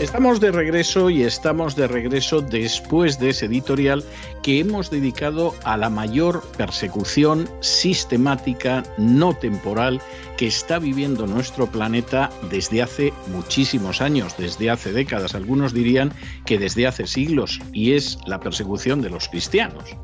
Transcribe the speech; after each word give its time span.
Estamos 0.00 0.38
de 0.38 0.52
regreso 0.52 1.10
y 1.10 1.24
estamos 1.24 1.74
de 1.74 1.88
regreso 1.88 2.40
después 2.40 3.18
de 3.18 3.30
ese 3.30 3.46
editorial 3.46 4.04
que 4.44 4.60
hemos 4.60 4.92
dedicado 4.92 5.56
a 5.64 5.76
la 5.76 5.90
mayor 5.90 6.40
persecución 6.56 7.48
sistemática, 7.58 8.84
no 8.96 9.34
temporal, 9.34 10.00
que 10.36 10.46
está 10.46 10.78
viviendo 10.78 11.26
nuestro 11.26 11.66
planeta 11.66 12.30
desde 12.48 12.80
hace 12.80 13.12
muchísimos 13.32 14.00
años, 14.00 14.36
desde 14.38 14.70
hace 14.70 14.92
décadas, 14.92 15.34
algunos 15.34 15.74
dirían 15.74 16.12
que 16.46 16.60
desde 16.60 16.86
hace 16.86 17.08
siglos, 17.08 17.58
y 17.72 17.94
es 17.94 18.20
la 18.24 18.38
persecución 18.38 19.02
de 19.02 19.10
los 19.10 19.28
cristianos. 19.28 19.96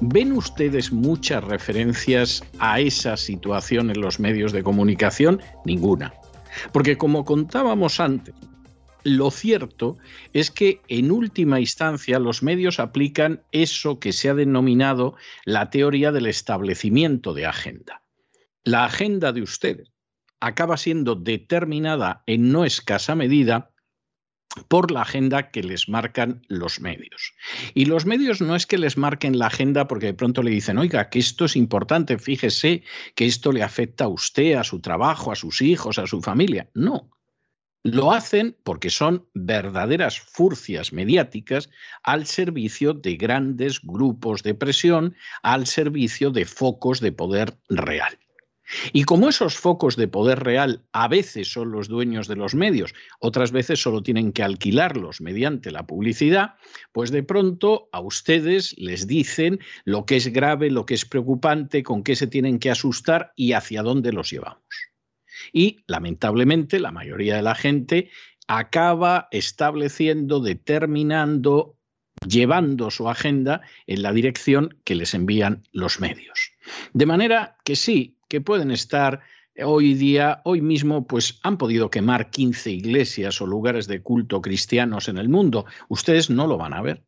¿Ven 0.00 0.32
ustedes 0.32 0.92
muchas 0.92 1.42
referencias 1.42 2.44
a 2.58 2.80
esa 2.80 3.16
situación 3.16 3.88
en 3.88 4.02
los 4.02 4.20
medios 4.20 4.52
de 4.52 4.62
comunicación? 4.62 5.40
Ninguna. 5.64 6.12
Porque 6.70 6.98
como 6.98 7.24
contábamos 7.24 7.98
antes, 7.98 8.34
lo 9.04 9.30
cierto 9.30 9.98
es 10.32 10.50
que 10.50 10.80
en 10.88 11.10
última 11.10 11.60
instancia 11.60 12.18
los 12.18 12.42
medios 12.42 12.80
aplican 12.80 13.42
eso 13.52 14.00
que 14.00 14.12
se 14.12 14.28
ha 14.28 14.34
denominado 14.34 15.14
la 15.44 15.70
teoría 15.70 16.12
del 16.12 16.26
establecimiento 16.26 17.34
de 17.34 17.46
agenda. 17.46 18.02
La 18.64 18.84
agenda 18.84 19.32
de 19.32 19.42
ustedes 19.42 19.92
acaba 20.40 20.76
siendo 20.76 21.14
determinada 21.14 22.22
en 22.26 22.52
no 22.52 22.64
escasa 22.64 23.14
medida 23.14 23.70
por 24.66 24.90
la 24.90 25.02
agenda 25.02 25.50
que 25.50 25.62
les 25.62 25.88
marcan 25.88 26.42
los 26.48 26.80
medios. 26.80 27.34
Y 27.74 27.84
los 27.84 28.06
medios 28.06 28.40
no 28.40 28.56
es 28.56 28.66
que 28.66 28.78
les 28.78 28.96
marquen 28.96 29.38
la 29.38 29.46
agenda 29.46 29.86
porque 29.86 30.06
de 30.06 30.14
pronto 30.14 30.42
le 30.42 30.50
dicen, 30.50 30.78
oiga, 30.78 31.10
que 31.10 31.18
esto 31.18 31.44
es 31.44 31.54
importante, 31.54 32.18
fíjese 32.18 32.82
que 33.14 33.26
esto 33.26 33.52
le 33.52 33.62
afecta 33.62 34.04
a 34.04 34.08
usted, 34.08 34.54
a 34.54 34.64
su 34.64 34.80
trabajo, 34.80 35.30
a 35.30 35.36
sus 35.36 35.60
hijos, 35.62 35.98
a 35.98 36.06
su 36.06 36.20
familia. 36.20 36.68
No, 36.74 37.10
lo 37.82 38.12
hacen 38.12 38.56
porque 38.64 38.90
son 38.90 39.26
verdaderas 39.34 40.20
furcias 40.20 40.92
mediáticas 40.92 41.70
al 42.02 42.26
servicio 42.26 42.92
de 42.92 43.16
grandes 43.16 43.80
grupos 43.82 44.42
de 44.42 44.54
presión, 44.54 45.14
al 45.42 45.66
servicio 45.66 46.30
de 46.30 46.44
focos 46.44 47.00
de 47.00 47.12
poder 47.12 47.58
real. 47.68 48.18
Y 48.92 49.04
como 49.04 49.30
esos 49.30 49.56
focos 49.56 49.96
de 49.96 50.08
poder 50.08 50.40
real 50.40 50.84
a 50.92 51.08
veces 51.08 51.50
son 51.50 51.72
los 51.72 51.88
dueños 51.88 52.28
de 52.28 52.36
los 52.36 52.54
medios, 52.54 52.94
otras 53.18 53.50
veces 53.50 53.80
solo 53.80 54.02
tienen 54.02 54.32
que 54.32 54.42
alquilarlos 54.42 55.22
mediante 55.22 55.70
la 55.70 55.86
publicidad, 55.86 56.56
pues 56.92 57.10
de 57.10 57.22
pronto 57.22 57.88
a 57.92 58.00
ustedes 58.00 58.74
les 58.76 59.06
dicen 59.06 59.60
lo 59.84 60.04
que 60.04 60.16
es 60.16 60.28
grave, 60.28 60.70
lo 60.70 60.84
que 60.84 60.94
es 60.94 61.06
preocupante, 61.06 61.82
con 61.82 62.02
qué 62.02 62.14
se 62.14 62.26
tienen 62.26 62.58
que 62.58 62.70
asustar 62.70 63.32
y 63.36 63.52
hacia 63.52 63.82
dónde 63.82 64.12
los 64.12 64.30
llevamos. 64.30 64.62
Y 65.52 65.78
lamentablemente 65.86 66.80
la 66.80 66.92
mayoría 66.92 67.36
de 67.36 67.42
la 67.42 67.54
gente 67.54 68.10
acaba 68.46 69.28
estableciendo, 69.30 70.40
determinando, 70.40 71.76
llevando 72.26 72.90
su 72.90 73.08
agenda 73.08 73.60
en 73.86 74.02
la 74.02 74.12
dirección 74.12 74.78
que 74.84 74.94
les 74.94 75.14
envían 75.14 75.64
los 75.72 76.00
medios. 76.00 76.52
De 76.92 77.06
manera 77.06 77.56
que 77.64 77.76
sí, 77.76 78.18
que 78.28 78.40
pueden 78.40 78.70
estar 78.70 79.20
hoy 79.64 79.94
día, 79.94 80.40
hoy 80.44 80.60
mismo, 80.60 81.06
pues 81.06 81.40
han 81.42 81.58
podido 81.58 81.90
quemar 81.90 82.30
15 82.30 82.70
iglesias 82.70 83.40
o 83.40 83.46
lugares 83.46 83.86
de 83.86 84.02
culto 84.02 84.40
cristianos 84.40 85.08
en 85.08 85.18
el 85.18 85.28
mundo. 85.28 85.66
Ustedes 85.88 86.30
no 86.30 86.46
lo 86.46 86.56
van 86.56 86.74
a 86.74 86.82
ver 86.82 87.07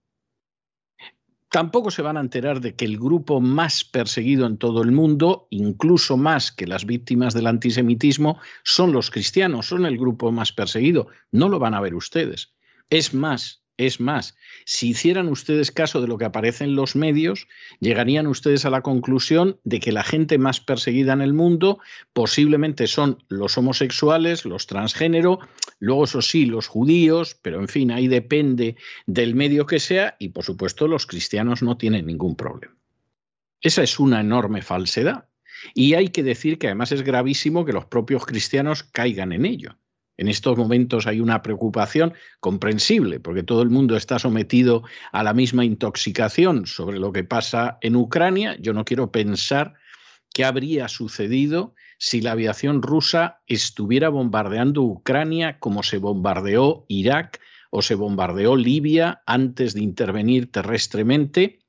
tampoco 1.50 1.91
se 1.91 2.03
van 2.03 2.16
a 2.16 2.21
enterar 2.21 2.61
de 2.61 2.75
que 2.75 2.84
el 2.84 2.99
grupo 2.99 3.41
más 3.41 3.84
perseguido 3.84 4.47
en 4.47 4.56
todo 4.56 4.83
el 4.83 4.93
mundo, 4.93 5.49
incluso 5.50 6.16
más 6.16 6.53
que 6.53 6.66
las 6.66 6.87
víctimas 6.87 7.34
del 7.34 7.49
antisemitismo, 7.49 8.38
son 8.65 8.93
los 8.93 9.11
cristianos, 9.11 9.66
son 9.66 9.84
el 9.84 9.99
grupo 9.99 10.33
más 10.33 10.53
perseguido. 10.53 11.09
No 11.33 11.49
lo 11.49 11.59
van 11.59 11.75
a 11.75 11.81
ver 11.81 11.94
ustedes. 11.94 12.55
Es 12.88 13.15
más, 13.15 13.59
es 13.86 13.98
más, 13.98 14.36
si 14.66 14.91
hicieran 14.91 15.28
ustedes 15.28 15.70
caso 15.70 16.02
de 16.02 16.06
lo 16.06 16.18
que 16.18 16.26
aparece 16.26 16.64
en 16.64 16.76
los 16.76 16.96
medios, 16.96 17.48
llegarían 17.80 18.26
ustedes 18.26 18.66
a 18.66 18.70
la 18.70 18.82
conclusión 18.82 19.58
de 19.64 19.80
que 19.80 19.91
la 19.91 20.04
gente 20.04 20.36
más 20.36 20.60
perseguida 20.60 21.14
en 21.14 21.22
el 21.22 21.32
mundo 21.32 21.78
posiblemente 22.12 22.86
son 22.86 23.22
los 23.28 23.56
homosexuales, 23.56 24.44
los 24.44 24.66
transgénero, 24.66 25.38
luego 25.78 26.04
eso 26.04 26.20
sí, 26.20 26.44
los 26.44 26.66
judíos, 26.66 27.38
pero 27.40 27.60
en 27.60 27.69
fin, 27.69 27.90
ahí 27.90 28.06
depende 28.06 28.76
del 29.06 29.34
medio 29.34 29.64
que 29.64 29.80
sea 29.80 30.16
y 30.19 30.28
por 30.28 30.44
supuesto 30.44 30.86
los 30.86 31.06
cristianos 31.06 31.62
no 31.62 31.78
tienen 31.78 32.04
ningún 32.04 32.36
problema. 32.36 32.76
Esa 33.62 33.82
es 33.82 33.98
una 33.98 34.20
enorme 34.20 34.60
falsedad. 34.60 35.28
Y 35.74 35.94
hay 35.94 36.08
que 36.08 36.22
decir 36.22 36.58
que 36.58 36.66
además 36.66 36.92
es 36.92 37.02
gravísimo 37.02 37.64
que 37.64 37.72
los 37.72 37.86
propios 37.86 38.26
cristianos 38.26 38.82
caigan 38.82 39.32
en 39.32 39.44
ello. 39.44 39.76
En 40.20 40.28
estos 40.28 40.58
momentos 40.58 41.06
hay 41.06 41.19
una 41.19 41.41
preocupación 41.41 42.12
comprensible, 42.41 43.20
porque 43.20 43.42
todo 43.42 43.62
el 43.62 43.70
mundo 43.70 43.97
está 43.97 44.19
sometido 44.19 44.82
a 45.12 45.22
la 45.25 45.32
misma 45.32 45.64
intoxicación 45.64 46.66
sobre 46.66 46.98
lo 46.98 47.10
que 47.10 47.25
pasa 47.25 47.78
en 47.81 47.97
Ucrania. 47.97 48.54
Yo 48.60 48.75
no 48.75 48.84
quiero 48.84 49.10
pensar 49.10 49.72
qué 50.34 50.44
habría 50.44 50.88
sucedido 50.88 51.75
si 51.98 52.20
la 52.20 52.32
aviación 52.32 52.82
rusa 52.82 53.41
estuviera 53.47 54.10
bombardeando 54.10 54.82
Ucrania 54.82 55.58
como 55.58 55.82
se 55.82 55.97
bombardeó 55.97 56.84
Irak 56.88 57.41
o 57.70 57.81
se 57.81 57.94
bombardeó 57.94 58.56
Libia 58.56 59.22
antes 59.25 59.72
de 59.72 59.81
intervenir 59.81 60.52
terrestremente 60.52 61.60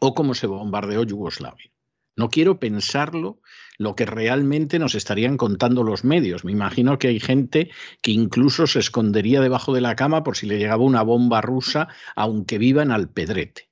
o 0.00 0.14
como 0.14 0.32
se 0.32 0.46
bombardeó 0.46 1.02
Yugoslavia. 1.02 1.70
No 2.16 2.30
quiero 2.30 2.58
pensarlo 2.58 3.42
lo 3.78 3.94
que 3.94 4.06
realmente 4.06 4.78
nos 4.78 4.94
estarían 4.94 5.36
contando 5.36 5.82
los 5.82 6.04
medios. 6.04 6.44
Me 6.44 6.52
imagino 6.52 6.98
que 6.98 7.08
hay 7.08 7.20
gente 7.20 7.70
que 8.00 8.12
incluso 8.12 8.66
se 8.66 8.78
escondería 8.78 9.40
debajo 9.40 9.74
de 9.74 9.80
la 9.80 9.96
cama 9.96 10.22
por 10.22 10.36
si 10.36 10.46
le 10.46 10.58
llegaba 10.58 10.84
una 10.84 11.02
bomba 11.02 11.40
rusa, 11.40 11.88
aunque 12.14 12.58
viva 12.58 12.82
en 12.82 12.90
Alpedrete. 12.90 13.70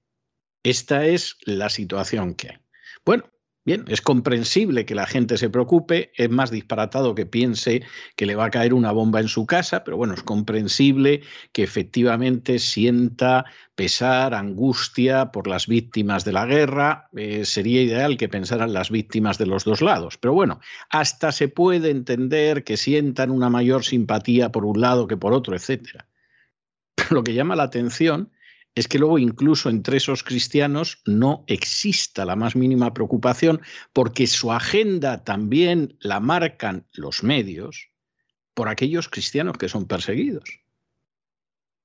Esta 0.63 1.07
es 1.07 1.37
la 1.45 1.69
situación 1.69 2.35
que 2.35 2.51
hay. 2.51 2.59
Bueno, 3.05 3.25
Bien, 3.65 3.85
es 3.87 4.01
comprensible 4.01 4.85
que 4.85 4.97
la 4.97 5.07
gente 5.07 5.37
se 5.37 5.49
preocupe, 5.49 6.11
es 6.17 6.29
más 6.29 6.51
disparatado 6.51 7.15
que 7.15 7.27
piense 7.27 7.85
que 8.17 8.27
le 8.27 8.35
va 8.35 8.47
a 8.47 8.51
caer 8.51 8.75
una 8.75 8.91
bomba 8.91 9.21
en 9.21 9.29
su 9.29 9.47
casa, 9.47 9.85
pero 9.85 9.97
bueno, 9.97 10.15
es 10.15 10.25
comprensible 10.25 11.23
que 11.53 11.63
efectivamente 11.63 12.59
sienta 12.59 13.45
pesar, 13.77 14.35
angustia 14.35 15.31
por 15.31 15.47
las 15.47 15.69
víctimas 15.69 16.25
de 16.25 16.33
la 16.33 16.45
guerra. 16.45 17.09
Eh, 17.17 17.45
sería 17.45 17.83
ideal 17.83 18.17
que 18.17 18.29
pensaran 18.29 18.73
las 18.73 18.91
víctimas 18.91 19.39
de 19.39 19.47
los 19.47 19.63
dos 19.63 19.81
lados, 19.81 20.19
pero 20.19 20.35
bueno, 20.35 20.59
hasta 20.91 21.31
se 21.31 21.47
puede 21.47 21.91
entender 21.91 22.65
que 22.65 22.77
sientan 22.77 23.31
una 23.31 23.49
mayor 23.49 23.85
simpatía 23.85 24.51
por 24.51 24.65
un 24.65 24.81
lado 24.81 25.07
que 25.07 25.17
por 25.17 25.33
otro. 25.33 25.57
Pero 25.65 26.05
lo 27.11 27.23
que 27.23 27.35
llama 27.35 27.55
la 27.55 27.65
atención 27.65 28.33
es 28.75 28.89
que 28.89 28.99
luego 28.99 29.19
incluso 29.19 29.69
entre 29.69 29.99
esos 29.99 30.23
cristianos 30.23 31.03
no 31.05 31.45
exista 31.47 32.25
la 32.25 32.37
más 32.37 32.57
mínima 32.57 32.95
preocupación 32.95 33.61
porque 33.93 34.27
su 34.27 34.53
agenda 34.53 35.25
también 35.25 35.97
la 36.01 36.21
marcan 36.21 36.87
los 36.93 37.23
medios 37.23 37.91
por 38.55 38.69
aquellos 38.69 39.09
cristianos 39.09 39.59
que 39.59 39.69
son 39.69 39.87
perseguidos. 39.87 40.63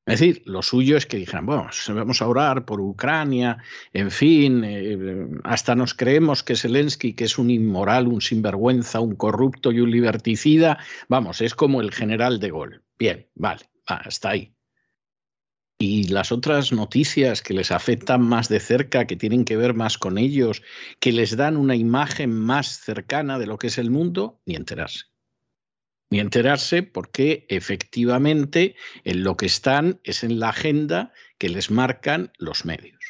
Es 0.06 0.22
decir, 0.22 0.42
lo 0.46 0.62
suyo 0.62 0.96
es 0.96 1.06
que 1.06 1.18
dijeran, 1.18 1.46
bueno, 1.46 1.68
vamos 1.90 2.22
a 2.22 2.28
orar 2.28 2.64
por 2.64 2.80
Ucrania, 2.80 3.58
en 3.92 4.10
fin, 4.10 4.64
eh, 4.64 5.28
hasta 5.44 5.76
nos 5.76 5.94
creemos 5.94 6.44
que 6.44 6.56
Zelensky, 6.56 7.12
que 7.14 7.26
es 7.26 7.38
un 7.38 7.50
inmoral, 7.50 8.08
un 8.08 8.22
sinvergüenza, 8.22 9.02
un 9.02 9.16
corrupto 9.16 9.74
y 9.74 9.82
un 9.82 9.92
liberticida, 9.92 10.80
vamos, 11.10 11.42
es 11.42 11.54
como 11.56 11.82
el 11.82 11.92
general 11.92 12.40
de 12.40 12.52
Gaulle. 12.52 12.80
Bien, 12.98 13.28
vale, 13.36 13.66
hasta 13.86 14.30
ahí. 14.30 14.57
Y 15.80 16.08
las 16.08 16.32
otras 16.32 16.72
noticias 16.72 17.44
que 17.44 17.54
les 17.54 17.72
afectan 17.72 18.22
más 18.22 18.50
de 18.50 18.60
cerca, 18.60 19.06
que 19.06 19.16
tienen 19.16 19.46
que 19.46 19.58
ver 19.58 19.76
más 19.76 20.00
con 20.00 20.18
ellos, 20.18 20.64
que 21.00 21.12
les 21.12 21.38
dan 21.38 21.56
una 21.56 21.76
imagen 21.76 22.32
más 22.32 22.80
cercana 22.80 23.38
de 23.38 23.46
lo 23.46 23.60
que 23.60 23.68
es 23.68 23.78
el 23.78 23.92
mundo, 23.92 24.42
ni 24.46 24.56
enterarse. 24.56 25.06
Ni 26.10 26.20
enterarse 26.20 26.84
porque 26.84 27.46
efectivamente 27.50 28.76
en 29.04 29.24
lo 29.24 29.38
que 29.38 29.46
están 29.46 30.00
es 30.04 30.24
en 30.24 30.40
la 30.40 30.50
agenda 30.50 31.14
que 31.38 31.50
les 31.50 31.70
marcan 31.70 32.32
los 32.38 32.66
medios. 32.66 33.04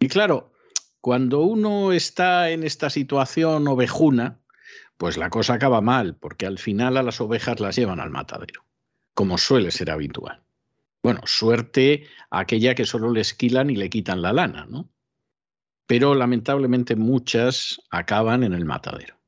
Y 0.00 0.08
claro, 0.08 0.52
cuando 1.02 1.40
uno 1.40 1.92
está 1.92 2.50
en 2.50 2.62
esta 2.62 2.88
situación 2.88 3.68
ovejuna, 3.68 4.40
pues 4.96 5.18
la 5.18 5.30
cosa 5.30 5.54
acaba 5.54 5.80
mal, 5.80 6.16
porque 6.16 6.46
al 6.46 6.58
final 6.58 6.96
a 6.96 7.02
las 7.02 7.20
ovejas 7.20 7.60
las 7.60 7.76
llevan 7.76 8.00
al 8.00 8.10
matadero, 8.10 8.64
como 9.14 9.36
suele 9.36 9.72
ser 9.72 9.90
habitual. 9.90 10.42
Bueno, 11.02 11.20
suerte 11.24 12.06
aquella 12.30 12.74
que 12.74 12.84
solo 12.84 13.10
le 13.10 13.20
esquilan 13.20 13.70
y 13.70 13.76
le 13.76 13.90
quitan 13.90 14.22
la 14.22 14.32
lana, 14.32 14.66
¿no? 14.66 14.92
pero 15.92 16.14
lamentablemente 16.14 16.96
muchas 16.96 17.78
acaban 17.90 18.44
en 18.44 18.54
el 18.54 18.64
matadero. 18.64 19.20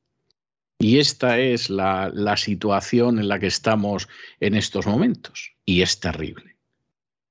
Y 0.79 0.99
esta 0.99 1.39
es 1.39 1.69
la, 1.69 2.11
la, 2.15 2.39
situación 2.39 3.19
en 3.19 3.29
la 3.29 3.39
que 3.39 3.49
estamos 3.49 4.09
en 4.41 4.55
estos 4.55 4.87
momentos, 4.87 5.53
y 5.67 5.83
es 5.83 6.01
terrible. 6.01 6.57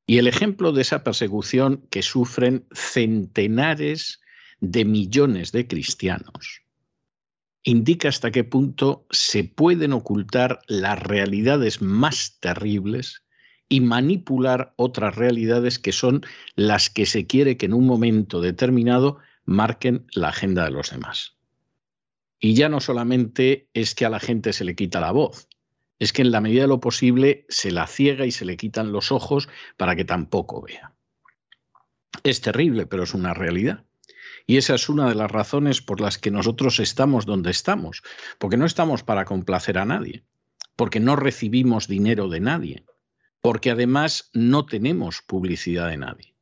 Y 0.05 0.19
el 0.19 0.27
ejemplo 0.27 0.71
de 0.71 0.83
esa 0.83 1.03
persecución 1.03 1.85
que 1.89 2.03
sufren 2.03 2.67
centenares 2.73 4.21
de 4.59 4.85
millones 4.85 5.51
de 5.51 5.67
cristianos 5.67 6.61
indica 7.63 8.09
hasta 8.09 8.29
qué 8.29 8.43
punto 8.43 9.07
se 9.09 9.43
pueden 9.45 9.93
ocultar 9.93 10.59
las 10.67 11.01
realidades 11.01 11.81
más 11.81 12.37
terribles 12.39 13.23
y 13.69 13.81
manipular 13.81 14.73
otras 14.75 15.15
realidades 15.15 15.79
que 15.79 15.91
son 15.91 16.21
las 16.55 16.89
que 16.89 17.05
se 17.05 17.25
quiere 17.25 17.57
que 17.57 17.65
en 17.65 17.73
un 17.73 17.85
momento 17.85 18.41
determinado 18.41 19.17
marquen 19.45 20.05
la 20.13 20.29
agenda 20.29 20.65
de 20.65 20.71
los 20.71 20.91
demás. 20.91 21.37
Y 22.39 22.55
ya 22.55 22.69
no 22.69 22.79
solamente 22.79 23.69
es 23.73 23.95
que 23.95 24.05
a 24.05 24.09
la 24.09 24.19
gente 24.19 24.53
se 24.53 24.65
le 24.65 24.75
quita 24.75 24.99
la 24.99 25.11
voz, 25.11 25.47
es 25.99 26.11
que 26.11 26.21
en 26.21 26.31
la 26.31 26.41
medida 26.41 26.63
de 26.63 26.67
lo 26.67 26.79
posible 26.79 27.45
se 27.49 27.71
la 27.71 27.87
ciega 27.87 28.25
y 28.25 28.31
se 28.31 28.45
le 28.45 28.57
quitan 28.57 28.91
los 28.91 29.11
ojos 29.11 29.47
para 29.77 29.95
que 29.95 30.03
tampoco 30.03 30.61
vea. 30.61 30.93
Es 32.23 32.41
terrible, 32.41 32.85
pero 32.85 33.03
es 33.03 33.13
una 33.13 33.33
realidad. 33.33 33.85
Y 34.45 34.57
esa 34.57 34.75
es 34.75 34.89
una 34.89 35.07
de 35.07 35.15
las 35.15 35.31
razones 35.31 35.81
por 35.81 36.01
las 36.01 36.17
que 36.17 36.31
nosotros 36.31 36.79
estamos 36.79 37.25
donde 37.25 37.51
estamos, 37.51 38.03
porque 38.37 38.57
no 38.57 38.65
estamos 38.65 39.03
para 39.03 39.25
complacer 39.25 39.77
a 39.77 39.85
nadie, 39.85 40.25
porque 40.75 40.99
no 40.99 41.15
recibimos 41.15 41.87
dinero 41.87 42.27
de 42.27 42.41
nadie, 42.41 42.85
porque 43.43 43.71
además 43.71 44.29
no 44.33 44.65
tenemos 44.65 45.21
publicidad 45.21 45.89
de 45.89 45.97
nadie. 45.97 46.33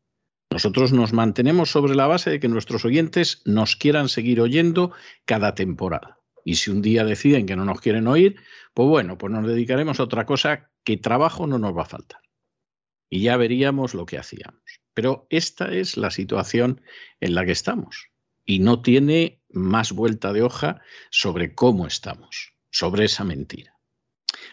Nosotros 0.51 0.93
nos 0.93 1.13
mantenemos 1.13 1.71
sobre 1.71 1.95
la 1.95 2.05
base 2.05 2.29
de 2.29 2.39
que 2.39 2.47
nuestros 2.47 2.85
oyentes 2.85 3.41
nos 3.43 3.75
quieran 3.75 4.07
seguir 4.07 4.39
oyendo 4.39 4.91
cada 5.25 5.55
temporada. 5.55 6.19
Y 6.45 6.55
si 6.55 6.69
un 6.69 6.83
día 6.83 7.03
deciden 7.03 7.47
que 7.47 7.55
no 7.55 7.65
nos 7.65 7.81
quieren 7.81 8.07
oír, 8.07 8.35
pues 8.75 8.87
bueno, 8.87 9.17
pues 9.17 9.33
nos 9.33 9.47
dedicaremos 9.47 9.99
a 9.99 10.03
otra 10.03 10.27
cosa 10.27 10.69
que 10.83 10.97
trabajo 10.97 11.47
no 11.47 11.57
nos 11.57 11.75
va 11.75 11.81
a 11.81 11.85
faltar. 11.85 12.21
Y 13.09 13.23
ya 13.23 13.35
veríamos 13.35 13.95
lo 13.95 14.05
que 14.05 14.19
hacíamos. 14.19 14.61
Pero 14.93 15.25
esta 15.31 15.73
es 15.73 15.97
la 15.97 16.11
situación 16.11 16.81
en 17.19 17.33
la 17.33 17.45
que 17.45 17.51
estamos 17.51 18.09
y 18.45 18.59
no 18.59 18.83
tiene 18.83 19.41
más 19.49 19.91
vuelta 19.91 20.33
de 20.33 20.43
hoja 20.43 20.81
sobre 21.09 21.55
cómo 21.55 21.87
estamos, 21.87 22.53
sobre 22.69 23.05
esa 23.05 23.23
mentira. 23.23 23.75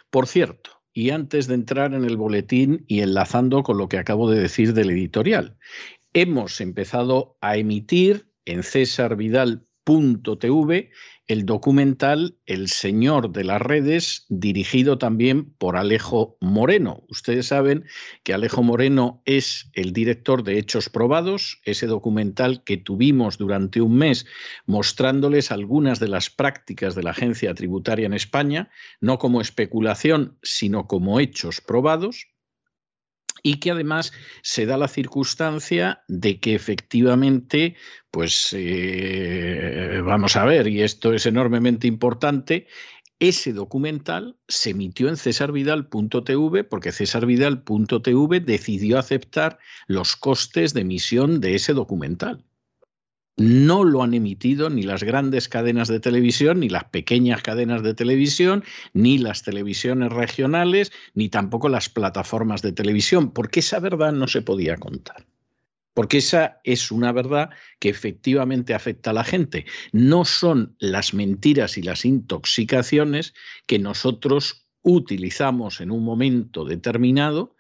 Por 0.09 0.27
cierto, 0.27 0.78
y 0.99 1.11
antes 1.11 1.47
de 1.47 1.55
entrar 1.55 1.95
en 1.95 2.05
el 2.05 2.17
boletín 2.17 2.85
y 2.89 3.03
enlazando 3.03 3.63
con 3.63 3.79
lo 3.79 3.89
que 3.89 3.99
acabo 3.99 4.29
de 4.29 4.41
decir 4.41 4.75
del 4.75 4.91
editorial, 4.91 5.57
hemos 6.13 6.61
empezado 6.61 7.39
a 7.41 7.57
emitir 7.57 8.33
en 8.47 8.65
cesarvidal.tv 8.65 10.91
el 11.29 11.45
documental 11.45 12.39
El 12.47 12.69
Señor 12.69 13.33
de 13.33 13.45
las 13.45 13.61
Redes, 13.61 14.25
dirigido 14.31 14.97
también 14.97 15.53
por 15.59 15.77
Alejo 15.77 16.39
Moreno. 16.41 17.05
Ustedes 17.09 17.47
saben 17.47 17.85
que 18.25 18.33
Alejo 18.33 18.63
Moreno 18.63 19.23
es 19.27 19.71
el 19.75 19.93
director 19.93 20.43
de 20.43 20.59
Hechos 20.59 20.89
Probados, 20.89 21.61
ese 21.65 21.87
documental 21.87 22.65
que 22.65 22.79
tuvimos 22.79 23.37
durante 23.37 23.83
un 23.83 23.97
mes 23.97 24.27
mostrándoles 24.65 25.53
algunas 25.53 26.01
de 26.01 26.09
las 26.09 26.31
prácticas 26.31 26.95
de 26.95 27.03
la 27.03 27.11
agencia 27.11 27.55
tributaria 27.55 28.07
en 28.07 28.15
España, 28.15 28.71
no 29.01 29.19
como 29.19 29.43
especulación, 29.43 30.39
sino 30.43 30.87
como 30.87 31.21
hechos 31.21 31.61
probados 31.61 32.27
y 33.43 33.61
que 33.61 33.71
además 33.71 34.13
se 34.43 34.67
da 34.67 34.77
la 34.77 34.89
circunstancia 34.89 36.03
de 36.09 36.41
que 36.41 36.55
efectivamente, 36.55 37.77
pues 38.11 38.49
eh, 38.53 40.01
vamos 40.05 40.37
a 40.37 40.45
ver, 40.45 40.69
y 40.69 40.83
esto 40.83 41.13
es 41.13 41.27
enormemente 41.27 41.87
importante, 41.87 42.67
ese 43.21 43.53
documental 43.53 44.37
se 44.47 44.71
emitió 44.71 45.09
en 45.09 45.17
cesarvidal.tv 45.17 46.65
porque 46.65 46.93
cesarvidal.tv 46.93 48.41
decidió 48.41 48.99
aceptar 48.99 49.59
los 49.89 50.15
costes 50.17 50.73
de 50.73 50.83
emisión 50.83 51.41
de 51.41 51.57
ese 51.57 51.73
documental 51.73 52.45
no 53.39 53.85
lo 53.85 54.03
han 54.03 54.15
emitido 54.15 54.69
ni 54.69 54.83
las 54.83 55.05
grandes 55.05 55.49
cadenas 55.49 55.89
de 55.89 56.01
televisión, 56.01 56.61
ni 56.61 56.69
las 56.69 56.85
pequeñas 56.85 57.41
cadenas 57.41 57.83
de 57.83 57.95
televisión, 57.95 58.65
ni 58.93 59.17
las 59.19 59.45
televisiones 59.45 60.13
regionales, 60.13 60.93
ni 61.15 61.29
tampoco 61.29 61.69
las 61.69 61.89
plataformas 61.89 62.63
de 62.63 62.73
televisión, 62.73 63.31
porque 63.31 63.61
esa 63.61 63.79
verdad 63.79 64.13
no 64.13 64.27
se 64.27 64.43
podía 64.43 64.77
contar. 64.77 65.25
Porque 65.95 66.19
esa 66.19 66.61
es 66.65 66.91
una 66.91 67.13
verdad 67.13 67.51
que 67.81 67.89
efectivamente 67.89 68.75
afecta 68.75 69.11
a 69.11 69.15
la 69.15 69.25
gente. 69.25 69.67
No 69.93 70.25
son 70.25 70.77
las 70.79 71.15
mentiras 71.15 71.79
y 71.79 71.83
las 71.83 72.05
intoxicaciones 72.05 73.35
que 73.67 73.79
nosotros 73.79 74.69
utilizamos 74.83 75.81
en 75.81 75.91
un 75.91 76.05
momento 76.05 76.65
determinado 76.65 77.57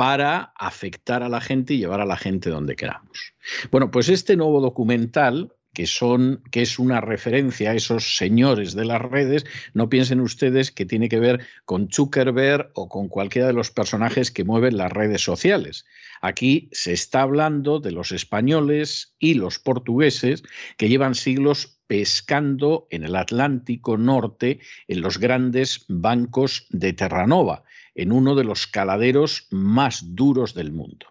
para 0.00 0.54
afectar 0.56 1.22
a 1.22 1.28
la 1.28 1.42
gente 1.42 1.74
y 1.74 1.76
llevar 1.76 2.00
a 2.00 2.06
la 2.06 2.16
gente 2.16 2.48
donde 2.48 2.74
queramos. 2.74 3.34
Bueno, 3.70 3.90
pues 3.90 4.08
este 4.08 4.34
nuevo 4.34 4.62
documental 4.62 5.52
que 5.74 5.86
son 5.86 6.42
que 6.50 6.62
es 6.62 6.78
una 6.78 7.02
referencia 7.02 7.70
a 7.70 7.74
esos 7.74 8.16
señores 8.16 8.72
de 8.72 8.86
las 8.86 9.02
redes, 9.02 9.44
no 9.74 9.90
piensen 9.90 10.20
ustedes 10.20 10.70
que 10.70 10.86
tiene 10.86 11.10
que 11.10 11.20
ver 11.20 11.46
con 11.66 11.90
Zuckerberg 11.92 12.70
o 12.72 12.88
con 12.88 13.08
cualquiera 13.08 13.48
de 13.48 13.52
los 13.52 13.72
personajes 13.72 14.30
que 14.30 14.42
mueven 14.42 14.78
las 14.78 14.90
redes 14.90 15.20
sociales. 15.20 15.84
Aquí 16.22 16.70
se 16.72 16.94
está 16.94 17.20
hablando 17.20 17.78
de 17.78 17.92
los 17.92 18.10
españoles 18.10 19.14
y 19.18 19.34
los 19.34 19.58
portugueses 19.58 20.42
que 20.78 20.88
llevan 20.88 21.14
siglos 21.14 21.78
pescando 21.86 22.86
en 22.88 23.04
el 23.04 23.16
Atlántico 23.16 23.98
Norte 23.98 24.60
en 24.88 25.02
los 25.02 25.18
grandes 25.18 25.84
bancos 25.88 26.66
de 26.70 26.94
Terranova 26.94 27.64
en 27.94 28.12
uno 28.12 28.34
de 28.34 28.44
los 28.44 28.66
caladeros 28.66 29.46
más 29.50 30.14
duros 30.14 30.54
del 30.54 30.72
mundo. 30.72 31.06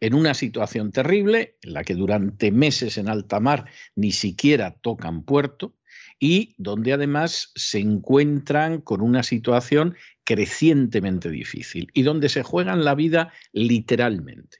En 0.00 0.14
una 0.14 0.34
situación 0.34 0.92
terrible, 0.92 1.56
en 1.62 1.72
la 1.72 1.84
que 1.84 1.94
durante 1.94 2.50
meses 2.50 2.98
en 2.98 3.08
alta 3.08 3.40
mar 3.40 3.66
ni 3.94 4.12
siquiera 4.12 4.76
tocan 4.82 5.22
puerto, 5.22 5.74
y 6.18 6.54
donde 6.58 6.92
además 6.92 7.52
se 7.54 7.78
encuentran 7.78 8.80
con 8.80 9.00
una 9.00 9.22
situación 9.22 9.96
crecientemente 10.24 11.30
difícil 11.30 11.90
y 11.92 12.02
donde 12.02 12.28
se 12.28 12.42
juegan 12.42 12.84
la 12.84 12.94
vida 12.94 13.32
literalmente. 13.52 14.58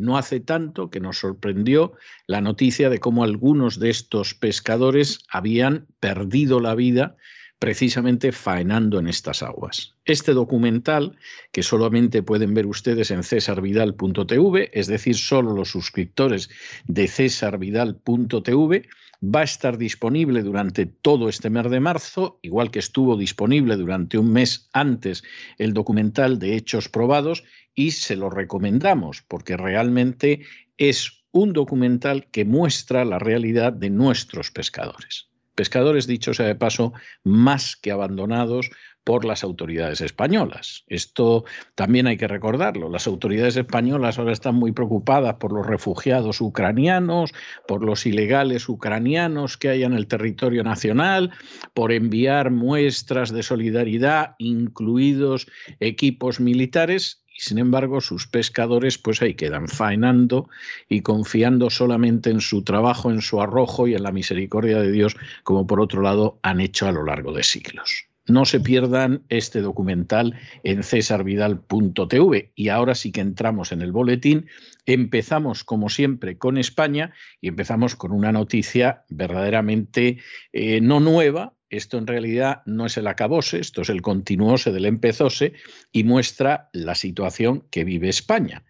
No 0.00 0.18
hace 0.18 0.40
tanto 0.40 0.90
que 0.90 1.00
nos 1.00 1.18
sorprendió 1.18 1.94
la 2.26 2.40
noticia 2.40 2.90
de 2.90 2.98
cómo 2.98 3.24
algunos 3.24 3.78
de 3.78 3.90
estos 3.90 4.34
pescadores 4.34 5.20
habían 5.28 5.86
perdido 6.00 6.60
la 6.60 6.74
vida 6.74 7.16
precisamente 7.58 8.32
faenando 8.32 8.98
en 8.98 9.08
estas 9.08 9.42
aguas. 9.42 9.94
Este 10.04 10.32
documental, 10.32 11.16
que 11.52 11.62
solamente 11.62 12.22
pueden 12.22 12.54
ver 12.54 12.66
ustedes 12.66 13.10
en 13.10 13.22
cesarvidal.tv, 13.22 14.70
es 14.72 14.86
decir, 14.86 15.16
solo 15.16 15.54
los 15.54 15.70
suscriptores 15.70 16.50
de 16.86 17.08
cesarvidal.tv, 17.08 18.88
va 19.24 19.40
a 19.40 19.44
estar 19.44 19.78
disponible 19.78 20.42
durante 20.42 20.86
todo 20.86 21.28
este 21.28 21.48
mes 21.48 21.70
de 21.70 21.80
marzo, 21.80 22.38
igual 22.42 22.70
que 22.70 22.80
estuvo 22.80 23.16
disponible 23.16 23.76
durante 23.76 24.18
un 24.18 24.32
mes 24.32 24.68
antes 24.72 25.22
el 25.56 25.72
documental 25.72 26.38
de 26.38 26.56
Hechos 26.56 26.88
Probados, 26.88 27.44
y 27.74 27.92
se 27.92 28.16
lo 28.16 28.30
recomendamos 28.30 29.22
porque 29.22 29.56
realmente 29.56 30.42
es 30.76 31.24
un 31.32 31.52
documental 31.52 32.26
que 32.30 32.44
muestra 32.44 33.04
la 33.04 33.18
realidad 33.18 33.72
de 33.72 33.90
nuestros 33.90 34.50
pescadores 34.50 35.28
pescadores, 35.54 36.06
dicho 36.06 36.34
sea 36.34 36.46
de 36.46 36.54
paso, 36.54 36.92
más 37.22 37.76
que 37.76 37.90
abandonados 37.90 38.70
por 39.04 39.26
las 39.26 39.44
autoridades 39.44 40.00
españolas. 40.00 40.84
Esto 40.88 41.44
también 41.74 42.06
hay 42.06 42.16
que 42.16 42.26
recordarlo. 42.26 42.88
Las 42.88 43.06
autoridades 43.06 43.56
españolas 43.56 44.18
ahora 44.18 44.32
están 44.32 44.54
muy 44.54 44.72
preocupadas 44.72 45.34
por 45.34 45.52
los 45.52 45.66
refugiados 45.66 46.40
ucranianos, 46.40 47.34
por 47.68 47.84
los 47.84 48.06
ilegales 48.06 48.68
ucranianos 48.68 49.58
que 49.58 49.68
hay 49.68 49.84
en 49.84 49.92
el 49.92 50.06
territorio 50.06 50.64
nacional, 50.64 51.32
por 51.74 51.92
enviar 51.92 52.50
muestras 52.50 53.30
de 53.30 53.42
solidaridad, 53.42 54.36
incluidos 54.38 55.46
equipos 55.80 56.40
militares, 56.40 57.23
y 57.34 57.40
sin 57.40 57.58
embargo 57.58 58.00
sus 58.00 58.26
pescadores 58.26 58.96
pues 58.98 59.20
ahí 59.20 59.34
quedan 59.34 59.68
faenando 59.68 60.48
y 60.88 61.00
confiando 61.00 61.68
solamente 61.68 62.30
en 62.30 62.40
su 62.40 62.62
trabajo, 62.62 63.10
en 63.10 63.20
su 63.20 63.40
arrojo 63.42 63.88
y 63.88 63.94
en 63.94 64.02
la 64.04 64.12
misericordia 64.12 64.80
de 64.80 64.92
Dios, 64.92 65.16
como 65.42 65.66
por 65.66 65.80
otro 65.80 66.00
lado 66.00 66.38
han 66.42 66.60
hecho 66.60 66.86
a 66.86 66.92
lo 66.92 67.04
largo 67.04 67.32
de 67.32 67.42
siglos. 67.42 68.06
No 68.26 68.46
se 68.46 68.58
pierdan 68.58 69.22
este 69.28 69.60
documental 69.60 70.34
en 70.62 70.82
cesarvidal.tv. 70.82 72.52
Y 72.54 72.68
ahora 72.70 72.94
sí 72.94 73.12
que 73.12 73.20
entramos 73.20 73.70
en 73.70 73.82
el 73.82 73.92
boletín. 73.92 74.46
Empezamos, 74.86 75.62
como 75.62 75.90
siempre, 75.90 76.38
con 76.38 76.56
España 76.56 77.12
y 77.42 77.48
empezamos 77.48 77.96
con 77.96 78.12
una 78.12 78.32
noticia 78.32 79.04
verdaderamente 79.10 80.18
eh, 80.54 80.80
no 80.80 81.00
nueva, 81.00 81.53
esto 81.70 81.98
en 81.98 82.06
realidad 82.06 82.62
no 82.66 82.86
es 82.86 82.96
el 82.96 83.06
acabose, 83.06 83.58
esto 83.58 83.82
es 83.82 83.88
el 83.88 84.02
continuose 84.02 84.72
del 84.72 84.86
empezose 84.86 85.54
y 85.92 86.04
muestra 86.04 86.68
la 86.72 86.94
situación 86.94 87.66
que 87.70 87.84
vive 87.84 88.08
España. 88.08 88.64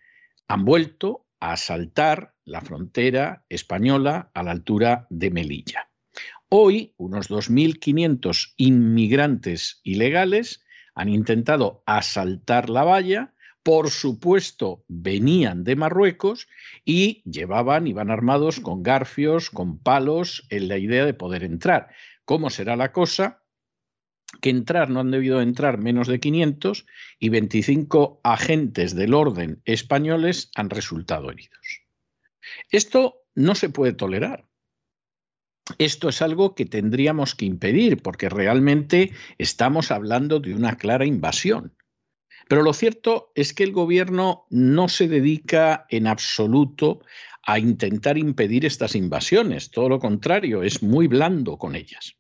Han 0.49 0.65
vuelto 0.65 1.27
a 1.41 1.53
asaltar 1.53 2.35
la 2.45 2.61
frontera 2.61 3.45
española 3.49 4.31
a 4.35 4.43
la 4.43 4.53
altura 4.53 5.07
de 5.11 5.31
Melilla. 5.31 5.89
Hoy, 6.49 6.95
unos 6.97 7.31
2.500 7.31 8.55
inmigrantes 8.57 9.81
ilegales 9.83 10.65
han 10.95 11.09
intentado 11.09 11.83
asaltar 11.87 12.71
la 12.71 12.85
valla, 12.85 13.35
por 13.65 13.91
supuesto 13.91 14.85
venían 14.89 15.65
de 15.65 15.75
Marruecos 15.75 16.47
y 16.85 17.23
llevaban, 17.29 17.87
iban 17.87 18.11
armados 18.11 18.61
con 18.61 18.83
garfios, 18.83 19.51
con 19.51 19.79
palos, 19.79 20.47
en 20.51 20.69
la 20.69 20.79
idea 20.79 21.07
de 21.07 21.15
poder 21.15 21.43
entrar. 21.45 21.89
¿Cómo 22.25 22.51
será 22.51 22.77
la 22.77 22.93
cosa? 22.93 23.43
Que 24.41 24.51
entrar 24.51 24.91
no 24.91 25.01
han 25.01 25.11
debido 25.11 25.41
entrar 25.41 25.79
menos 25.79 26.09
de 26.09 26.21
500 26.21 26.87
y 27.19 27.29
25 27.29 28.21
agentes 28.25 28.95
del 28.95 29.15
orden 29.15 29.63
españoles 29.65 30.51
han 30.55 30.71
resultado 30.71 31.31
heridos. 31.31 31.83
Esto 32.71 33.23
no 33.35 33.55
se 33.55 33.69
puede 33.69 33.93
tolerar. 33.93 34.49
Esto 35.79 36.09
es 36.09 36.21
algo 36.21 36.55
que 36.55 36.67
tendríamos 36.67 37.35
que 37.35 37.47
impedir 37.47 38.03
porque 38.03 38.29
realmente 38.29 39.13
estamos 39.39 39.91
hablando 39.91 40.41
de 40.41 40.55
una 40.55 40.77
clara 40.77 41.07
invasión. 41.07 41.75
Pero 42.49 42.63
lo 42.63 42.73
cierto 42.73 43.33
es 43.35 43.53
que 43.53 43.65
el 43.65 43.73
gobierno 43.73 44.47
no 44.51 44.89
se 44.89 45.09
dedica 45.09 45.87
en 45.89 46.07
absoluto 46.07 47.01
a 47.43 47.59
intentar 47.59 48.19
impedir 48.19 48.65
estas 48.65 48.95
invasiones, 48.95 49.71
todo 49.71 49.89
lo 49.89 49.99
contrario, 49.99 50.63
es 50.63 50.83
muy 50.83 51.07
blando 51.09 51.59
con 51.59 51.77
ellas. 51.77 52.17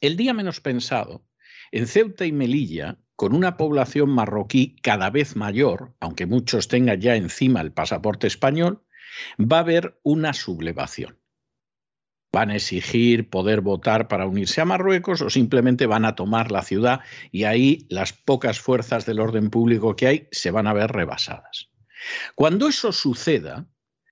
El 0.00 0.16
día 0.16 0.34
menos 0.34 0.60
pensado, 0.60 1.26
en 1.72 1.86
Ceuta 1.86 2.24
y 2.26 2.32
Melilla, 2.32 2.98
con 3.14 3.34
una 3.34 3.56
población 3.56 4.10
marroquí 4.10 4.76
cada 4.82 5.10
vez 5.10 5.36
mayor, 5.36 5.94
aunque 6.00 6.26
muchos 6.26 6.68
tengan 6.68 7.00
ya 7.00 7.16
encima 7.16 7.60
el 7.60 7.72
pasaporte 7.72 8.26
español, 8.26 8.84
va 9.40 9.58
a 9.58 9.60
haber 9.60 9.98
una 10.02 10.32
sublevación. 10.32 11.18
Van 12.36 12.50
a 12.50 12.56
exigir 12.56 13.30
poder 13.30 13.62
votar 13.62 14.08
para 14.08 14.26
unirse 14.26 14.60
a 14.60 14.66
Marruecos 14.66 15.22
o 15.22 15.30
simplemente 15.30 15.86
van 15.86 16.04
a 16.04 16.14
tomar 16.14 16.52
la 16.52 16.60
ciudad 16.60 17.00
y 17.32 17.44
ahí 17.44 17.86
las 17.88 18.12
pocas 18.12 18.60
fuerzas 18.60 19.06
del 19.06 19.20
orden 19.20 19.48
público 19.48 19.96
que 19.96 20.06
hay 20.06 20.28
se 20.32 20.50
van 20.50 20.66
a 20.66 20.74
ver 20.74 20.92
rebasadas. 20.92 21.70
Cuando 22.34 22.68
eso 22.68 22.92
suceda, 22.92 23.66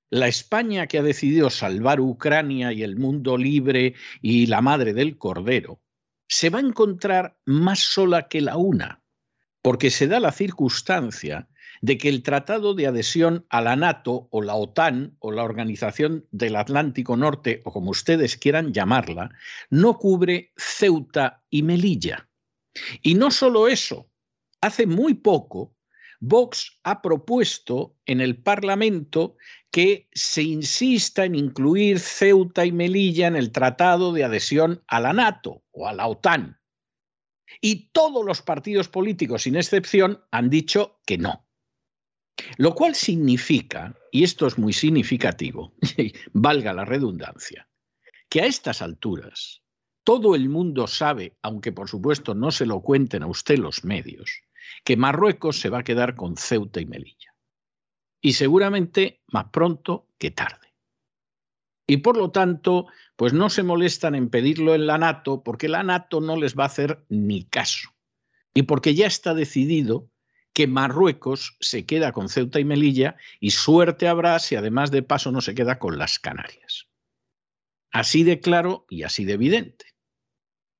la 0.09 0.27
España 0.27 0.87
que 0.87 0.97
ha 0.97 1.03
decidido 1.03 1.51
salvar 1.51 2.01
Ucrania 2.01 2.73
y 2.73 2.83
el 2.83 2.97
mundo 2.97 3.37
libre 3.37 3.93
y 4.23 4.47
la 4.47 4.63
madre 4.63 4.95
del 4.95 5.19
Cordero, 5.19 5.83
se 6.27 6.49
va 6.49 6.61
a 6.61 6.63
encontrar 6.63 7.37
más 7.45 7.81
sola 7.81 8.29
que 8.29 8.41
la 8.41 8.57
una, 8.57 9.03
porque 9.61 9.91
se 9.91 10.07
da 10.07 10.19
la 10.19 10.33
circunstancia 10.33 11.47
de 11.85 11.99
que 11.99 12.09
el 12.09 12.23
tratado 12.23 12.73
de 12.73 12.87
adhesión 12.87 13.45
a 13.51 13.61
la 13.61 13.77
NATO 13.77 14.27
o 14.31 14.41
la 14.41 14.55
OTAN 14.55 15.19
o 15.19 15.31
la 15.31 15.45
Organización 15.45 16.27
del 16.31 16.57
Atlántico 16.57 17.15
Norte 17.15 17.61
o 17.67 17.73
como 17.73 17.91
ustedes 17.91 18.39
quieran 18.39 18.73
llamarla, 18.73 19.29
no 19.69 19.99
cubre 19.99 20.55
Ceuta 20.57 21.45
y 21.51 21.63
Melilla. 21.63 22.27
Y 23.03 23.17
no 23.17 23.31
solo 23.31 23.69
eso, 23.69 24.09
hace 24.63 24.87
muy 24.87 25.13
poco 25.13 25.77
Vox 26.21 26.81
ha 26.85 27.03
propuesto 27.03 27.99
en 28.07 28.23
el 28.23 28.43
Parlamento 28.43 29.37
que 29.71 30.09
se 30.15 30.43
insista 30.43 31.27
en 31.27 31.35
incluir 31.35 32.01
Ceuta 32.01 32.65
y 32.65 32.73
Melilla 32.73 33.27
en 33.27 33.37
el 33.37 33.53
tratado 33.53 34.15
de 34.15 34.25
adhesión 34.25 34.83
a 34.87 35.01
la 35.01 35.13
NATO 35.13 35.63
o 35.71 35.87
a 35.87 35.93
la 35.93 36.07
OTAN. 36.07 36.59
Y 37.61 37.91
todos 37.91 38.25
los 38.25 38.41
partidos 38.41 38.89
políticos, 38.89 39.43
sin 39.43 39.57
excepción, 39.57 40.25
han 40.31 40.49
dicho 40.49 40.99
que 41.05 41.19
no. 41.19 41.44
Lo 42.57 42.75
cual 42.75 42.95
significa, 42.95 43.95
y 44.11 44.25
esto 44.25 44.47
es 44.47 44.59
muy 44.59 44.73
significativo, 44.73 45.75
valga 46.33 46.73
la 46.73 46.85
redundancia, 46.85 47.69
que 48.29 48.43
a 48.43 48.47
estas 48.47 48.83
alturas 48.83 49.63
todo 50.05 50.35
el 50.35 50.49
mundo 50.51 50.87
sabe, 50.87 51.37
aunque 51.43 51.73
por 51.73 51.89
supuesto 51.89 52.35
no 52.35 52.51
se 52.51 52.67
lo 52.67 52.81
cuenten 52.83 53.23
a 53.23 53.27
usted 53.27 53.59
los 53.59 53.85
medios, 53.85 54.43
que 54.85 54.97
Marruecos 54.97 55.59
se 55.59 55.71
va 55.71 55.79
a 55.79 55.85
quedar 55.85 56.15
con 56.15 56.37
Ceuta 56.37 56.81
y 56.81 56.87
Melilla. 56.87 57.35
Y 58.21 58.35
seguramente 58.35 59.23
más 59.33 59.47
pronto 59.51 60.09
que 60.19 60.31
tarde. 60.31 60.75
Y 61.87 61.99
por 61.99 62.17
lo 62.17 62.31
tanto, 62.31 62.87
pues 63.17 63.33
no 63.33 63.51
se 63.51 63.63
molestan 63.63 64.15
en 64.15 64.31
pedirlo 64.31 64.75
en 64.75 64.87
la 64.87 64.99
NATO 64.99 65.43
porque 65.43 65.69
la 65.69 65.83
NATO 65.83 66.21
no 66.21 66.37
les 66.37 66.57
va 66.57 66.65
a 66.65 66.69
hacer 66.69 67.05
ni 67.09 67.45
caso. 67.45 67.91
Y 68.55 68.63
porque 68.63 68.95
ya 68.95 69.07
está 69.07 69.35
decidido 69.35 70.11
que 70.55 70.67
Marruecos 70.69 71.57
se 71.61 71.85
queda 71.85 72.13
con 72.13 72.29
Ceuta 72.29 72.61
y 72.61 72.65
Melilla 72.65 73.17
y 73.41 73.51
suerte 73.51 74.09
habrá 74.09 74.39
si 74.39 74.57
además 74.57 74.91
de 74.91 75.03
paso 75.03 75.33
no 75.33 75.41
se 75.41 75.55
queda 75.55 75.79
con 75.79 75.99
las 75.99 76.19
Canarias. 76.19 76.87
Así 77.91 78.25
de 78.25 78.41
claro 78.41 78.87
y 78.89 79.03
así 79.03 79.25
de 79.25 79.35
evidente. 79.35 79.87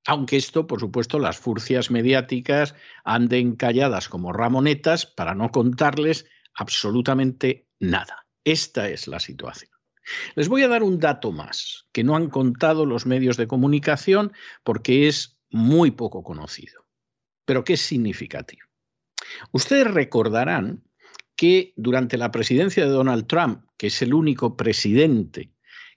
Aunque 0.07 0.37
esto, 0.37 0.67
por 0.67 0.81
supuesto, 0.81 1.19
las 1.19 1.39
furcias 1.39 1.91
mediáticas 1.91 2.75
anden 3.05 3.57
calladas 3.57 4.09
como 4.09 4.33
ramonetas 4.33 5.07
para 5.07 5.35
no 5.35 5.51
contarles 5.51 6.27
absolutamente 6.55 7.67
nada. 7.81 8.27
Esta 8.45 8.89
es 8.89 9.09
la 9.09 9.19
situación. 9.19 9.71
Les 10.35 10.49
voy 10.49 10.63
a 10.63 10.69
dar 10.69 10.83
un 10.83 11.01
dato 11.01 11.33
más 11.33 11.87
que 11.93 12.05
no 12.05 12.15
han 12.15 12.29
contado 12.29 12.85
los 12.85 13.07
medios 13.07 13.37
de 13.37 13.47
comunicación 13.47 14.33
porque 14.63 15.09
es 15.09 15.39
muy 15.51 15.91
poco 15.91 16.23
conocido, 16.23 16.87
pero 17.47 17.65
que 17.65 17.73
es 17.73 17.81
significativo. 17.81 18.64
Ustedes 19.53 19.93
recordarán 19.93 20.83
que 21.37 21.73
durante 21.77 22.17
la 22.17 22.31
presidencia 22.31 22.85
de 22.85 22.91
Donald 22.91 23.27
Trump, 23.27 23.65
que 23.77 23.89
es 23.89 24.03
el 24.03 24.15
único 24.15 24.57
presidente 24.57 25.55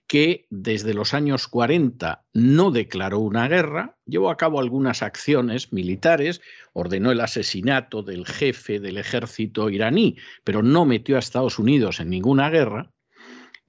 que 0.07 0.47
desde 0.49 0.93
los 0.93 1.13
años 1.13 1.47
40 1.49 2.25
no 2.33 2.71
declaró 2.71 3.19
una 3.19 3.47
guerra, 3.49 3.97
llevó 4.05 4.29
a 4.29 4.37
cabo 4.37 4.59
algunas 4.59 5.03
acciones 5.03 5.73
militares, 5.73 6.41
ordenó 6.71 7.11
el 7.11 7.19
asesinato 7.19 8.03
del 8.03 8.25
jefe 8.25 8.79
del 8.79 8.97
ejército 8.97 9.69
iraní, 9.69 10.15
pero 10.45 10.63
no 10.63 10.85
metió 10.85 11.17
a 11.17 11.19
Estados 11.19 11.59
Unidos 11.59 11.99
en 11.99 12.09
ninguna 12.09 12.49
guerra, 12.49 12.93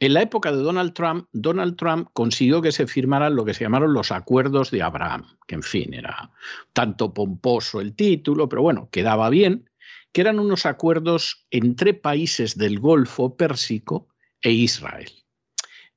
en 0.00 0.14
la 0.14 0.22
época 0.22 0.52
de 0.52 0.58
Donald 0.58 0.92
Trump, 0.92 1.26
Donald 1.32 1.76
Trump 1.76 2.08
consiguió 2.12 2.62
que 2.62 2.72
se 2.72 2.86
firmaran 2.86 3.34
lo 3.34 3.44
que 3.44 3.54
se 3.54 3.64
llamaron 3.64 3.92
los 3.92 4.12
acuerdos 4.12 4.70
de 4.70 4.82
Abraham, 4.82 5.26
que 5.46 5.56
en 5.56 5.62
fin 5.62 5.92
era 5.94 6.30
tanto 6.72 7.12
pomposo 7.12 7.80
el 7.80 7.94
título, 7.94 8.48
pero 8.48 8.62
bueno, 8.62 8.88
quedaba 8.92 9.28
bien, 9.28 9.68
que 10.12 10.20
eran 10.20 10.38
unos 10.38 10.66
acuerdos 10.66 11.46
entre 11.50 11.94
países 11.94 12.56
del 12.56 12.78
Golfo 12.78 13.36
Pérsico 13.36 14.08
e 14.40 14.52
Israel. 14.52 15.10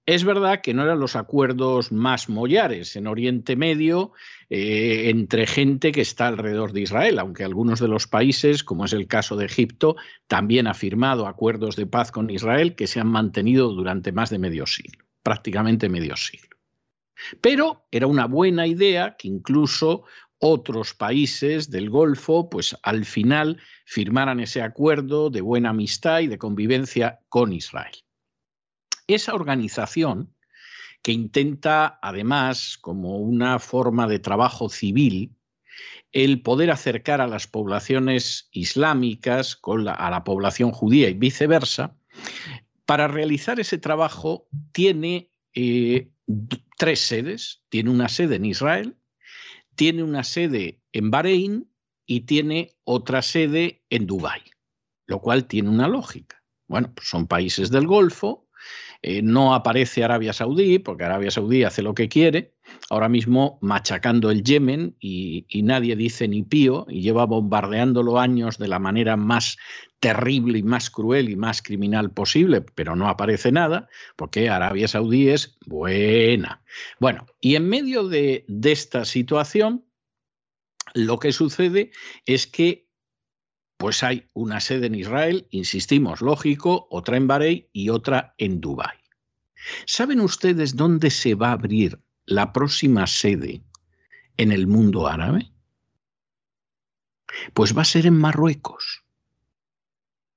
Es 0.08 0.24
verdad 0.24 0.62
que 0.62 0.74
no 0.74 0.84
eran 0.84 1.00
los 1.00 1.16
acuerdos 1.16 1.92
más 1.92 2.28
mollares 2.28 2.96
en 2.96 3.06
Oriente 3.06 3.56
Medio 3.56 4.14
eh, 4.50 5.10
entre 5.10 5.46
gente 5.46 5.92
que 5.92 6.02
está 6.02 6.28
alrededor 6.28 6.74
de 6.74 6.82
Israel, 6.82 7.20
aunque 7.20 7.44
algunos 7.44 7.80
de 7.80 7.88
los 7.88 8.08
países, 8.08 8.64
como 8.64 8.86
es 8.86 8.94
el 8.94 9.08
caso 9.08 9.36
de 9.36 9.46
Egipto, 9.46 9.96
también 10.28 10.66
ha 10.66 10.74
firmado 10.74 11.28
acuerdos 11.28 11.76
de 11.76 11.86
paz 11.86 12.12
con 12.12 12.32
Israel 12.32 12.76
que 12.76 12.88
se 12.88 13.00
han 13.00 13.08
mantenido 13.08 13.70
durante 13.70 14.12
más 14.12 14.32
de 14.32 14.40
medio 14.40 14.66
siglo, 14.66 15.06
prácticamente 15.22 15.88
medio 15.88 16.16
siglo. 16.16 16.58
Pero 17.40 17.86
era 17.92 18.08
una 18.08 18.26
buena 18.26 18.66
idea 18.66 19.16
que 19.18 19.28
incluso 19.28 20.06
otros 20.40 20.96
países 20.96 21.70
del 21.70 21.92
Golfo, 21.92 22.50
pues 22.50 22.76
al 22.82 23.06
final 23.06 23.62
firmaran 23.86 24.40
ese 24.40 24.64
acuerdo 24.64 25.30
de 25.30 25.42
buena 25.42 25.70
amistad 25.70 26.22
y 26.22 26.28
de 26.28 26.40
convivencia 26.40 27.20
con 27.30 27.54
Israel. 27.54 27.94
Esa 29.14 29.34
organización, 29.34 30.34
que 31.02 31.12
intenta, 31.12 32.00
además, 32.02 32.78
como 32.80 33.18
una 33.18 33.60
forma 33.60 34.08
de 34.08 34.20
trabajo 34.20 34.70
civil, 34.70 35.36
el 36.12 36.42
poder 36.42 36.72
acercar 36.72 37.22
a 37.22 37.28
las 37.28 37.48
poblaciones 37.48 38.50
islámicas 38.52 39.60
a 39.64 40.10
la 40.12 40.24
población 40.24 40.72
judía 40.72 41.10
y 41.10 41.14
viceversa, 41.14 41.96
para 42.86 43.08
realizar 43.08 43.60
ese 43.60 43.78
trabajo 43.78 44.48
tiene 44.74 45.32
eh, 45.54 46.12
tres 46.78 47.00
sedes. 47.00 47.64
Tiene 47.70 47.90
una 47.90 48.10
sede 48.10 48.36
en 48.36 48.46
Israel, 48.46 48.98
tiene 49.76 50.04
una 50.04 50.24
sede 50.24 50.82
en 50.92 51.12
Bahrein 51.12 51.72
y 52.06 52.22
tiene 52.22 52.76
otra 52.84 53.22
sede 53.22 53.84
en 53.90 54.08
Dubái, 54.08 54.42
lo 55.06 55.20
cual 55.20 55.46
tiene 55.46 55.70
una 55.70 55.88
lógica. 55.88 56.44
Bueno, 56.68 56.92
pues 56.94 57.08
son 57.08 57.28
países 57.28 57.72
del 57.72 57.88
Golfo, 57.88 58.48
eh, 59.04 59.22
no 59.24 59.56
aparece 59.56 60.04
Arabia 60.04 60.32
Saudí, 60.32 60.78
porque 60.78 61.04
Arabia 61.04 61.32
Saudí 61.32 61.64
hace 61.64 61.82
lo 61.82 61.96
que 61.96 62.08
quiere, 62.08 62.54
ahora 62.90 63.10
mismo 63.10 63.58
machacando 63.62 64.30
el 64.30 64.44
Yemen 64.44 64.96
y, 65.00 65.46
nadie 65.64 65.96
dice 65.96 66.28
ni 66.28 66.44
pío 66.44 66.86
y 66.88 67.02
lleva 67.02 67.26
bombardeándolo 67.26 68.20
años 68.20 68.58
de 68.60 68.68
la 68.68 68.80
manera 68.80 69.18
más 69.18 69.58
terrible 70.00 70.60
y 70.60 70.64
más 70.64 70.90
cruel 70.90 71.30
y 71.30 71.36
más 71.36 71.62
criminal 71.62 72.12
posible, 72.12 72.62
pero 72.62 72.96
no 72.96 73.08
aparece 73.08 73.52
nada, 73.52 73.88
porque 74.16 74.50
Arabia 74.50 74.88
Saudí 74.88 75.30
es 75.30 75.58
buena. 75.66 76.64
Bueno, 77.00 77.26
y 77.40 77.56
en 77.56 77.70
medio 77.70 78.08
de 78.08 78.46
esta 78.64 79.06
situación, 79.06 79.84
lo 80.94 81.20
que 81.20 81.32
sucede 81.32 81.92
es 82.26 82.48
que 82.48 82.91
Pues 83.82 84.04
hay 84.04 84.30
una 84.34 84.60
sede 84.60 84.86
en 84.86 84.94
Israel, 84.94 85.48
insistimos, 85.50 86.22
lógico, 86.22 86.88
otra 86.92 87.18
en 87.18 87.26
Bahrein 87.26 87.68
y 87.74 87.90
otra 87.90 88.36
en 88.38 88.62
Dubái. 88.62 89.00
¿Saben 89.88 90.22
ustedes 90.22 90.76
dónde 90.76 91.10
se 91.10 91.34
va 91.34 91.48
a 91.48 91.54
abrir 91.54 92.00
la 92.28 92.54
próxima 92.54 93.08
sede 93.08 93.64
en 94.38 94.52
el 94.52 94.68
mundo 94.68 95.08
árabe? 95.08 95.52
Pues 97.56 97.76
va 97.76 97.82
a 97.82 97.86
ser 97.86 98.06
en 98.06 98.20
Marruecos. 98.20 99.04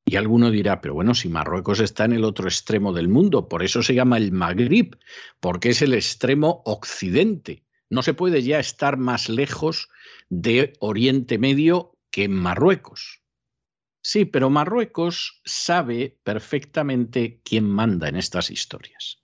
Y 0.06 0.16
alguno 0.16 0.50
dirá, 0.50 0.80
pero 0.80 0.94
bueno, 0.94 1.12
si 1.12 1.28
Marruecos 1.28 1.80
está 1.80 2.06
en 2.06 2.14
el 2.14 2.24
otro 2.24 2.48
extremo 2.48 2.94
del 2.94 3.08
mundo, 3.08 3.50
por 3.50 3.62
eso 3.62 3.82
se 3.82 3.94
llama 3.94 4.16
el 4.16 4.32
Magrib, 4.32 4.96
porque 5.40 5.68
es 5.68 5.82
el 5.82 5.92
extremo 5.92 6.62
occidente. 6.64 7.66
No 7.90 8.00
se 8.00 8.14
puede 8.14 8.42
ya 8.42 8.58
estar 8.58 8.96
más 8.96 9.28
lejos 9.28 9.90
de 10.30 10.72
Oriente 10.80 11.36
Medio 11.36 11.98
que 12.10 12.24
en 12.24 12.32
Marruecos. 12.32 13.20
Sí, 14.06 14.26
pero 14.26 14.50
Marruecos 14.50 15.40
sabe 15.46 16.18
perfectamente 16.24 17.40
quién 17.42 17.64
manda 17.64 18.06
en 18.06 18.16
estas 18.16 18.50
historias. 18.50 19.22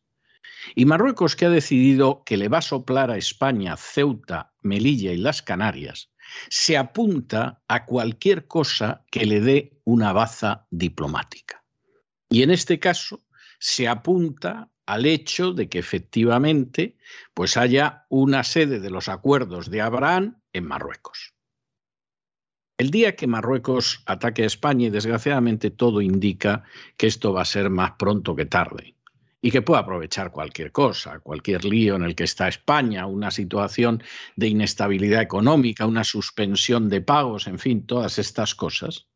Y 0.75 0.87
Marruecos 0.87 1.37
que 1.37 1.45
ha 1.45 1.51
decidido 1.51 2.23
que 2.25 2.39
le 2.39 2.49
va 2.49 2.59
a 2.59 2.63
soplar 2.63 3.11
a 3.11 3.19
España, 3.19 3.77
Ceuta, 3.77 4.55
Melilla 4.63 5.13
y 5.13 5.19
las 5.19 5.43
Canarias, 5.43 6.09
se 6.49 6.79
apunta 6.79 7.61
a 7.69 7.85
cualquier 7.85 8.47
cosa 8.47 9.05
que 9.11 9.27
le 9.27 9.43
dé 9.43 9.79
una 9.85 10.15
baza 10.15 10.67
diplomática. 10.71 11.63
Y 12.31 12.43
en 12.43 12.51
este 12.51 12.79
caso 12.79 13.21
se 13.59 13.87
apunta 13.87 14.71
al 14.87 15.05
hecho 15.05 15.53
de 15.53 15.69
que 15.69 15.79
efectivamente 15.79 16.97
pues 17.35 17.59
haya 17.59 18.07
una 18.09 18.45
sede 18.45 18.81
de 18.81 18.89
los 18.89 19.11
acuerdos 19.11 19.69
de 19.69 19.83
Abraham 19.83 20.41
en 20.55 20.65
Marruecos. 20.65 21.30
El 22.81 22.91
día 22.91 23.15
que 23.15 23.27
Marruecos 23.27 24.03
ataque 24.07 24.43
a 24.43 24.47
España, 24.47 24.87
y 24.87 24.91
desgraciadamente 24.91 25.71
todo 25.71 26.01
indica 26.01 26.65
que 26.97 27.09
esto 27.09 27.35
va 27.35 27.43
a 27.43 27.45
ser 27.45 27.69
más 27.69 27.91
pronto 27.99 28.35
que 28.35 28.47
tarde, 28.47 28.95
y 29.43 29.51
que 29.51 29.61
puede 29.61 29.83
aprovechar 29.83 30.31
cualquier 30.31 30.73
cosa, 30.73 31.19
cualquier 31.19 31.67
lío 31.67 31.97
en 31.97 32.05
el 32.05 32.15
que 32.15 32.25
está 32.25 32.49
España, 32.49 33.05
una 33.05 33.31
situación 33.31 34.03
de 34.35 34.49
inestabilidad 34.49 35.21
económica, 35.21 35.85
una 35.85 36.05
suspensión 36.05 36.89
de 36.89 37.03
pagos, 37.03 37.49
en 37.49 37.59
fin, 37.59 37.85
todas 37.85 38.19
estas 38.19 38.55
cosas, 38.55 39.09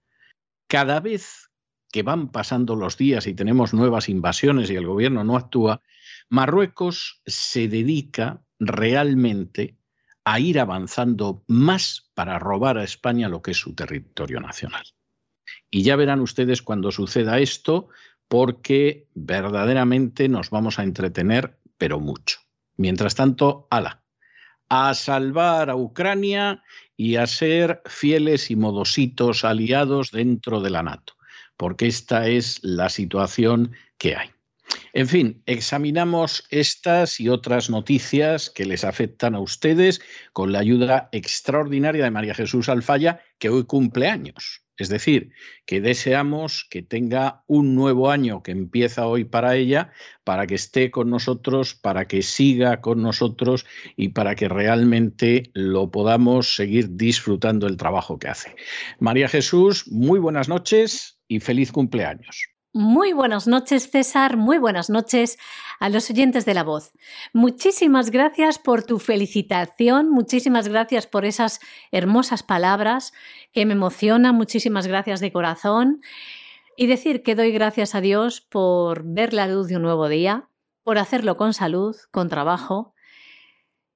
cada 0.68 1.00
vez 1.00 1.49
que 1.90 2.02
van 2.02 2.33
pasando 2.33 2.76
los 2.76 2.99
días 2.99 3.26
y 3.26 3.33
tenemos 3.33 3.73
nuevas 3.73 4.11
invasiones 4.11 4.68
y 4.68 4.76
el 4.76 4.87
gobierno 4.87 5.25
no 5.25 5.38
actúa, 5.38 5.80
Marruecos 6.28 7.23
se 7.25 7.66
dedica 7.68 8.44
realmente 8.59 9.78
a 10.25 10.40
ir 10.40 10.59
avanzando 10.59 11.45
más 11.47 12.11
para 12.14 12.38
robar 12.38 12.78
a 12.78 12.85
España 12.85 13.28
lo 13.28 13.43
que 13.43 13.50
es 13.52 13.59
su 13.59 13.75
territorio 13.75 14.40
nacional. 14.40 14.85
Y 15.71 15.83
ya 15.83 15.97
verán 15.97 16.21
ustedes 16.21 16.62
cuando 16.62 16.90
suceda 16.90 17.38
esto, 17.38 17.88
porque 18.28 19.09
verdaderamente 19.14 20.28
nos 20.28 20.50
vamos 20.50 20.78
a 20.78 20.83
entretener, 20.83 21.59
pero 21.76 22.00
mucho. 22.00 22.38
Mientras 22.76 23.14
tanto, 23.14 23.69
ala, 23.71 24.02
a 24.69 24.95
salvar 24.95 25.71
a 25.71 25.76
Ucrania 25.76 26.62
y 26.97 27.16
a 27.16 27.26
ser 27.26 27.83
fieles 27.85 28.50
y 28.50 28.57
modositos 28.57 29.45
aliados 29.45 30.11
dentro 30.11 30.61
de 30.61 30.71
la 30.71 30.83
NATO, 30.83 31.14
porque 31.57 31.87
esta 31.87 32.28
es 32.28 32.61
la 32.62 32.88
situación 32.88 33.73
que 33.99 34.16
hay. 34.16 34.33
En 34.96 35.08
fin, 35.08 35.42
examinamos 35.46 36.46
estas 36.50 37.18
y 37.18 37.28
otras 37.28 37.68
noticias 37.68 38.48
que 38.48 38.64
les 38.64 38.84
afectan 38.84 39.34
a 39.34 39.40
ustedes 39.40 40.00
con 40.32 40.52
la 40.52 40.60
ayuda 40.60 41.08
extraordinaria 41.10 42.04
de 42.04 42.12
María 42.12 42.32
Jesús 42.32 42.68
Alfaya, 42.68 43.20
que 43.40 43.48
hoy 43.48 43.64
cumple 43.64 44.06
años. 44.06 44.64
Es 44.76 44.88
decir, 44.88 45.32
que 45.66 45.80
deseamos 45.80 46.68
que 46.70 46.82
tenga 46.82 47.42
un 47.48 47.74
nuevo 47.74 48.08
año 48.08 48.44
que 48.44 48.52
empieza 48.52 49.08
hoy 49.08 49.24
para 49.24 49.56
ella, 49.56 49.90
para 50.22 50.46
que 50.46 50.54
esté 50.54 50.92
con 50.92 51.10
nosotros, 51.10 51.74
para 51.74 52.06
que 52.06 52.22
siga 52.22 52.80
con 52.80 53.02
nosotros 53.02 53.66
y 53.96 54.10
para 54.10 54.36
que 54.36 54.48
realmente 54.48 55.50
lo 55.54 55.90
podamos 55.90 56.54
seguir 56.54 56.90
disfrutando 56.90 57.66
el 57.66 57.76
trabajo 57.76 58.21
que 58.21 58.28
hace. 58.28 58.54
María 59.00 59.26
Jesús, 59.26 59.88
muy 59.90 60.21
buenas 60.21 60.49
noches 60.49 61.19
y 61.26 61.40
feliz 61.40 61.73
cumpleaños. 61.73 62.53
Muy 62.76 63.13
buenas 63.13 63.47
noches, 63.47 63.89
César. 63.89 64.37
Muy 64.37 64.58
buenas 64.58 64.91
noches 64.91 65.39
a 65.78 65.89
los 65.89 66.10
oyentes 66.10 66.45
de 66.45 66.54
la 66.54 66.65
voz. 66.65 66.91
Muchísimas 67.32 68.10
gracias 68.10 68.58
por 68.58 68.82
tu 68.82 68.99
felicitación, 68.99 70.10
muchísimas 70.10 70.67
gracias 70.67 71.06
por 71.06 71.25
esas 71.25 71.60
hermosas 71.93 72.43
palabras 72.43 73.13
que 73.52 73.65
me 73.65 73.75
emocionan, 73.75 74.34
muchísimas 74.34 74.89
gracias 74.89 75.21
de 75.21 75.30
corazón. 75.30 76.00
Y 76.76 76.89
decir 76.89 77.23
que 77.23 77.37
doy 77.37 77.52
gracias 77.52 77.95
a 77.95 78.00
Dios 78.00 78.41
por 78.41 79.04
ver 79.04 79.34
la 79.34 79.47
luz 79.47 79.69
de 79.69 79.76
un 79.76 79.82
nuevo 79.82 80.08
día, 80.08 80.49
por 80.82 80.99
hacerlo 80.99 81.37
con 81.37 81.54
salud, 81.54 81.95
con 82.10 82.28
trabajo. 82.28 82.93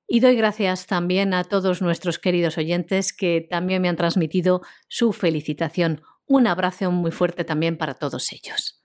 Y 0.06 0.20
doy 0.20 0.36
gracias 0.36 0.86
también 0.86 1.34
a 1.34 1.42
todos 1.42 1.82
nuestros 1.82 2.20
queridos 2.20 2.56
oyentes 2.58 3.12
que 3.12 3.40
también 3.40 3.82
me 3.82 3.88
han 3.88 3.96
transmitido 3.96 4.62
su 4.86 5.12
felicitación 5.12 6.00
un 6.28 6.46
abrazo 6.46 6.90
muy 6.90 7.10
fuerte 7.10 7.44
también 7.44 7.76
para 7.76 7.94
todos 7.94 8.32
ellos. 8.32 8.78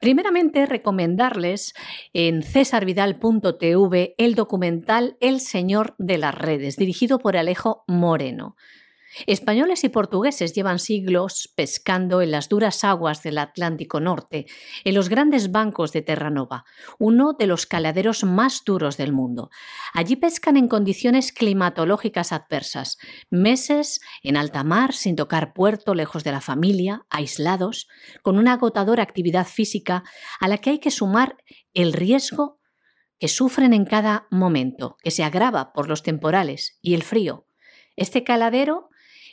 Primeramente, 0.00 0.66
recomendarles 0.66 1.74
en 2.12 2.42
cesarvidal.tv 2.42 4.14
el 4.18 4.34
documental 4.34 5.16
El 5.20 5.40
Señor 5.40 5.94
de 5.98 6.18
las 6.18 6.34
Redes, 6.34 6.76
dirigido 6.76 7.18
por 7.18 7.36
Alejo 7.36 7.84
Moreno. 7.86 8.56
Españoles 9.26 9.84
y 9.84 9.88
portugueses 9.88 10.52
llevan 10.52 10.78
siglos 10.78 11.52
pescando 11.56 12.22
en 12.22 12.30
las 12.30 12.48
duras 12.48 12.84
aguas 12.84 13.22
del 13.22 13.38
Atlántico 13.38 14.00
Norte, 14.00 14.46
en 14.84 14.94
los 14.94 15.08
grandes 15.08 15.50
bancos 15.50 15.92
de 15.92 16.02
Terranova, 16.02 16.64
uno 16.98 17.32
de 17.32 17.46
los 17.46 17.66
caladeros 17.66 18.24
más 18.24 18.62
duros 18.64 18.96
del 18.96 19.12
mundo. 19.12 19.50
Allí 19.92 20.16
pescan 20.16 20.56
en 20.56 20.68
condiciones 20.68 21.32
climatológicas 21.32 22.32
adversas, 22.32 22.98
meses 23.30 24.00
en 24.22 24.36
alta 24.36 24.64
mar 24.64 24.92
sin 24.92 25.16
tocar 25.16 25.52
puerto, 25.52 25.94
lejos 25.94 26.24
de 26.24 26.32
la 26.32 26.40
familia, 26.40 27.06
aislados, 27.10 27.88
con 28.22 28.38
una 28.38 28.54
agotadora 28.54 29.02
actividad 29.02 29.46
física 29.46 30.04
a 30.38 30.48
la 30.48 30.58
que 30.58 30.70
hay 30.70 30.78
que 30.78 30.90
sumar 30.90 31.36
el 31.74 31.92
riesgo 31.92 32.60
que 33.18 33.28
sufren 33.28 33.74
en 33.74 33.84
cada 33.84 34.26
momento, 34.30 34.96
que 35.02 35.10
se 35.10 35.24
agrava 35.24 35.72
por 35.72 35.88
los 35.88 36.02
temporales 36.02 36.78
y 36.80 36.94
el 36.94 37.02
frío. 37.02 37.46
Este 37.96 38.24
caladero 38.24 38.89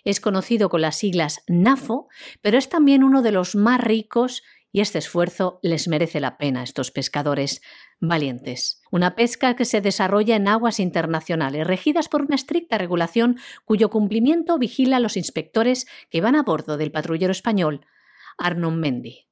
es 0.10 0.22
conocido 0.22 0.70
con 0.70 0.80
las 0.80 0.96
siglas 0.96 1.44
NAFO, 1.48 2.08
pero 2.42 2.58
es 2.58 2.70
también 2.70 3.04
uno 3.04 3.22
de 3.22 3.34
los 3.34 3.56
más 3.56 3.82
ricos 3.82 4.42
y 4.72 4.80
este 4.80 5.00
esfuerzo 5.00 5.60
les 5.62 5.90
merece 5.90 6.22
la 6.22 6.38
pena 6.38 6.64
estos 6.64 6.92
pescadores 6.92 7.62
valientes. 8.00 8.82
Una 8.90 9.16
pesca 9.16 9.58
que 9.58 9.66
se 9.66 9.82
desarrolla 9.82 10.38
en 10.38 10.48
aguas 10.48 10.80
internacionales, 10.80 11.68
regidas 11.68 12.08
por 12.08 12.22
una 12.22 12.36
estricta 12.36 12.78
regulación 12.78 13.38
cuyo 13.66 13.90
cumplimiento 13.90 14.58
vigila 14.58 15.02
los 15.02 15.18
inspectores 15.18 15.88
que 16.10 16.22
van 16.22 16.38
a 16.38 16.44
bordo 16.44 16.78
del 16.78 16.92
patrullero 16.94 17.34
español 17.34 17.86
Arnon 18.38 18.80
Mendy. 18.80 19.27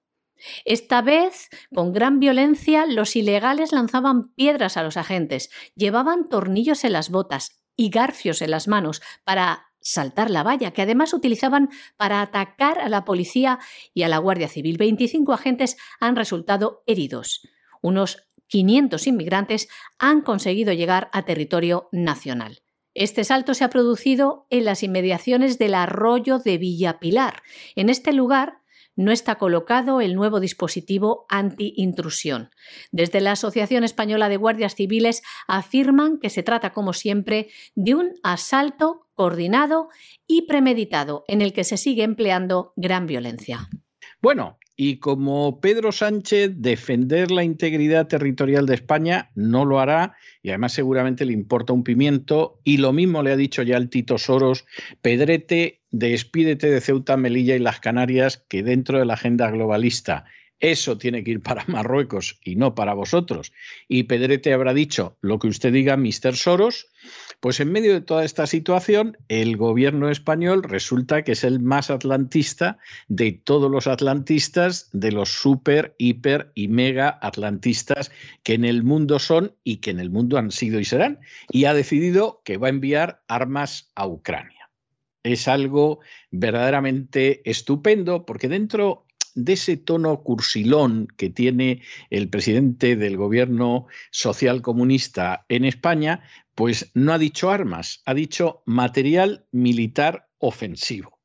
Esta 0.65 1.01
vez, 1.01 1.49
con 1.73 1.93
gran 1.93 2.19
violencia, 2.19 2.85
los 2.85 3.15
ilegales 3.15 3.71
lanzaban 3.71 4.33
piedras 4.33 4.77
a 4.77 4.83
los 4.83 4.97
agentes, 4.97 5.49
llevaban 5.75 6.29
tornillos 6.29 6.83
en 6.83 6.93
las 6.93 7.09
botas 7.09 7.61
y 7.75 7.89
garfios 7.89 8.41
en 8.41 8.51
las 8.51 8.67
manos 8.67 9.01
para 9.23 9.67
saltar 9.81 10.29
la 10.29 10.43
valla, 10.43 10.71
que 10.71 10.83
además 10.83 11.13
utilizaban 11.13 11.69
para 11.97 12.21
atacar 12.21 12.79
a 12.79 12.89
la 12.89 13.03
policía 13.03 13.59
y 13.93 14.03
a 14.03 14.07
la 14.07 14.19
Guardia 14.19 14.47
Civil. 14.47 14.77
25 14.77 15.33
agentes 15.33 15.77
han 15.99 16.15
resultado 16.15 16.83
heridos. 16.85 17.47
Unos 17.81 18.27
500 18.47 19.07
inmigrantes 19.07 19.69
han 19.97 20.21
conseguido 20.21 20.73
llegar 20.73 21.09
a 21.13 21.23
territorio 21.23 21.89
nacional. 21.91 22.61
Este 22.93 23.23
salto 23.23 23.53
se 23.53 23.63
ha 23.63 23.69
producido 23.69 24.45
en 24.49 24.65
las 24.65 24.83
inmediaciones 24.83 25.57
del 25.57 25.75
arroyo 25.75 26.39
de 26.39 26.57
Villapilar. 26.57 27.41
En 27.75 27.89
este 27.89 28.11
lugar 28.11 28.60
no 28.95 29.11
está 29.11 29.35
colocado 29.35 30.01
el 30.01 30.15
nuevo 30.15 30.39
dispositivo 30.39 31.25
anti-intrusión. 31.29 32.49
Desde 32.91 33.21
la 33.21 33.33
Asociación 33.33 33.83
Española 33.83 34.29
de 34.29 34.37
Guardias 34.37 34.75
Civiles 34.75 35.21
afirman 35.47 36.19
que 36.19 36.29
se 36.29 36.43
trata, 36.43 36.73
como 36.73 36.93
siempre, 36.93 37.49
de 37.75 37.95
un 37.95 38.13
asalto 38.23 39.07
coordinado 39.13 39.89
y 40.27 40.43
premeditado 40.43 41.23
en 41.27 41.41
el 41.41 41.53
que 41.53 41.63
se 41.63 41.77
sigue 41.77 42.03
empleando 42.03 42.73
gran 42.75 43.07
violencia. 43.07 43.69
Bueno, 44.21 44.57
y 44.83 44.97
como 44.97 45.61
Pedro 45.61 45.91
Sánchez 45.91 46.53
defender 46.55 47.29
la 47.29 47.43
integridad 47.43 48.07
territorial 48.07 48.65
de 48.65 48.73
España 48.73 49.29
no 49.35 49.63
lo 49.63 49.79
hará 49.79 50.15
y 50.41 50.49
además 50.49 50.73
seguramente 50.73 51.23
le 51.23 51.33
importa 51.33 51.71
un 51.71 51.83
pimiento. 51.83 52.59
Y 52.63 52.77
lo 52.77 52.91
mismo 52.91 53.21
le 53.21 53.31
ha 53.31 53.35
dicho 53.35 53.61
ya 53.61 53.77
el 53.77 53.91
Tito 53.91 54.17
Soros, 54.17 54.65
Pedrete, 55.03 55.81
despídete 55.91 56.71
de 56.71 56.81
Ceuta, 56.81 57.15
Melilla 57.15 57.55
y 57.55 57.59
las 57.59 57.79
Canarias 57.79 58.43
que 58.49 58.63
dentro 58.63 58.97
de 58.97 59.05
la 59.05 59.13
agenda 59.13 59.51
globalista 59.51 60.25
eso 60.61 60.97
tiene 60.97 61.23
que 61.23 61.31
ir 61.31 61.41
para 61.41 61.65
Marruecos 61.67 62.39
y 62.43 62.55
no 62.55 62.75
para 62.75 62.93
vosotros. 62.93 63.51
Y 63.87 64.03
Pedrete 64.03 64.53
habrá 64.53 64.73
dicho 64.73 65.17
lo 65.21 65.39
que 65.39 65.47
usted 65.47 65.73
diga, 65.73 65.97
Mr. 65.97 66.35
Soros. 66.35 66.87
Pues 67.39 67.59
en 67.59 67.71
medio 67.71 67.93
de 67.93 68.01
toda 68.01 68.23
esta 68.23 68.45
situación, 68.45 69.17
el 69.27 69.57
gobierno 69.57 70.11
español 70.11 70.61
resulta 70.61 71.23
que 71.23 71.31
es 71.31 71.43
el 71.43 71.59
más 71.59 71.89
atlantista 71.89 72.77
de 73.07 73.31
todos 73.31 73.71
los 73.71 73.87
atlantistas, 73.87 74.89
de 74.93 75.11
los 75.11 75.29
super, 75.29 75.95
hiper 75.97 76.51
y 76.53 76.67
mega 76.67 77.17
atlantistas 77.19 78.11
que 78.43 78.53
en 78.53 78.63
el 78.63 78.83
mundo 78.83 79.17
son 79.17 79.55
y 79.63 79.77
que 79.77 79.89
en 79.89 79.99
el 79.99 80.11
mundo 80.11 80.37
han 80.37 80.51
sido 80.51 80.79
y 80.79 80.85
serán. 80.85 81.19
Y 81.49 81.65
ha 81.65 81.73
decidido 81.73 82.43
que 82.45 82.57
va 82.57 82.67
a 82.67 82.69
enviar 82.69 83.23
armas 83.27 83.91
a 83.95 84.05
Ucrania. 84.05 84.69
Es 85.23 85.47
algo 85.47 85.99
verdaderamente 86.29 87.41
estupendo 87.49 88.25
porque 88.25 88.47
dentro 88.47 89.05
de 89.35 89.53
ese 89.53 89.77
tono 89.77 90.21
cursilón 90.23 91.07
que 91.17 91.29
tiene 91.29 91.81
el 92.09 92.29
presidente 92.29 92.95
del 92.95 93.17
gobierno 93.17 93.87
social 94.11 94.61
comunista 94.61 95.45
en 95.49 95.65
España, 95.65 96.23
pues 96.55 96.91
no 96.93 97.13
ha 97.13 97.17
dicho 97.17 97.51
armas, 97.51 98.01
ha 98.05 98.13
dicho 98.13 98.63
material 98.65 99.45
militar 99.51 100.29
ofensivo. 100.37 101.19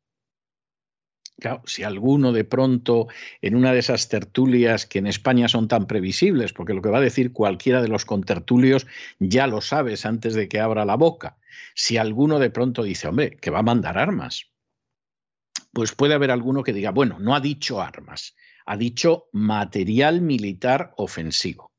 Claro, 1.39 1.63
si 1.67 1.83
alguno 1.83 2.33
de 2.33 2.45
pronto 2.45 3.09
en 3.43 3.57
una 3.57 3.73
de 3.73 3.81
esas 3.81 4.09
tertulias 4.09 4.87
que 4.87 5.01
en 5.01 5.07
España 5.07 5.49
son 5.49 5.69
tan 5.69 5.87
previsibles, 5.87 6.55
porque 6.55 6.73
lo 6.73 6.81
que 6.81 6.89
va 6.89 6.97
a 6.97 7.03
decir 7.03 7.33
cualquiera 7.33 7.83
de 7.83 7.89
los 7.89 8.07
contertulios 8.07 8.87
ya 9.19 9.47
lo 9.47 9.61
sabes 9.61 10.07
antes 10.07 10.33
de 10.33 10.49
que 10.49 10.61
abra 10.61 10.87
la 10.87 10.97
boca, 10.97 11.37
si 11.75 11.99
alguno 11.99 12.39
de 12.39 12.49
pronto 12.49 12.83
dice, 12.83 13.09
hombre, 13.09 13.37
que 13.37 13.51
va 13.51 13.59
a 13.59 13.63
mandar 13.63 13.99
armas, 13.99 14.47
pues 15.77 15.93
puede 15.93 16.15
haber 16.15 16.31
alguno 16.31 16.63
que 16.63 16.73
diga, 16.73 16.91
bueno, 16.91 17.19
no 17.19 17.35
ha 17.35 17.41
dicho 17.41 17.83
armas, 17.83 18.35
ha 18.65 18.79
dicho 18.79 19.29
material 19.33 20.23
militar 20.23 20.95
ofensivo. 20.97 21.71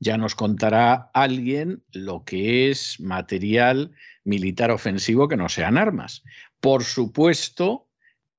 Ya 0.00 0.16
nos 0.16 0.34
contará 0.34 1.12
alguien 1.14 1.84
lo 1.92 2.24
que 2.24 2.70
es 2.70 2.98
material 2.98 3.92
militar 4.24 4.72
ofensivo 4.72 5.28
que 5.28 5.36
no 5.36 5.48
sean 5.48 5.78
armas. 5.78 6.24
Por 6.58 6.82
supuesto, 6.82 7.86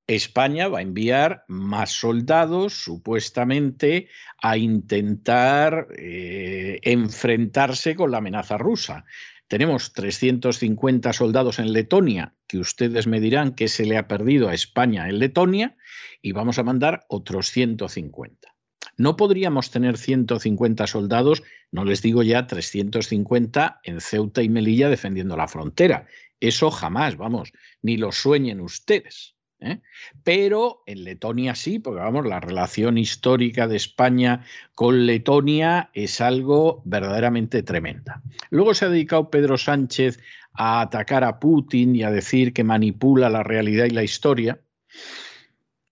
España 0.07 0.67
va 0.67 0.79
a 0.79 0.81
enviar 0.81 1.45
más 1.47 1.91
soldados, 1.91 2.73
supuestamente, 2.73 4.09
a 4.41 4.57
intentar 4.57 5.87
eh, 5.97 6.79
enfrentarse 6.81 7.95
con 7.95 8.11
la 8.11 8.17
amenaza 8.17 8.57
rusa. 8.57 9.05
Tenemos 9.51 9.91
350 9.91 11.11
soldados 11.11 11.59
en 11.59 11.73
Letonia, 11.73 12.35
que 12.47 12.57
ustedes 12.57 13.05
me 13.05 13.19
dirán 13.19 13.53
que 13.53 13.67
se 13.67 13.85
le 13.85 13.97
ha 13.97 14.07
perdido 14.07 14.47
a 14.47 14.53
España 14.53 15.09
en 15.09 15.19
Letonia, 15.19 15.75
y 16.21 16.31
vamos 16.31 16.57
a 16.57 16.63
mandar 16.63 17.03
otros 17.09 17.51
150. 17.51 18.55
No 18.95 19.17
podríamos 19.17 19.69
tener 19.69 19.97
150 19.97 20.87
soldados, 20.87 21.43
no 21.69 21.83
les 21.83 22.01
digo 22.01 22.23
ya 22.23 22.47
350 22.47 23.81
en 23.83 23.99
Ceuta 23.99 24.41
y 24.41 24.47
Melilla 24.47 24.87
defendiendo 24.87 25.35
la 25.35 25.49
frontera. 25.49 26.07
Eso 26.39 26.71
jamás, 26.71 27.17
vamos, 27.17 27.51
ni 27.81 27.97
lo 27.97 28.13
sueñen 28.13 28.61
ustedes. 28.61 29.35
¿Eh? 29.61 29.81
Pero 30.23 30.83
en 30.85 31.03
Letonia 31.03 31.55
sí, 31.55 31.79
porque 31.79 32.01
vamos, 32.01 32.25
la 32.25 32.39
relación 32.39 32.97
histórica 32.97 33.67
de 33.67 33.77
España 33.77 34.43
con 34.75 35.05
Letonia 35.05 35.89
es 35.93 36.19
algo 36.19 36.81
verdaderamente 36.85 37.63
tremenda. 37.63 38.21
Luego 38.49 38.73
se 38.73 38.85
ha 38.85 38.89
dedicado 38.89 39.29
Pedro 39.29 39.57
Sánchez 39.57 40.19
a 40.53 40.81
atacar 40.81 41.23
a 41.23 41.39
Putin 41.39 41.95
y 41.95 42.03
a 42.03 42.11
decir 42.11 42.53
que 42.53 42.63
manipula 42.63 43.29
la 43.29 43.43
realidad 43.43 43.85
y 43.85 43.91
la 43.91 44.03
historia. 44.03 44.59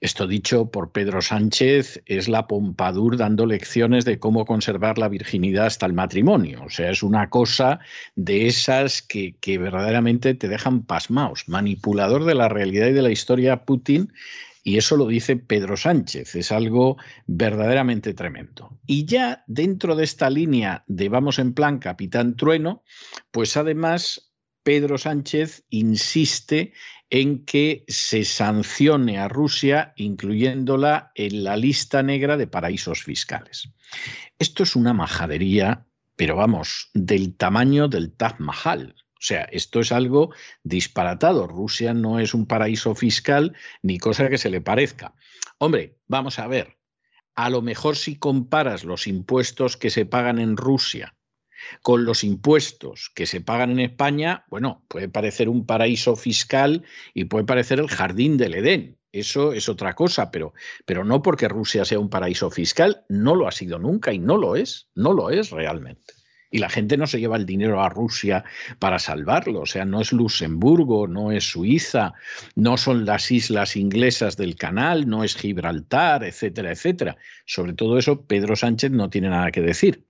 Esto 0.02 0.28
dicho 0.28 0.72
por 0.72 0.94
Pedro 0.94 1.22
Sánchez 1.22 2.02
es 2.06 2.30
la 2.30 2.48
Pompadour 2.48 3.18
dando 3.18 3.46
lecciones 3.46 4.06
de 4.06 4.18
cómo 4.18 4.46
conservar 4.46 4.98
la 4.98 5.10
virginidad 5.10 5.66
hasta 5.66 5.86
el 5.86 5.94
matrimonio. 5.94 6.64
O 6.64 6.70
sea, 6.70 6.90
es 6.90 7.04
una 7.04 7.30
cosa 7.30 7.80
de 8.16 8.48
esas 8.48 9.02
que, 9.02 9.36
que 9.42 9.58
verdaderamente 9.58 10.36
te 10.36 10.48
dejan 10.48 10.84
pasmaos. 10.84 11.50
Manipulador 11.50 12.24
de 12.24 12.36
la 12.36 12.48
realidad 12.48 12.88
y 12.88 12.94
de 12.94 13.02
la 13.02 13.12
historia 13.12 13.66
Putin. 13.66 14.14
Y 14.64 14.78
eso 14.78 14.96
lo 14.96 15.08
dice 15.08 15.36
Pedro 15.36 15.76
Sánchez, 15.76 16.36
es 16.36 16.52
algo 16.52 16.98
verdaderamente 17.28 18.14
tremendo. 18.14 18.78
Y 18.86 19.06
ya 19.06 19.44
dentro 19.48 19.96
de 19.96 20.04
esta 20.04 20.30
línea 20.30 20.84
de 20.88 21.10
vamos 21.10 21.40
en 21.40 21.54
plan 21.54 21.80
Capitán 21.80 22.36
Trueno, 22.36 22.84
pues 23.32 23.58
además 23.58 24.32
Pedro 24.64 24.98
Sánchez 24.98 25.64
insiste 25.70 26.74
en 27.10 27.46
que 27.46 27.86
se 27.88 28.24
sancione 28.24 29.18
a 29.20 29.28
Rusia 29.28 29.94
incluyéndola 29.96 31.12
en 31.16 31.44
la 31.44 31.58
lista 31.58 32.04
negra 32.04 32.38
de 32.38 32.48
paraísos 32.48 33.04
fiscales. 33.04 33.70
Esto 34.38 34.64
es 34.64 34.76
una 34.76 34.94
majadería, 34.94 35.86
pero 36.16 36.36
vamos, 36.36 36.90
del 36.94 37.36
tamaño 37.36 37.88
del 37.88 38.12
Taj 38.12 38.40
Mahal. 38.40 38.96
O 39.14 39.22
sea, 39.22 39.44
esto 39.52 39.80
es 39.80 39.92
algo 39.92 40.34
disparatado. 40.64 41.48
Rusia 41.48 41.94
no 41.94 42.20
es 42.20 42.34
un 42.34 42.46
paraíso 42.46 42.96
fiscal 42.96 43.56
ni 43.82 43.98
cosa 43.98 44.30
que 44.30 44.38
se 44.38 44.50
le 44.50 44.62
parezca. 44.62 45.14
Hombre, 45.58 45.98
vamos 46.08 46.40
a 46.40 46.48
ver. 46.48 46.78
A 47.36 47.50
lo 47.50 47.62
mejor 47.62 47.98
si 47.98 48.18
comparas 48.18 48.84
los 48.84 49.08
impuestos 49.08 49.78
que 49.78 49.90
se 49.90 50.06
pagan 50.06 50.40
en 50.40 50.58
Rusia 50.58 51.16
con 51.82 52.06
los 52.06 52.24
impuestos 52.24 53.12
que 53.14 53.26
se 53.26 53.42
pagan 53.42 53.72
en 53.72 53.80
España, 53.80 54.46
bueno, 54.50 54.84
puede 54.88 55.10
parecer 55.10 55.50
un 55.50 55.66
paraíso 55.66 56.16
fiscal 56.16 56.84
y 57.14 57.26
puede 57.26 57.46
parecer 57.46 57.80
el 57.80 57.90
jardín 57.90 58.38
del 58.38 58.56
Edén. 58.56 59.00
Eso 59.12 59.54
es 59.54 59.70
otra 59.70 59.96
cosa, 59.96 60.30
pero, 60.30 60.54
pero 60.86 61.04
no 61.04 61.22
porque 61.22 61.48
Rusia 61.48 61.84
sea 61.84 62.00
un 62.00 62.10
paraíso 62.10 62.52
fiscal, 62.52 63.06
no 63.10 63.34
lo 63.34 63.48
ha 63.48 63.52
sido 63.52 63.80
nunca 63.80 64.14
y 64.14 64.20
no 64.20 64.38
lo 64.38 64.56
es, 64.56 64.88
no 64.94 65.14
lo 65.14 65.32
es 65.32 65.50
realmente. 65.50 66.14
Y 66.52 66.60
la 66.60 66.70
gente 66.70 66.98
no 66.98 67.06
se 67.06 67.20
lleva 67.20 67.38
el 67.38 67.46
dinero 67.46 67.82
a 67.82 67.90
Rusia 67.90 68.44
para 68.80 68.98
salvarlo. 68.98 69.62
O 69.62 69.66
sea, 69.68 69.86
no 69.86 70.02
es 70.02 70.12
Luxemburgo, 70.12 71.08
no 71.08 71.32
es 71.32 71.44
Suiza, 71.44 72.14
no 72.56 72.78
son 72.78 73.06
las 73.06 73.30
islas 73.30 73.76
inglesas 73.76 74.36
del 74.36 74.56
canal, 74.56 75.08
no 75.08 75.24
es 75.24 75.36
Gibraltar, 75.36 76.24
etcétera, 76.24 76.72
etcétera. 76.72 77.18
Sobre 77.46 77.74
todo 77.74 78.00
eso, 78.00 78.26
Pedro 78.26 78.56
Sánchez 78.56 78.92
no 78.92 79.12
tiene 79.12 79.30
nada 79.30 79.52
que 79.52 79.62
decir 79.62 80.09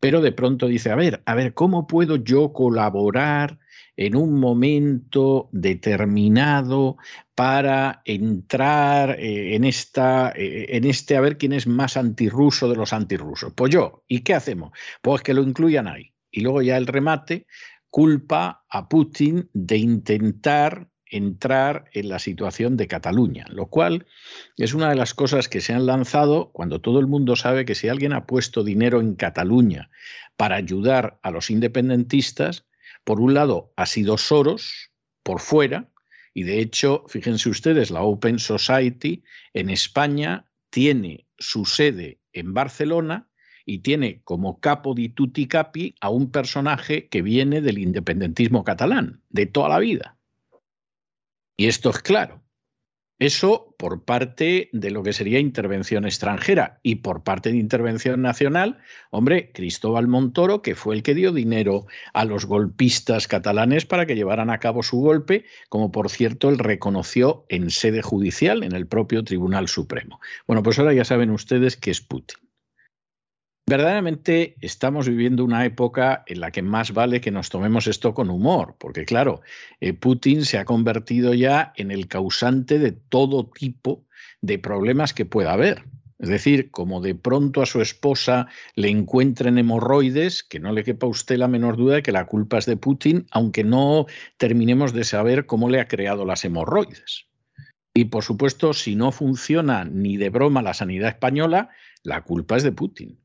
pero 0.00 0.20
de 0.20 0.32
pronto 0.32 0.66
dice, 0.66 0.90
a 0.90 0.96
ver, 0.96 1.22
a 1.26 1.34
ver, 1.34 1.54
¿cómo 1.54 1.86
puedo 1.86 2.16
yo 2.16 2.52
colaborar 2.52 3.58
en 3.96 4.14
un 4.14 4.38
momento 4.38 5.48
determinado 5.52 6.96
para 7.34 8.02
entrar 8.04 9.18
eh, 9.18 9.56
en, 9.56 9.64
esta, 9.64 10.32
eh, 10.36 10.76
en 10.76 10.84
este, 10.84 11.16
a 11.16 11.20
ver 11.20 11.36
quién 11.36 11.52
es 11.52 11.66
más 11.66 11.96
antirruso 11.96 12.68
de 12.68 12.76
los 12.76 12.92
antirrusos? 12.92 13.52
Pues 13.54 13.72
yo, 13.72 14.04
¿y 14.06 14.20
qué 14.20 14.34
hacemos? 14.34 14.70
Pues 15.02 15.22
que 15.22 15.34
lo 15.34 15.42
incluyan 15.42 15.88
ahí. 15.88 16.12
Y 16.30 16.42
luego 16.42 16.62
ya 16.62 16.76
el 16.76 16.86
remate 16.86 17.46
culpa 17.90 18.64
a 18.68 18.88
Putin 18.88 19.48
de 19.52 19.78
intentar 19.78 20.88
entrar 21.10 21.84
en 21.92 22.08
la 22.08 22.18
situación 22.18 22.76
de 22.76 22.86
Cataluña, 22.86 23.46
lo 23.50 23.66
cual 23.66 24.06
es 24.56 24.74
una 24.74 24.90
de 24.90 24.96
las 24.96 25.14
cosas 25.14 25.48
que 25.48 25.60
se 25.60 25.72
han 25.72 25.86
lanzado 25.86 26.50
cuando 26.52 26.80
todo 26.80 27.00
el 27.00 27.06
mundo 27.06 27.36
sabe 27.36 27.64
que 27.64 27.74
si 27.74 27.88
alguien 27.88 28.12
ha 28.12 28.26
puesto 28.26 28.64
dinero 28.64 29.00
en 29.00 29.14
Cataluña 29.14 29.90
para 30.36 30.56
ayudar 30.56 31.18
a 31.22 31.30
los 31.30 31.50
independentistas, 31.50 32.66
por 33.04 33.20
un 33.20 33.34
lado 33.34 33.72
ha 33.76 33.86
sido 33.86 34.18
Soros 34.18 34.90
por 35.22 35.40
fuera, 35.40 35.90
y 36.34 36.44
de 36.44 36.60
hecho, 36.60 37.04
fíjense 37.08 37.48
ustedes, 37.48 37.90
la 37.90 38.02
Open 38.02 38.38
Society 38.38 39.24
en 39.54 39.70
España 39.70 40.46
tiene 40.70 41.26
su 41.38 41.64
sede 41.64 42.20
en 42.32 42.54
Barcelona 42.54 43.28
y 43.64 43.80
tiene 43.80 44.22
como 44.24 44.60
capo 44.60 44.94
di 44.94 45.08
tutti 45.08 45.46
capi 45.46 45.94
a 46.00 46.10
un 46.10 46.30
personaje 46.30 47.08
que 47.08 47.22
viene 47.22 47.60
del 47.60 47.78
independentismo 47.78 48.64
catalán, 48.64 49.22
de 49.28 49.46
toda 49.46 49.68
la 49.68 49.78
vida. 49.78 50.17
Y 51.58 51.66
esto 51.66 51.90
es 51.90 51.98
claro. 51.98 52.40
Eso 53.18 53.74
por 53.78 54.04
parte 54.04 54.70
de 54.72 54.92
lo 54.92 55.02
que 55.02 55.12
sería 55.12 55.40
intervención 55.40 56.04
extranjera 56.04 56.78
y 56.84 56.96
por 56.96 57.24
parte 57.24 57.50
de 57.50 57.56
intervención 57.56 58.22
nacional, 58.22 58.78
hombre, 59.10 59.50
Cristóbal 59.52 60.06
Montoro, 60.06 60.62
que 60.62 60.76
fue 60.76 60.94
el 60.94 61.02
que 61.02 61.14
dio 61.14 61.32
dinero 61.32 61.86
a 62.14 62.24
los 62.24 62.46
golpistas 62.46 63.26
catalanes 63.26 63.86
para 63.86 64.06
que 64.06 64.14
llevaran 64.14 64.50
a 64.50 64.60
cabo 64.60 64.84
su 64.84 64.98
golpe, 64.98 65.46
como 65.68 65.90
por 65.90 66.10
cierto 66.10 66.48
él 66.48 66.58
reconoció 66.58 67.44
en 67.48 67.70
sede 67.70 68.02
judicial, 68.02 68.62
en 68.62 68.72
el 68.72 68.86
propio 68.86 69.24
Tribunal 69.24 69.66
Supremo. 69.66 70.20
Bueno, 70.46 70.62
pues 70.62 70.78
ahora 70.78 70.94
ya 70.94 71.04
saben 71.04 71.30
ustedes 71.30 71.76
que 71.76 71.90
es 71.90 72.00
Putin. 72.00 72.47
Verdaderamente 73.68 74.56
estamos 74.62 75.06
viviendo 75.06 75.44
una 75.44 75.66
época 75.66 76.24
en 76.26 76.40
la 76.40 76.50
que 76.50 76.62
más 76.62 76.94
vale 76.94 77.20
que 77.20 77.30
nos 77.30 77.50
tomemos 77.50 77.86
esto 77.86 78.14
con 78.14 78.30
humor, 78.30 78.76
porque 78.78 79.04
claro, 79.04 79.42
eh, 79.80 79.92
Putin 79.92 80.46
se 80.46 80.56
ha 80.56 80.64
convertido 80.64 81.34
ya 81.34 81.74
en 81.76 81.90
el 81.90 82.08
causante 82.08 82.78
de 82.78 82.92
todo 82.92 83.50
tipo 83.50 84.06
de 84.40 84.58
problemas 84.58 85.12
que 85.12 85.26
pueda 85.26 85.52
haber. 85.52 85.84
Es 86.18 86.30
decir, 86.30 86.70
como 86.70 87.02
de 87.02 87.14
pronto 87.14 87.60
a 87.60 87.66
su 87.66 87.82
esposa 87.82 88.46
le 88.74 88.88
encuentren 88.88 89.58
hemorroides, 89.58 90.42
que 90.44 90.60
no 90.60 90.72
le 90.72 90.82
quepa 90.82 91.06
a 91.06 91.10
usted 91.10 91.36
la 91.36 91.46
menor 91.46 91.76
duda 91.76 91.96
de 91.96 92.02
que 92.02 92.10
la 92.10 92.24
culpa 92.24 92.56
es 92.56 92.64
de 92.64 92.78
Putin, 92.78 93.26
aunque 93.32 93.64
no 93.64 94.06
terminemos 94.38 94.94
de 94.94 95.04
saber 95.04 95.44
cómo 95.44 95.68
le 95.68 95.80
ha 95.80 95.88
creado 95.88 96.24
las 96.24 96.42
hemorroides. 96.42 97.26
Y 97.92 98.06
por 98.06 98.24
supuesto, 98.24 98.72
si 98.72 98.96
no 98.96 99.12
funciona 99.12 99.84
ni 99.84 100.16
de 100.16 100.30
broma 100.30 100.62
la 100.62 100.72
sanidad 100.72 101.10
española, 101.10 101.68
la 102.02 102.22
culpa 102.22 102.56
es 102.56 102.62
de 102.62 102.72
Putin. 102.72 103.18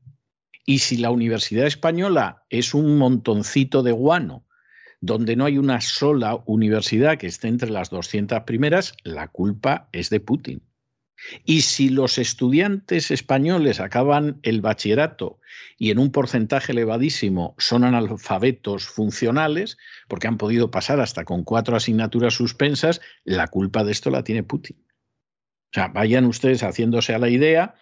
Y 0.64 0.78
si 0.78 0.96
la 0.96 1.10
Universidad 1.10 1.66
Española 1.66 2.44
es 2.48 2.74
un 2.74 2.96
montoncito 2.96 3.82
de 3.82 3.92
guano, 3.92 4.46
donde 5.00 5.36
no 5.36 5.44
hay 5.44 5.58
una 5.58 5.80
sola 5.82 6.42
universidad 6.46 7.18
que 7.18 7.26
esté 7.26 7.48
entre 7.48 7.70
las 7.70 7.90
200 7.90 8.40
primeras, 8.44 8.94
la 9.02 9.28
culpa 9.28 9.88
es 9.92 10.08
de 10.08 10.20
Putin. 10.20 10.62
Y 11.44 11.62
si 11.62 11.90
los 11.90 12.18
estudiantes 12.18 13.10
españoles 13.10 13.80
acaban 13.80 14.40
el 14.42 14.60
bachillerato 14.60 15.38
y 15.78 15.90
en 15.90 15.98
un 15.98 16.10
porcentaje 16.10 16.72
elevadísimo 16.72 17.54
son 17.58 17.84
analfabetos 17.84 18.86
funcionales, 18.86 19.76
porque 20.08 20.26
han 20.26 20.38
podido 20.38 20.70
pasar 20.70 21.00
hasta 21.00 21.24
con 21.24 21.44
cuatro 21.44 21.76
asignaturas 21.76 22.34
suspensas, 22.34 23.00
la 23.24 23.48
culpa 23.48 23.84
de 23.84 23.92
esto 23.92 24.10
la 24.10 24.24
tiene 24.24 24.42
Putin. 24.42 24.76
O 24.78 25.74
sea, 25.74 25.88
vayan 25.88 26.24
ustedes 26.24 26.62
haciéndose 26.62 27.14
a 27.14 27.18
la 27.18 27.28
idea 27.28 27.74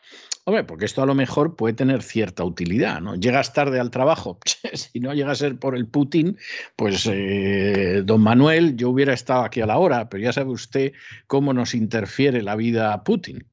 Hombre, 0.45 0.65
porque 0.65 0.87
esto 0.87 1.03
a 1.03 1.07
lo 1.07 1.15
mejor 1.15 1.55
puede 1.55 1.75
tener 1.75 2.03
cierta 2.03 2.43
utilidad, 2.43 3.01
¿no? 3.01 3.15
Llegas 3.15 3.53
tarde 3.53 3.79
al 3.79 3.93
trabajo, 3.93 4.39
si 4.73 4.99
no 4.99 5.15
llega 5.15 5.31
a 5.31 5.37
ser 5.37 5.57
por 5.57 5.77
el 5.77 5.87
Putin, 5.87 6.37
pues 6.75 7.09
eh, 7.11 8.03
don 8.05 8.23
Manuel, 8.23 8.77
yo 8.77 8.91
hubiera 8.91 9.13
estado 9.13 9.45
aquí 9.45 9.61
a 9.61 9.67
la 9.67 9.79
hora, 9.79 10.09
pero 10.09 10.25
ya 10.25 10.33
sabe 10.33 10.51
usted 10.51 10.93
cómo 11.29 11.53
nos 11.53 11.75
interfiere 11.75 12.43
la 12.43 12.57
vida 12.57 12.93
a 12.93 13.05
Putin. 13.05 13.47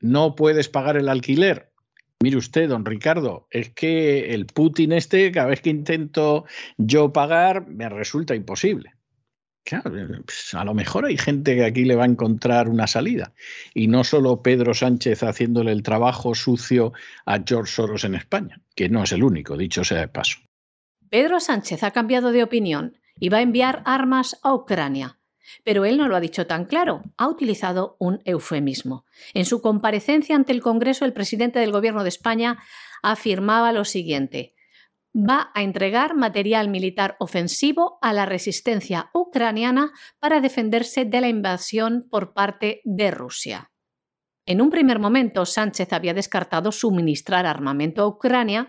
No 0.00 0.36
puedes 0.36 0.68
pagar 0.68 0.96
el 0.96 1.08
alquiler. 1.08 1.72
Mire 2.20 2.36
usted, 2.36 2.68
don 2.68 2.84
Ricardo, 2.84 3.48
es 3.50 3.70
que 3.70 4.32
el 4.32 4.46
Putin 4.46 4.92
este, 4.92 5.32
cada 5.32 5.48
vez 5.48 5.60
que 5.60 5.70
intento 5.70 6.44
yo 6.76 7.12
pagar, 7.12 7.66
me 7.68 7.88
resulta 7.88 8.36
imposible. 8.36 8.97
Claro, 9.68 9.92
pues, 10.24 10.54
a 10.54 10.64
lo 10.64 10.72
mejor 10.72 11.04
hay 11.04 11.18
gente 11.18 11.54
que 11.54 11.64
aquí 11.66 11.84
le 11.84 11.94
va 11.94 12.04
a 12.04 12.06
encontrar 12.06 12.70
una 12.70 12.86
salida. 12.86 13.34
Y 13.74 13.86
no 13.88 14.02
solo 14.02 14.42
Pedro 14.42 14.72
Sánchez 14.72 15.22
haciéndole 15.22 15.72
el 15.72 15.82
trabajo 15.82 16.34
sucio 16.34 16.94
a 17.26 17.40
George 17.46 17.74
Soros 17.74 18.04
en 18.04 18.14
España, 18.14 18.62
que 18.74 18.88
no 18.88 19.02
es 19.02 19.12
el 19.12 19.22
único, 19.22 19.58
dicho 19.58 19.84
sea 19.84 20.00
de 20.00 20.08
paso. 20.08 20.38
Pedro 21.10 21.38
Sánchez 21.38 21.82
ha 21.82 21.90
cambiado 21.90 22.32
de 22.32 22.42
opinión 22.42 22.96
y 23.20 23.28
va 23.28 23.38
a 23.38 23.42
enviar 23.42 23.82
armas 23.84 24.38
a 24.42 24.54
Ucrania. 24.54 25.18
Pero 25.64 25.84
él 25.84 25.98
no 25.98 26.08
lo 26.08 26.16
ha 26.16 26.20
dicho 26.20 26.46
tan 26.46 26.64
claro, 26.64 27.02
ha 27.18 27.28
utilizado 27.28 27.96
un 27.98 28.22
eufemismo. 28.24 29.04
En 29.34 29.44
su 29.44 29.60
comparecencia 29.60 30.34
ante 30.34 30.52
el 30.52 30.62
Congreso, 30.62 31.04
el 31.04 31.12
presidente 31.12 31.58
del 31.58 31.72
Gobierno 31.72 32.04
de 32.04 32.08
España 32.08 32.56
afirmaba 33.02 33.72
lo 33.72 33.84
siguiente 33.84 34.54
va 35.14 35.50
a 35.54 35.62
entregar 35.62 36.14
material 36.14 36.68
militar 36.68 37.16
ofensivo 37.18 37.98
a 38.02 38.12
la 38.12 38.26
resistencia 38.26 39.10
ucraniana 39.14 39.92
para 40.18 40.40
defenderse 40.40 41.04
de 41.04 41.20
la 41.20 41.28
invasión 41.28 42.06
por 42.10 42.32
parte 42.34 42.80
de 42.84 43.10
Rusia. 43.10 43.70
En 44.48 44.62
un 44.62 44.70
primer 44.70 44.98
momento, 44.98 45.44
Sánchez 45.44 45.92
había 45.92 46.14
descartado 46.14 46.72
suministrar 46.72 47.44
armamento 47.44 48.00
a 48.00 48.06
Ucrania, 48.06 48.68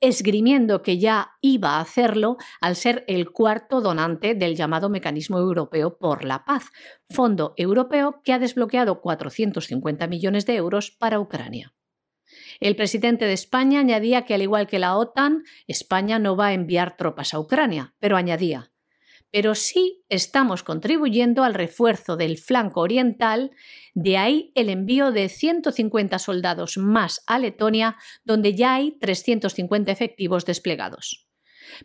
esgrimiendo 0.00 0.82
que 0.82 0.98
ya 0.98 1.36
iba 1.40 1.76
a 1.76 1.80
hacerlo 1.80 2.36
al 2.60 2.74
ser 2.74 3.04
el 3.06 3.30
cuarto 3.30 3.80
donante 3.80 4.34
del 4.34 4.56
llamado 4.56 4.88
Mecanismo 4.88 5.38
Europeo 5.38 5.98
por 5.98 6.24
la 6.24 6.44
Paz, 6.44 6.72
fondo 7.08 7.54
europeo 7.56 8.22
que 8.24 8.32
ha 8.32 8.40
desbloqueado 8.40 9.00
450 9.00 10.08
millones 10.08 10.46
de 10.46 10.56
euros 10.56 10.90
para 10.90 11.20
Ucrania. 11.20 11.74
El 12.60 12.76
presidente 12.76 13.24
de 13.24 13.32
España 13.32 13.80
añadía 13.80 14.26
que, 14.26 14.34
al 14.34 14.42
igual 14.42 14.66
que 14.66 14.78
la 14.78 14.96
OTAN, 14.96 15.44
España 15.66 16.18
no 16.18 16.36
va 16.36 16.48
a 16.48 16.52
enviar 16.52 16.96
tropas 16.96 17.32
a 17.32 17.40
Ucrania, 17.40 17.94
pero 17.98 18.18
añadía, 18.18 18.70
pero 19.30 19.54
sí 19.54 20.04
estamos 20.08 20.62
contribuyendo 20.62 21.44
al 21.44 21.54
refuerzo 21.54 22.16
del 22.16 22.36
flanco 22.36 22.80
oriental, 22.80 23.52
de 23.94 24.18
ahí 24.18 24.52
el 24.54 24.68
envío 24.68 25.12
de 25.12 25.28
150 25.28 26.18
soldados 26.18 26.76
más 26.76 27.22
a 27.26 27.38
Letonia, 27.38 27.96
donde 28.24 28.54
ya 28.54 28.74
hay 28.74 28.98
350 28.98 29.90
efectivos 29.90 30.44
desplegados. 30.44 31.28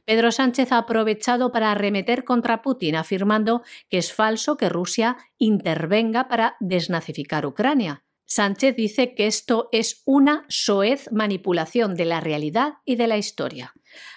Pedro 0.03 0.31
Sánchez 0.31 0.71
ha 0.71 0.79
aprovechado 0.79 1.51
para 1.51 1.71
arremeter 1.71 2.23
contra 2.23 2.63
Putin, 2.63 2.95
afirmando 2.95 3.61
que 3.89 3.99
es 3.99 4.11
falso 4.11 4.57
que 4.57 4.67
Rusia 4.67 5.15
intervenga 5.37 6.27
para 6.27 6.57
desnazificar 6.59 7.45
Ucrania. 7.45 8.04
Sánchez 8.35 8.75
dice 8.75 9.15
que 9.15 9.27
esto 9.27 9.69
es 9.71 10.01
una 10.03 10.45
soez 10.49 11.09
manipulación 11.13 11.95
de 11.95 12.03
la 12.03 12.19
realidad 12.19 12.73
y 12.83 12.97
de 12.97 13.07
la 13.07 13.17
historia. 13.17 13.71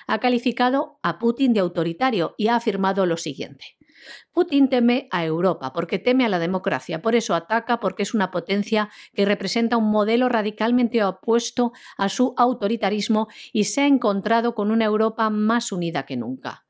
Ha 0.08 0.18
calificado 0.18 0.98
a 1.04 1.20
Putin 1.20 1.52
de 1.52 1.60
autoritario 1.60 2.34
y 2.36 2.48
ha 2.48 2.56
afirmado 2.56 3.06
lo 3.06 3.16
siguiente. 3.16 3.78
Putin 4.32 4.68
teme 4.68 5.06
a 5.12 5.24
Europa 5.24 5.72
porque 5.72 6.00
teme 6.00 6.24
a 6.24 6.28
la 6.28 6.40
democracia, 6.40 7.00
por 7.00 7.14
eso 7.14 7.32
ataca 7.32 7.78
porque 7.78 8.02
es 8.02 8.12
una 8.12 8.32
potencia 8.32 8.90
que 9.14 9.24
representa 9.24 9.76
un 9.76 9.88
modelo 9.88 10.28
radicalmente 10.28 11.04
opuesto 11.04 11.70
a 11.96 12.08
su 12.08 12.34
autoritarismo 12.36 13.28
y 13.52 13.64
se 13.64 13.82
ha 13.82 13.86
encontrado 13.86 14.56
con 14.56 14.72
una 14.72 14.86
Europa 14.86 15.30
más 15.30 15.70
unida 15.70 16.06
que 16.06 16.16
nunca. 16.16 16.64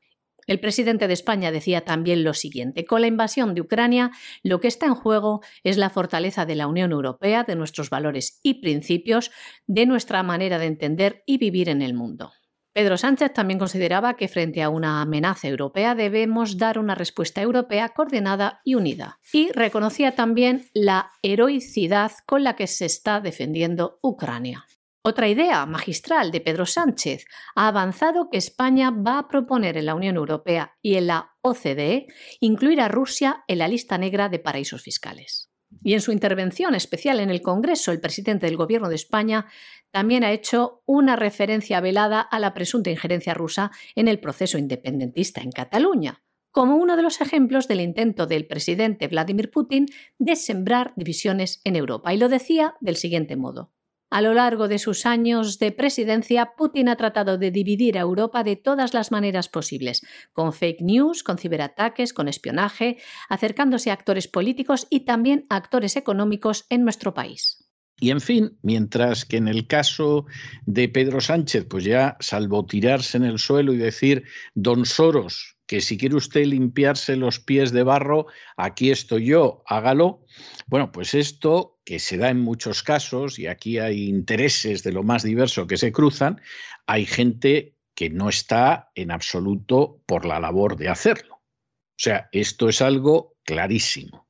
El 0.49 0.59
presidente 0.59 1.07
de 1.07 1.13
España 1.13 1.51
decía 1.51 1.81
también 1.81 2.23
lo 2.23 2.33
siguiente, 2.33 2.83
con 2.83 3.01
la 3.01 3.07
invasión 3.07 3.53
de 3.53 3.61
Ucrania, 3.61 4.09
lo 4.41 4.59
que 4.59 4.67
está 4.67 4.87
en 4.87 4.95
juego 4.95 5.41
es 5.63 5.77
la 5.77 5.91
fortaleza 5.91 6.47
de 6.47 6.55
la 6.55 6.65
Unión 6.65 6.91
Europea, 6.91 7.43
de 7.43 7.55
nuestros 7.55 7.91
valores 7.91 8.39
y 8.41 8.55
principios, 8.55 9.29
de 9.67 9.85
nuestra 9.85 10.23
manera 10.23 10.57
de 10.57 10.65
entender 10.65 11.21
y 11.27 11.37
vivir 11.37 11.69
en 11.69 11.83
el 11.83 11.93
mundo. 11.93 12.31
Pedro 12.73 12.97
Sánchez 12.97 13.31
también 13.31 13.59
consideraba 13.59 14.15
que 14.15 14.27
frente 14.27 14.63
a 14.63 14.69
una 14.69 15.01
amenaza 15.01 15.47
europea 15.47 15.93
debemos 15.93 16.57
dar 16.57 16.79
una 16.79 16.95
respuesta 16.95 17.43
europea 17.43 17.89
coordinada 17.89 18.61
y 18.65 18.73
unida. 18.73 19.19
Y 19.31 19.51
reconocía 19.51 20.15
también 20.15 20.65
la 20.73 21.11
heroicidad 21.21 22.11
con 22.25 22.43
la 22.43 22.55
que 22.55 22.65
se 22.65 22.85
está 22.85 23.21
defendiendo 23.21 23.99
Ucrania. 24.01 24.65
Otra 25.01 25.29
idea 25.29 25.65
magistral 25.65 26.29
de 26.29 26.41
Pedro 26.41 26.65
Sánchez 26.65 27.25
ha 27.55 27.69
avanzado 27.69 28.29
que 28.29 28.37
España 28.37 28.91
va 28.91 29.19
a 29.19 29.27
proponer 29.29 29.77
en 29.77 29.85
la 29.85 29.95
Unión 29.95 30.17
Europea 30.17 30.77
y 30.81 30.95
en 30.95 31.07
la 31.07 31.37
OCDE 31.41 32.07
incluir 32.41 32.81
a 32.81 32.89
Rusia 32.89 33.45
en 33.47 33.59
la 33.59 33.69
lista 33.69 33.97
negra 33.97 34.27
de 34.27 34.39
paraísos 34.39 34.81
fiscales. 34.81 35.49
Y 35.83 35.93
en 35.93 36.01
su 36.01 36.11
intervención 36.11 36.75
especial 36.75 37.21
en 37.21 37.29
el 37.29 37.41
Congreso, 37.41 37.93
el 37.93 38.01
presidente 38.01 38.45
del 38.45 38.57
Gobierno 38.57 38.89
de 38.89 38.95
España 38.95 39.45
también 39.91 40.25
ha 40.25 40.33
hecho 40.33 40.83
una 40.85 41.15
referencia 41.15 41.79
velada 41.79 42.19
a 42.19 42.37
la 42.39 42.53
presunta 42.53 42.89
injerencia 42.89 43.33
rusa 43.33 43.71
en 43.95 44.09
el 44.09 44.19
proceso 44.19 44.57
independentista 44.57 45.39
en 45.39 45.51
Cataluña, 45.51 46.23
como 46.51 46.75
uno 46.75 46.97
de 46.97 47.03
los 47.03 47.21
ejemplos 47.21 47.69
del 47.69 47.79
intento 47.79 48.25
del 48.25 48.47
presidente 48.47 49.07
Vladimir 49.07 49.49
Putin 49.49 49.85
de 50.17 50.35
sembrar 50.35 50.91
divisiones 50.97 51.61
en 51.63 51.77
Europa. 51.77 52.13
Y 52.13 52.17
lo 52.17 52.27
decía 52.27 52.75
del 52.81 52.97
siguiente 52.97 53.37
modo. 53.37 53.71
A 54.09 54.21
lo 54.21 54.33
largo 54.33 54.67
de 54.67 54.79
sus 54.79 55.05
años 55.05 55.59
de 55.59 55.71
presidencia, 55.71 56.53
Putin 56.57 56.89
ha 56.89 56.95
tratado 56.95 57.37
de 57.37 57.51
dividir 57.51 57.97
a 57.97 58.01
Europa 58.01 58.43
de 58.43 58.55
todas 58.55 58.93
las 58.95 59.11
maneras 59.11 59.49
posibles, 59.49 60.01
con 60.33 60.51
fake 60.51 60.81
news, 60.81 61.21
con 61.21 61.37
ciberataques, 61.37 62.13
con 62.13 62.27
espionaje, 62.27 62.97
acercándose 63.29 63.91
a 63.91 63.93
actores 63.93 64.27
políticos 64.27 64.87
y 64.89 65.01
también 65.01 65.45
a 65.49 65.57
actores 65.57 65.95
económicos 65.95 66.65
en 66.69 66.83
nuestro 66.83 67.13
país. 67.13 67.69
Y 67.99 68.11
en 68.11 68.21
fin, 68.21 68.57
mientras 68.63 69.25
que 69.25 69.37
en 69.37 69.47
el 69.47 69.67
caso 69.67 70.25
de 70.65 70.87
Pedro 70.89 71.21
Sánchez, 71.21 71.67
pues 71.69 71.83
ya 71.83 72.15
salvo 72.19 72.65
tirarse 72.65 73.17
en 73.17 73.25
el 73.25 73.39
suelo 73.39 73.73
y 73.73 73.77
decir, 73.77 74.23
don 74.55 74.85
Soros, 74.85 75.58
que 75.69 75.81
si 75.81 75.99
quiere 75.99 76.15
usted 76.15 76.45
limpiarse 76.45 77.15
los 77.15 77.39
pies 77.39 77.71
de 77.71 77.83
barro, 77.83 78.25
aquí 78.57 78.89
estoy 78.89 79.25
yo, 79.25 79.61
hágalo. 79.67 80.25
Bueno, 80.65 80.91
pues 80.91 81.13
esto 81.13 81.79
que 81.85 81.99
se 81.99 82.17
da 82.17 82.31
en 82.31 82.39
muchos 82.39 82.81
casos, 82.81 83.37
y 83.37 83.45
aquí 83.45 83.77
hay 83.77 84.09
intereses 84.09 84.81
de 84.81 84.91
lo 84.91 85.03
más 85.03 85.21
diverso 85.21 85.67
que 85.67 85.77
se 85.77 85.91
cruzan, 85.91 86.41
hay 86.87 87.05
gente 87.05 87.75
que 87.93 88.09
no 88.09 88.29
está 88.29 88.89
en 88.95 89.11
absoluto 89.11 90.01
por 90.07 90.25
la 90.25 90.39
labor 90.39 90.75
de 90.75 90.89
hacerlo. 90.89 91.35
O 91.35 92.01
sea, 92.01 92.29
esto 92.31 92.67
es 92.67 92.81
algo 92.81 93.37
clarísimo. 93.43 94.27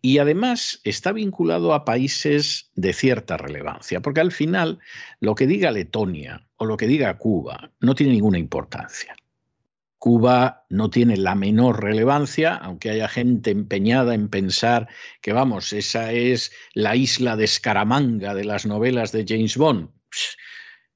Y 0.00 0.16
además 0.16 0.80
está 0.84 1.12
vinculado 1.12 1.74
a 1.74 1.84
países 1.84 2.70
de 2.74 2.94
cierta 2.94 3.36
relevancia, 3.36 4.00
porque 4.00 4.20
al 4.20 4.32
final 4.32 4.78
lo 5.20 5.34
que 5.34 5.46
diga 5.46 5.72
Letonia 5.72 6.48
o 6.56 6.64
lo 6.64 6.78
que 6.78 6.86
diga 6.86 7.18
Cuba 7.18 7.70
no 7.80 7.94
tiene 7.94 8.14
ninguna 8.14 8.38
importancia. 8.38 9.14
Cuba 10.00 10.64
no 10.70 10.88
tiene 10.88 11.18
la 11.18 11.34
menor 11.34 11.84
relevancia, 11.84 12.54
aunque 12.54 12.88
haya 12.88 13.06
gente 13.06 13.50
empeñada 13.50 14.14
en 14.14 14.30
pensar 14.30 14.88
que, 15.20 15.34
vamos, 15.34 15.74
esa 15.74 16.10
es 16.12 16.52
la 16.72 16.96
isla 16.96 17.36
de 17.36 17.44
Escaramanga 17.44 18.32
de 18.32 18.46
las 18.46 18.64
novelas 18.64 19.12
de 19.12 19.26
James 19.28 19.58
Bond. 19.58 19.90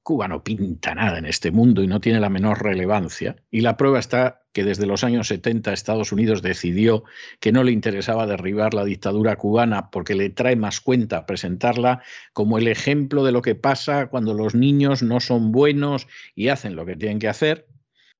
Cuba 0.02 0.26
no 0.26 0.42
pinta 0.42 0.94
nada 0.94 1.18
en 1.18 1.26
este 1.26 1.50
mundo 1.50 1.82
y 1.82 1.86
no 1.86 2.00
tiene 2.00 2.18
la 2.18 2.30
menor 2.30 2.62
relevancia. 2.62 3.36
Y 3.50 3.60
la 3.60 3.76
prueba 3.76 3.98
está 3.98 4.46
que 4.54 4.64
desde 4.64 4.86
los 4.86 5.04
años 5.04 5.28
70 5.28 5.74
Estados 5.74 6.10
Unidos 6.10 6.40
decidió 6.40 7.04
que 7.40 7.52
no 7.52 7.62
le 7.62 7.72
interesaba 7.72 8.26
derribar 8.26 8.72
la 8.72 8.86
dictadura 8.86 9.36
cubana 9.36 9.90
porque 9.90 10.14
le 10.14 10.30
trae 10.30 10.56
más 10.56 10.80
cuenta 10.80 11.26
presentarla 11.26 12.02
como 12.32 12.56
el 12.56 12.68
ejemplo 12.68 13.22
de 13.22 13.32
lo 13.32 13.42
que 13.42 13.54
pasa 13.54 14.06
cuando 14.06 14.32
los 14.32 14.54
niños 14.54 15.02
no 15.02 15.20
son 15.20 15.52
buenos 15.52 16.06
y 16.34 16.48
hacen 16.48 16.74
lo 16.74 16.86
que 16.86 16.96
tienen 16.96 17.18
que 17.18 17.28
hacer 17.28 17.66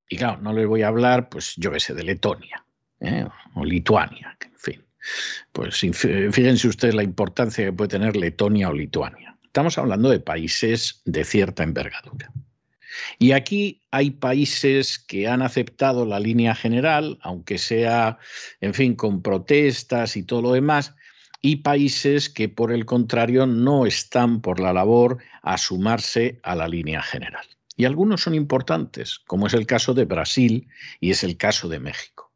y 0.09 0.17
claro, 0.17 0.41
no 0.41 0.53
les 0.53 0.67
voy 0.67 0.83
a 0.83 0.89
hablar, 0.89 1.29
pues 1.29 1.55
yo 1.57 1.71
qué 1.73 1.81
sé, 1.81 1.95
de 1.95 2.03
Letonia 2.03 2.65
¿eh? 3.01 3.27
o 3.55 3.65
Lituania, 3.65 4.37
en 4.41 4.59
fin. 4.59 4.85
Pues 5.53 5.79
fíjense 5.79 6.69
ustedes 6.69 6.95
la 6.95 7.03
importancia 7.03 7.65
que 7.65 7.73
puede 7.73 7.89
tener 7.89 8.17
Letonia 8.17 8.69
o 8.69 8.73
Lituania. 8.73 9.37
Estamos 9.45 9.79
hablando 9.79 10.09
de 10.11 10.21
países 10.21 11.03
de 11.05 11.25
cierta 11.25 11.63
envergadura. 11.63 12.31
Y 13.19 13.33
aquí 13.33 13.83
hay 13.91 14.11
países 14.11 14.99
que 14.99 15.29
han 15.29 15.43
aceptado 15.43 16.07
la 16.07 16.21
línea 16.21 16.55
general, 16.55 17.19
aunque 17.23 17.59
sea, 17.59 18.19
en 18.61 18.75
fin, 18.75 18.95
con 18.95 19.23
protestas 19.23 20.17
y 20.17 20.23
todo 20.23 20.43
lo 20.43 20.53
demás, 20.53 20.95
y 21.41 21.57
países 21.57 22.31
que, 22.31 22.49
por 22.49 22.73
el 22.73 22.87
contrario, 22.87 23.47
no 23.47 23.85
están 23.85 24.41
por 24.41 24.61
la 24.61 24.73
labor 24.73 25.19
a 25.43 25.59
sumarse 25.59 26.41
a 26.43 26.55
la 26.55 26.69
línea 26.69 27.03
general. 27.03 27.47
Y 27.77 27.85
algunos 27.85 28.23
son 28.23 28.35
importantes, 28.35 29.19
como 29.27 29.47
es 29.47 29.55
el 29.55 29.67
caso 29.67 29.95
de 29.95 30.05
Brasil 30.05 30.69
y 31.01 31.11
es 31.11 31.25
el 31.25 31.37
caso 31.37 31.69
de 31.69 31.81
México. 31.81 32.33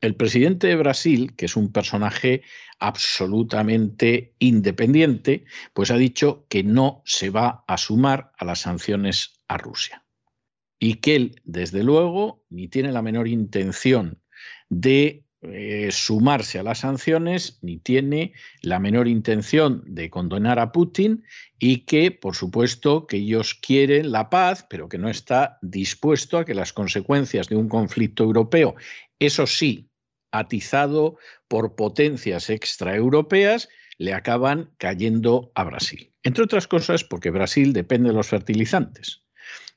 El 0.00 0.16
presidente 0.16 0.66
de 0.66 0.76
Brasil, 0.76 1.34
que 1.34 1.46
es 1.46 1.56
un 1.56 1.72
personaje 1.72 2.42
absolutamente 2.78 4.34
independiente, 4.38 5.44
pues 5.72 5.90
ha 5.90 5.96
dicho 5.96 6.46
que 6.48 6.62
no 6.62 7.02
se 7.06 7.30
va 7.30 7.64
a 7.66 7.78
sumar 7.78 8.32
a 8.36 8.44
las 8.44 8.60
sanciones 8.60 9.40
a 9.48 9.56
Rusia. 9.56 10.04
Y 10.78 10.96
que 10.96 11.16
él, 11.16 11.40
desde 11.44 11.82
luego, 11.82 12.44
ni 12.50 12.68
tiene 12.68 12.92
la 12.92 13.00
menor 13.00 13.28
intención 13.28 14.20
de 14.68 15.23
eh, 15.52 15.90
sumarse 15.90 16.58
a 16.58 16.62
las 16.62 16.78
sanciones 16.78 17.58
ni 17.62 17.78
tiene 17.78 18.32
la 18.62 18.78
menor 18.78 19.08
intención 19.08 19.82
de 19.86 20.08
condenar 20.08 20.58
a 20.58 20.72
Putin 20.72 21.24
y 21.58 21.84
que, 21.86 22.10
por 22.10 22.34
supuesto, 22.34 23.06
que 23.06 23.18
ellos 23.18 23.54
quieren 23.54 24.12
la 24.12 24.30
paz, 24.30 24.66
pero 24.68 24.88
que 24.88 24.98
no 24.98 25.08
está 25.08 25.58
dispuesto 25.60 26.38
a 26.38 26.44
que 26.44 26.54
las 26.54 26.72
consecuencias 26.72 27.48
de 27.48 27.56
un 27.56 27.68
conflicto 27.68 28.24
europeo, 28.24 28.74
eso 29.18 29.46
sí, 29.46 29.90
atizado 30.30 31.18
por 31.48 31.76
potencias 31.76 32.50
extraeuropeas, 32.50 33.68
le 33.98 34.14
acaban 34.14 34.70
cayendo 34.78 35.52
a 35.54 35.64
Brasil. 35.64 36.12
Entre 36.22 36.44
otras 36.44 36.66
cosas 36.66 37.04
porque 37.04 37.30
Brasil 37.30 37.72
depende 37.72 38.08
de 38.08 38.14
los 38.14 38.28
fertilizantes. 38.28 39.23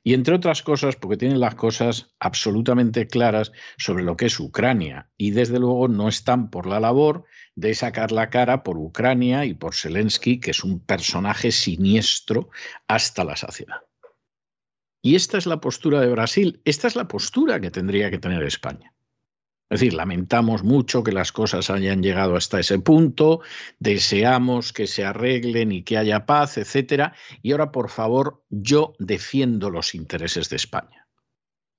Y 0.07 0.13
entre 0.13 0.35
otras 0.35 0.63
cosas, 0.63 0.95
porque 0.95 1.17
tienen 1.17 1.41
las 1.41 1.55
cosas 1.55 2.15
absolutamente 2.21 3.07
claras 3.07 3.51
sobre 3.77 4.05
lo 4.05 4.15
que 4.15 4.27
es 4.27 4.39
Ucrania. 4.39 5.09
Y 5.17 5.31
desde 5.31 5.59
luego 5.59 5.89
no 5.89 6.07
están 6.07 6.49
por 6.49 6.65
la 6.65 6.79
labor 6.79 7.25
de 7.57 7.75
sacar 7.75 8.13
la 8.13 8.29
cara 8.29 8.63
por 8.63 8.77
Ucrania 8.77 9.43
y 9.43 9.53
por 9.53 9.75
Zelensky, 9.75 10.39
que 10.39 10.51
es 10.51 10.63
un 10.63 10.79
personaje 10.79 11.51
siniestro 11.51 12.51
hasta 12.87 13.25
la 13.25 13.35
saciedad. 13.35 13.81
Y 15.01 15.15
esta 15.15 15.37
es 15.37 15.45
la 15.45 15.59
postura 15.59 15.99
de 15.99 16.07
Brasil, 16.07 16.61
esta 16.63 16.87
es 16.87 16.95
la 16.95 17.09
postura 17.09 17.59
que 17.59 17.69
tendría 17.69 18.09
que 18.09 18.17
tener 18.17 18.43
España. 18.43 18.93
Es 19.69 19.81
decir, 19.81 19.93
lamentamos 19.93 20.63
mucho 20.63 21.03
que 21.03 21.11
las 21.11 21.33
cosas 21.33 21.69
hayan 21.69 22.01
llegado 22.01 22.37
hasta 22.37 22.59
ese 22.59 22.79
punto, 22.79 23.41
deseamos 23.79 24.71
que 24.71 24.87
se 24.87 25.03
arreglen 25.03 25.73
y 25.73 25.83
que 25.83 25.97
haya 25.97 26.25
paz, 26.25 26.57
etcétera. 26.57 27.13
Y 27.41 27.51
ahora, 27.51 27.71
por 27.73 27.89
favor, 27.89 28.43
yo 28.49 28.93
defiendo 28.97 29.69
los 29.69 29.93
intereses 29.93 30.49
de 30.49 30.55
España. 30.55 31.07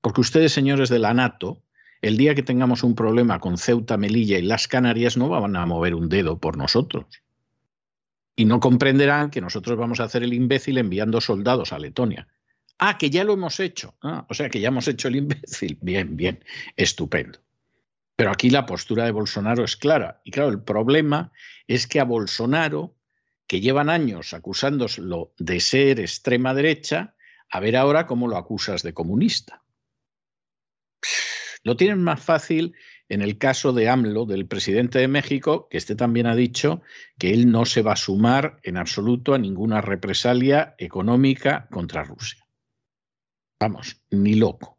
Porque 0.03 0.21
ustedes, 0.21 0.53
señores 0.53 0.91
de 0.91 0.99
la 0.99 1.15
NATO, 1.15 1.63
el 2.03 2.19
día 2.19 2.35
que 2.35 2.43
tengamos 2.43 2.83
un 2.83 2.95
problema 2.95 3.41
con 3.41 3.57
Ceuta, 3.57 3.97
Melilla 3.97 4.39
y 4.39 4.43
las 4.43 4.69
Canarias, 4.69 5.17
no 5.17 5.31
van 5.31 5.57
a 5.57 5.65
mover 5.65 5.95
un 5.95 6.11
dedo 6.11 6.39
por 6.39 6.59
nosotros. 6.59 7.07
Y 8.37 8.45
no 8.45 8.61
comprenderán 8.61 9.31
que 9.31 9.41
nosotros 9.41 9.79
vamos 9.79 9.99
a 9.99 10.05
hacer 10.05 10.23
el 10.23 10.35
imbécil 10.35 10.77
enviando 10.77 11.23
soldados 11.23 11.73
a 11.73 11.79
Letonia. 11.79 12.29
Ah, 12.79 12.99
que 12.99 13.11
ya 13.11 13.25
lo 13.25 13.33
hemos 13.33 13.59
hecho. 13.61 13.97
Ah, 14.03 14.27
o 14.29 14.35
sea, 14.35 14.51
que 14.51 14.61
ya 14.61 14.69
hemos 14.69 14.87
hecho 14.87 15.09
el 15.09 15.17
imbécil. 15.17 15.79
Bien, 15.81 16.17
bien, 16.17 16.45
estupendo. 16.77 17.41
Pero 18.19 18.33
aquí 18.33 18.51
la 18.51 18.67
postura 18.67 19.05
de 19.05 19.13
Bolsonaro 19.13 19.63
es 19.63 19.77
clara. 19.77 20.21
Y 20.25 20.33
claro, 20.33 20.49
el 20.49 20.61
problema 20.61 21.31
es 21.69 21.87
que 21.87 22.01
a 22.01 22.05
Bolsonaro, 22.05 22.97
que 23.47 23.61
llevan 23.61 23.89
años 23.89 24.35
acusándolo 24.35 25.35
de 25.39 25.61
ser 25.61 26.01
extrema 26.01 26.53
derecha, 26.53 27.15
a 27.49 27.61
ver 27.61 27.77
ahora 27.77 28.09
cómo 28.09 28.27
lo 28.27 28.37
acusas 28.37 28.83
de 28.83 28.93
comunista. 28.93 29.63
Lo 31.63 31.77
tienen 31.77 32.03
más 32.03 32.21
fácil 32.21 32.75
en 33.09 33.23
el 33.23 33.39
caso 33.39 33.73
de 33.73 33.89
AMLO, 33.89 34.27
del 34.27 34.49
presidente 34.49 34.99
de 34.99 35.07
México, 35.07 35.69
que 35.71 35.79
este 35.79 35.95
también 35.95 36.27
ha 36.27 36.35
dicho 36.35 36.83
que 37.21 37.33
él 37.33 37.53
no 37.53 37.67
se 37.67 37.83
va 37.83 37.93
a 37.93 37.97
sumar 37.97 38.59
en 38.65 38.79
absoluto 38.79 39.33
a 39.33 39.39
ninguna 39.39 39.81
represalia 39.81 40.75
económica 40.79 41.69
contra 41.71 42.03
Rusia. 42.03 42.45
Vamos, 43.61 44.03
ni 44.11 44.35
loco 44.35 44.78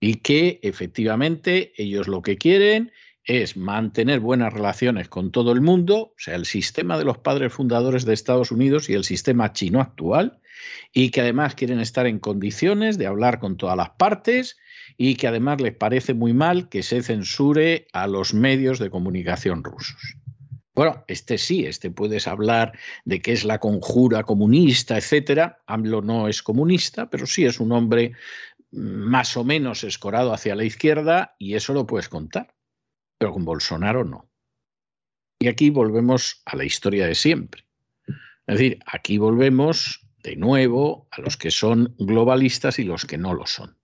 y 0.00 0.16
que 0.16 0.60
efectivamente 0.62 1.72
ellos 1.76 2.08
lo 2.08 2.22
que 2.22 2.36
quieren 2.36 2.92
es 3.24 3.56
mantener 3.56 4.20
buenas 4.20 4.52
relaciones 4.52 5.08
con 5.08 5.30
todo 5.30 5.52
el 5.52 5.60
mundo, 5.60 5.96
o 5.96 6.14
sea, 6.16 6.34
el 6.34 6.46
sistema 6.46 6.96
de 6.96 7.04
los 7.04 7.18
padres 7.18 7.52
fundadores 7.52 8.06
de 8.06 8.14
Estados 8.14 8.50
Unidos 8.50 8.88
y 8.88 8.94
el 8.94 9.04
sistema 9.04 9.52
chino 9.52 9.80
actual, 9.80 10.40
y 10.92 11.10
que 11.10 11.20
además 11.20 11.54
quieren 11.54 11.78
estar 11.78 12.06
en 12.06 12.20
condiciones 12.20 12.96
de 12.96 13.06
hablar 13.06 13.38
con 13.38 13.56
todas 13.56 13.76
las 13.76 13.90
partes 13.90 14.56
y 14.96 15.16
que 15.16 15.28
además 15.28 15.60
les 15.60 15.74
parece 15.74 16.14
muy 16.14 16.32
mal 16.32 16.68
que 16.68 16.82
se 16.82 17.02
censure 17.02 17.86
a 17.92 18.06
los 18.06 18.32
medios 18.32 18.78
de 18.78 18.90
comunicación 18.90 19.62
rusos. 19.62 20.16
Bueno, 20.74 21.04
este 21.08 21.38
sí, 21.38 21.66
este 21.66 21.90
puedes 21.90 22.28
hablar 22.28 22.78
de 23.04 23.20
que 23.20 23.32
es 23.32 23.44
la 23.44 23.58
conjura 23.58 24.22
comunista, 24.22 24.96
etcétera. 24.96 25.58
AMLO 25.66 26.02
no 26.02 26.28
es 26.28 26.40
comunista, 26.40 27.10
pero 27.10 27.26
sí 27.26 27.44
es 27.44 27.58
un 27.58 27.72
hombre 27.72 28.12
más 28.70 29.36
o 29.36 29.44
menos 29.44 29.84
escorado 29.84 30.32
hacia 30.32 30.54
la 30.54 30.64
izquierda 30.64 31.34
y 31.38 31.54
eso 31.54 31.72
lo 31.72 31.86
puedes 31.86 32.08
contar, 32.08 32.54
pero 33.18 33.32
con 33.32 33.44
Bolsonaro 33.44 34.04
no. 34.04 34.30
Y 35.40 35.48
aquí 35.48 35.70
volvemos 35.70 36.42
a 36.44 36.56
la 36.56 36.64
historia 36.64 37.06
de 37.06 37.14
siempre. 37.14 37.64
Es 38.46 38.58
decir, 38.58 38.78
aquí 38.86 39.18
volvemos 39.18 40.06
de 40.22 40.36
nuevo 40.36 41.06
a 41.10 41.20
los 41.20 41.36
que 41.36 41.50
son 41.50 41.94
globalistas 41.98 42.78
y 42.78 42.84
los 42.84 43.04
que 43.04 43.18
no 43.18 43.34
lo 43.34 43.46
son. 43.46 43.78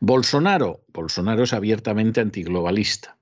Bolsonaro, 0.00 0.84
Bolsonaro 0.88 1.44
es 1.44 1.52
abiertamente 1.52 2.20
antiglobalista. 2.20 3.18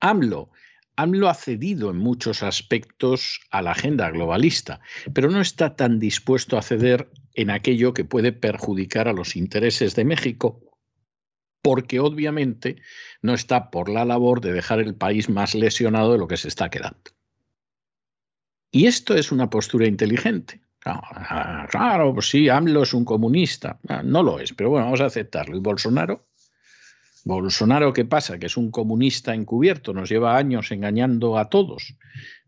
AMLO 0.00 0.50
AMLO 0.96 1.28
ha 1.28 1.34
cedido 1.34 1.90
en 1.90 1.96
muchos 1.96 2.42
aspectos 2.42 3.40
a 3.50 3.62
la 3.62 3.72
agenda 3.72 4.10
globalista, 4.10 4.80
pero 5.14 5.30
no 5.30 5.40
está 5.40 5.74
tan 5.74 5.98
dispuesto 5.98 6.58
a 6.58 6.62
ceder 6.62 7.10
en 7.34 7.50
aquello 7.50 7.94
que 7.94 8.04
puede 8.04 8.32
perjudicar 8.32 9.08
a 9.08 9.12
los 9.12 9.36
intereses 9.36 9.94
de 9.94 10.04
México, 10.04 10.60
porque 11.62 12.00
obviamente 12.00 12.82
no 13.22 13.34
está 13.34 13.70
por 13.70 13.88
la 13.88 14.04
labor 14.04 14.40
de 14.40 14.52
dejar 14.52 14.80
el 14.80 14.94
país 14.94 15.28
más 15.28 15.54
lesionado 15.54 16.12
de 16.12 16.18
lo 16.18 16.28
que 16.28 16.36
se 16.36 16.48
está 16.48 16.68
quedando. 16.68 17.10
Y 18.70 18.86
esto 18.86 19.14
es 19.14 19.30
una 19.30 19.50
postura 19.50 19.86
inteligente. 19.86 20.60
Claro, 21.70 22.12
pues 22.12 22.28
sí, 22.28 22.48
AMLO 22.48 22.82
es 22.82 22.92
un 22.92 23.04
comunista. 23.04 23.78
Ah, 23.88 24.02
no 24.02 24.22
lo 24.22 24.40
es, 24.40 24.52
pero 24.52 24.70
bueno, 24.70 24.86
vamos 24.86 25.00
a 25.00 25.06
aceptarlo. 25.06 25.56
¿Y 25.56 25.60
Bolsonaro? 25.60 26.26
Bolsonaro, 27.24 27.92
¿qué 27.92 28.04
pasa? 28.04 28.38
Que 28.38 28.46
es 28.46 28.56
un 28.56 28.72
comunista 28.72 29.32
encubierto, 29.32 29.92
nos 29.92 30.08
lleva 30.08 30.36
años 30.36 30.72
engañando 30.72 31.38
a 31.38 31.48
todos. 31.48 31.94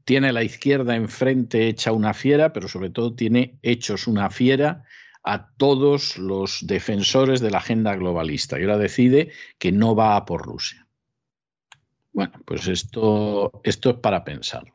Tiene 0.05 0.33
la 0.33 0.43
izquierda 0.43 0.97
enfrente 0.97 1.69
hecha 1.69 1.93
una 1.93 2.15
fiera, 2.15 2.53
pero 2.53 2.69
sobre 2.69 2.91
todo 2.91 3.15
tiene 3.15 3.59
hechos 3.63 4.07
una 4.07 4.31
fiera 4.31 4.85
a 5.23 5.51
todos 5.57 6.19
los 6.19 6.67
defensores 6.67 7.41
de 7.41 7.51
la 7.51 7.59
agenda 7.59 7.97
globalista. 7.97 8.59
Y 8.59 8.63
ahora 8.63 8.77
decide 8.77 9.33
que 9.59 9.73
no 9.73 9.95
va 9.95 10.17
a 10.17 10.27
por 10.27 10.43
Rusia. 10.43 10.87
Bueno, 12.13 12.33
pues 12.45 12.69
esto, 12.69 13.61
esto 13.65 13.91
es 13.91 13.97
para 13.97 14.23
pensarlo. 14.23 14.75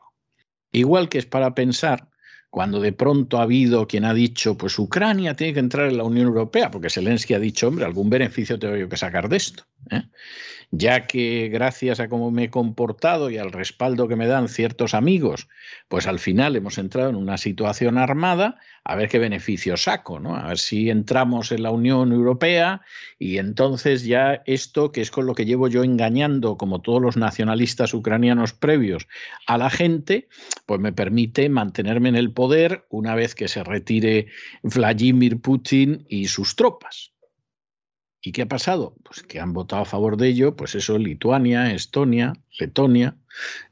Igual 0.72 1.08
que 1.08 1.18
es 1.18 1.26
para 1.26 1.54
pensar 1.54 2.10
cuando 2.50 2.80
de 2.80 2.92
pronto 2.92 3.38
ha 3.38 3.42
habido 3.42 3.86
quien 3.86 4.04
ha 4.04 4.12
dicho, 4.12 4.58
pues 4.58 4.78
Ucrania 4.78 5.36
tiene 5.36 5.54
que 5.54 5.60
entrar 5.60 5.88
en 5.88 5.96
la 5.96 6.04
Unión 6.04 6.26
Europea, 6.26 6.70
porque 6.70 6.90
Zelensky 6.90 7.34
ha 7.34 7.38
dicho, 7.38 7.68
hombre, 7.68 7.84
algún 7.84 8.10
beneficio 8.10 8.58
tengo 8.58 8.76
yo 8.76 8.88
que 8.88 8.96
sacar 8.96 9.28
de 9.28 9.36
esto. 9.36 9.64
¿Eh? 9.90 10.02
ya 10.72 11.06
que 11.06 11.48
gracias 11.48 11.98
a 11.98 12.08
cómo 12.08 12.30
me 12.30 12.44
he 12.44 12.50
comportado 12.50 13.28
y 13.30 13.38
al 13.38 13.50
respaldo 13.50 14.06
que 14.06 14.16
me 14.16 14.28
dan 14.28 14.48
ciertos 14.48 14.94
amigos, 14.94 15.48
pues 15.88 16.06
al 16.06 16.20
final 16.20 16.54
hemos 16.54 16.78
entrado 16.78 17.10
en 17.10 17.16
una 17.16 17.38
situación 17.38 17.98
armada, 17.98 18.58
a 18.84 18.94
ver 18.94 19.08
qué 19.08 19.18
beneficio 19.18 19.76
saco, 19.76 20.20
¿no? 20.20 20.36
A 20.36 20.48
ver 20.48 20.58
si 20.58 20.88
entramos 20.88 21.50
en 21.50 21.64
la 21.64 21.70
Unión 21.70 22.12
Europea 22.12 22.82
y 23.18 23.38
entonces 23.38 24.04
ya 24.04 24.42
esto, 24.46 24.92
que 24.92 25.00
es 25.00 25.10
con 25.10 25.26
lo 25.26 25.34
que 25.34 25.44
llevo 25.44 25.66
yo 25.66 25.82
engañando, 25.82 26.56
como 26.56 26.80
todos 26.80 27.02
los 27.02 27.16
nacionalistas 27.16 27.92
ucranianos 27.92 28.52
previos, 28.52 29.08
a 29.46 29.58
la 29.58 29.70
gente, 29.70 30.28
pues 30.66 30.80
me 30.80 30.92
permite 30.92 31.48
mantenerme 31.48 32.10
en 32.10 32.16
el 32.16 32.32
poder 32.32 32.86
una 32.90 33.16
vez 33.16 33.34
que 33.34 33.48
se 33.48 33.64
retire 33.64 34.28
Vladimir 34.62 35.40
Putin 35.40 36.06
y 36.08 36.28
sus 36.28 36.54
tropas. 36.54 37.12
¿Y 38.22 38.32
qué 38.32 38.42
ha 38.42 38.46
pasado? 38.46 38.94
Pues 39.02 39.22
que 39.22 39.40
han 39.40 39.54
votado 39.54 39.82
a 39.82 39.86
favor 39.86 40.18
de 40.18 40.28
ello, 40.28 40.54
pues 40.54 40.74
eso, 40.74 40.98
Lituania, 40.98 41.72
Estonia, 41.72 42.34
Letonia, 42.58 43.16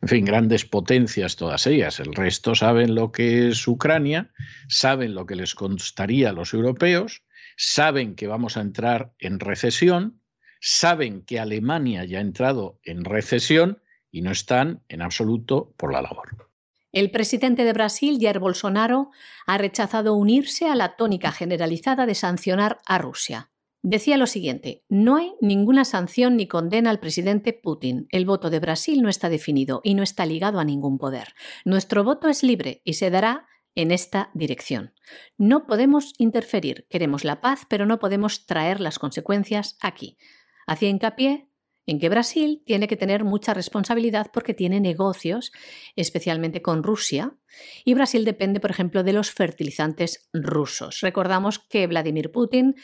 en 0.01 0.09
fin, 0.09 0.25
grandes 0.25 0.65
potencias 0.65 1.37
todas 1.37 1.67
ellas. 1.67 2.01
El 2.01 2.15
resto 2.15 2.55
saben 2.55 2.95
lo 2.95 3.13
que 3.13 3.49
es 3.49 3.69
Ucrania, 3.69 4.31
saben 4.69 5.15
lo 5.15 5.27
que 5.27 5.37
les 5.37 5.55
costaría 5.55 6.31
a 6.31 6.33
los 6.33 6.55
europeos, 6.55 7.23
saben 7.59 8.15
que 8.15 8.27
vamos 8.27 8.57
a 8.57 8.63
entrar 8.63 9.13
en 9.19 9.39
recesión, 9.39 10.23
saben 10.61 11.23
que 11.23 11.39
Alemania 11.39 12.05
ya 12.07 12.19
ha 12.19 12.23
entrado 12.23 12.81
en 12.85 13.05
recesión 13.05 13.83
y 14.11 14.23
no 14.23 14.31
están 14.31 14.83
en 14.89 15.03
absoluto 15.03 15.75
por 15.77 15.93
la 15.93 16.01
labor. 16.01 16.49
El 16.91 17.11
presidente 17.11 17.65
de 17.65 17.75
Brasil, 17.75 18.17
Jair 18.19 18.39
Bolsonaro, 18.39 19.11
ha 19.47 19.59
rechazado 19.59 20.15
unirse 20.15 20.69
a 20.69 20.75
la 20.75 20.97
tónica 20.97 21.33
generalizada 21.33 22.07
de 22.07 22.15
sancionar 22.15 22.79
a 22.87 22.97
Rusia. 22.97 23.51
Decía 23.91 24.19
lo 24.19 24.27
siguiente, 24.27 24.85
no 24.91 25.17
hay 25.17 25.33
ninguna 25.41 25.87
sanción 25.87 26.37
ni 26.37 26.47
condena 26.47 26.91
al 26.91 27.01
presidente 27.01 27.55
Putin. 27.55 28.07
El 28.11 28.27
voto 28.27 28.51
de 28.51 28.61
Brasil 28.61 29.01
no 29.01 29.09
está 29.09 29.31
definido 29.31 29.81
y 29.83 29.95
no 29.95 30.03
está 30.03 30.27
ligado 30.27 30.61
a 30.61 30.65
ningún 30.65 30.99
poder. 30.99 31.29
Nuestro 31.65 32.05
voto 32.05 32.29
es 32.29 32.43
libre 32.43 32.83
y 32.85 32.93
se 32.93 33.09
dará 33.09 33.47
en 33.75 33.91
esta 33.91 34.31
dirección. 34.35 34.93
No 35.39 35.67
podemos 35.67 36.13
interferir, 36.19 36.87
queremos 36.91 37.25
la 37.25 37.41
paz, 37.41 37.63
pero 37.67 37.87
no 37.87 37.99
podemos 37.99 38.45
traer 38.45 38.79
las 38.79 38.99
consecuencias 38.99 39.79
aquí. 39.81 40.19
Hacía 40.67 40.91
hincapié 40.91 41.48
en 41.89 41.99
que 41.99 42.11
Brasil 42.11 42.63
tiene 42.67 42.87
que 42.87 42.99
tener 42.99 43.25
mucha 43.25 43.55
responsabilidad 43.55 44.27
porque 44.31 44.53
tiene 44.53 44.79
negocios, 44.79 45.53
especialmente 45.97 46.61
con 46.61 46.83
Rusia, 46.83 47.35
y 47.83 47.95
Brasil 47.95 48.27
depende, 48.27 48.61
por 48.61 48.71
ejemplo, 48.71 49.03
de 49.03 49.15
los 49.15 49.31
fertilizantes 49.31 50.29
rusos. 50.35 51.01
Recordamos 51.01 51.59
que 51.59 51.87
Vladimir 51.87 52.31
Putin 52.31 52.75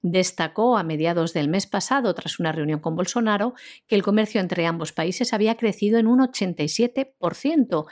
destacó 0.00 0.78
a 0.78 0.82
mediados 0.82 1.34
del 1.34 1.50
mes 1.50 1.66
pasado, 1.66 2.14
tras 2.14 2.40
una 2.40 2.52
reunión 2.52 2.80
con 2.80 2.96
Bolsonaro, 2.96 3.52
que 3.86 3.96
el 3.96 4.02
comercio 4.02 4.40
entre 4.40 4.64
ambos 4.64 4.94
países 4.94 5.34
había 5.34 5.58
crecido 5.58 5.98
en 5.98 6.06
un 6.06 6.20
87% 6.20 7.84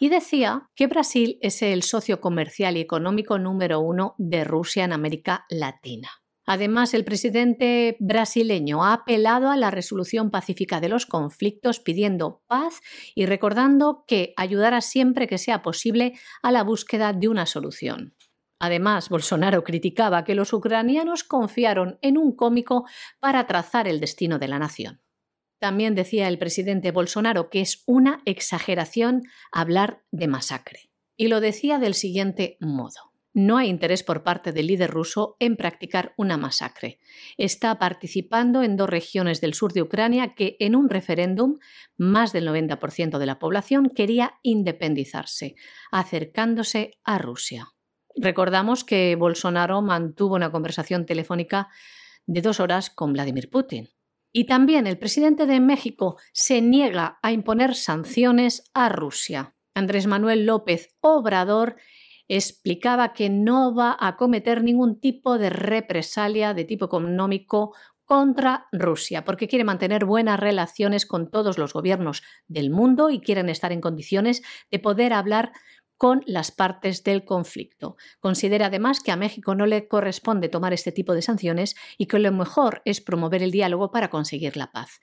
y 0.00 0.08
decía 0.08 0.68
que 0.74 0.88
Brasil 0.88 1.38
es 1.40 1.62
el 1.62 1.84
socio 1.84 2.20
comercial 2.20 2.76
y 2.76 2.80
económico 2.80 3.38
número 3.38 3.78
uno 3.78 4.16
de 4.18 4.42
Rusia 4.42 4.84
en 4.84 4.92
América 4.92 5.46
Latina. 5.48 6.10
Además, 6.46 6.94
el 6.94 7.04
presidente 7.04 7.96
brasileño 7.98 8.84
ha 8.84 8.92
apelado 8.92 9.50
a 9.50 9.56
la 9.56 9.72
resolución 9.72 10.30
pacífica 10.30 10.80
de 10.80 10.88
los 10.88 11.04
conflictos 11.04 11.80
pidiendo 11.80 12.44
paz 12.46 12.80
y 13.16 13.26
recordando 13.26 14.04
que 14.06 14.32
ayudará 14.36 14.80
siempre 14.80 15.26
que 15.26 15.38
sea 15.38 15.62
posible 15.62 16.14
a 16.42 16.52
la 16.52 16.62
búsqueda 16.62 17.12
de 17.12 17.26
una 17.26 17.46
solución. 17.46 18.14
Además, 18.60 19.08
Bolsonaro 19.08 19.64
criticaba 19.64 20.22
que 20.22 20.36
los 20.36 20.52
ucranianos 20.52 21.24
confiaron 21.24 21.98
en 22.00 22.16
un 22.16 22.34
cómico 22.34 22.86
para 23.18 23.46
trazar 23.48 23.88
el 23.88 23.98
destino 23.98 24.38
de 24.38 24.48
la 24.48 24.60
nación. 24.60 25.02
También 25.58 25.96
decía 25.96 26.28
el 26.28 26.38
presidente 26.38 26.92
Bolsonaro 26.92 27.50
que 27.50 27.60
es 27.60 27.82
una 27.86 28.22
exageración 28.24 29.24
hablar 29.50 30.04
de 30.12 30.28
masacre. 30.28 30.90
Y 31.16 31.26
lo 31.26 31.40
decía 31.40 31.78
del 31.78 31.94
siguiente 31.94 32.56
modo 32.60 33.15
no 33.36 33.58
hay 33.58 33.68
interés 33.68 34.02
por 34.02 34.22
parte 34.22 34.50
del 34.50 34.66
líder 34.66 34.90
ruso 34.90 35.36
en 35.40 35.56
practicar 35.56 36.14
una 36.16 36.38
masacre. 36.38 37.00
Está 37.36 37.78
participando 37.78 38.62
en 38.62 38.78
dos 38.78 38.88
regiones 38.88 39.42
del 39.42 39.52
sur 39.52 39.74
de 39.74 39.82
Ucrania 39.82 40.34
que 40.34 40.56
en 40.58 40.74
un 40.74 40.88
referéndum 40.88 41.58
más 41.98 42.32
del 42.32 42.48
90% 42.48 43.18
de 43.18 43.26
la 43.26 43.38
población 43.38 43.90
quería 43.94 44.38
independizarse, 44.42 45.54
acercándose 45.92 46.92
a 47.04 47.18
Rusia. 47.18 47.68
Recordamos 48.16 48.84
que 48.84 49.14
Bolsonaro 49.16 49.82
mantuvo 49.82 50.34
una 50.34 50.50
conversación 50.50 51.04
telefónica 51.04 51.68
de 52.24 52.40
dos 52.40 52.58
horas 52.58 52.88
con 52.88 53.12
Vladimir 53.12 53.50
Putin. 53.50 53.90
Y 54.32 54.46
también 54.46 54.86
el 54.86 54.98
presidente 54.98 55.44
de 55.44 55.60
México 55.60 56.16
se 56.32 56.62
niega 56.62 57.18
a 57.22 57.32
imponer 57.32 57.74
sanciones 57.74 58.64
a 58.72 58.88
Rusia. 58.88 59.54
Andrés 59.74 60.06
Manuel 60.06 60.46
López 60.46 60.88
Obrador 61.02 61.76
explicaba 62.28 63.12
que 63.12 63.30
no 63.30 63.74
va 63.74 63.96
a 63.98 64.16
cometer 64.16 64.62
ningún 64.62 65.00
tipo 65.00 65.38
de 65.38 65.50
represalia 65.50 66.54
de 66.54 66.64
tipo 66.64 66.86
económico 66.86 67.74
contra 68.04 68.68
Rusia, 68.72 69.24
porque 69.24 69.48
quiere 69.48 69.64
mantener 69.64 70.04
buenas 70.04 70.38
relaciones 70.38 71.06
con 71.06 71.30
todos 71.30 71.58
los 71.58 71.72
gobiernos 71.72 72.22
del 72.46 72.70
mundo 72.70 73.10
y 73.10 73.20
quieren 73.20 73.48
estar 73.48 73.72
en 73.72 73.80
condiciones 73.80 74.42
de 74.70 74.78
poder 74.78 75.12
hablar 75.12 75.52
con 75.96 76.22
las 76.26 76.52
partes 76.52 77.02
del 77.04 77.24
conflicto. 77.24 77.96
Considera 78.20 78.66
además 78.66 79.00
que 79.00 79.12
a 79.12 79.16
México 79.16 79.54
no 79.54 79.66
le 79.66 79.88
corresponde 79.88 80.48
tomar 80.48 80.72
este 80.72 80.92
tipo 80.92 81.14
de 81.14 81.22
sanciones 81.22 81.74
y 81.98 82.06
que 82.06 82.18
lo 82.18 82.30
mejor 82.32 82.82
es 82.84 83.00
promover 83.00 83.42
el 83.42 83.50
diálogo 83.50 83.90
para 83.90 84.10
conseguir 84.10 84.56
la 84.56 84.70
paz. 84.72 85.00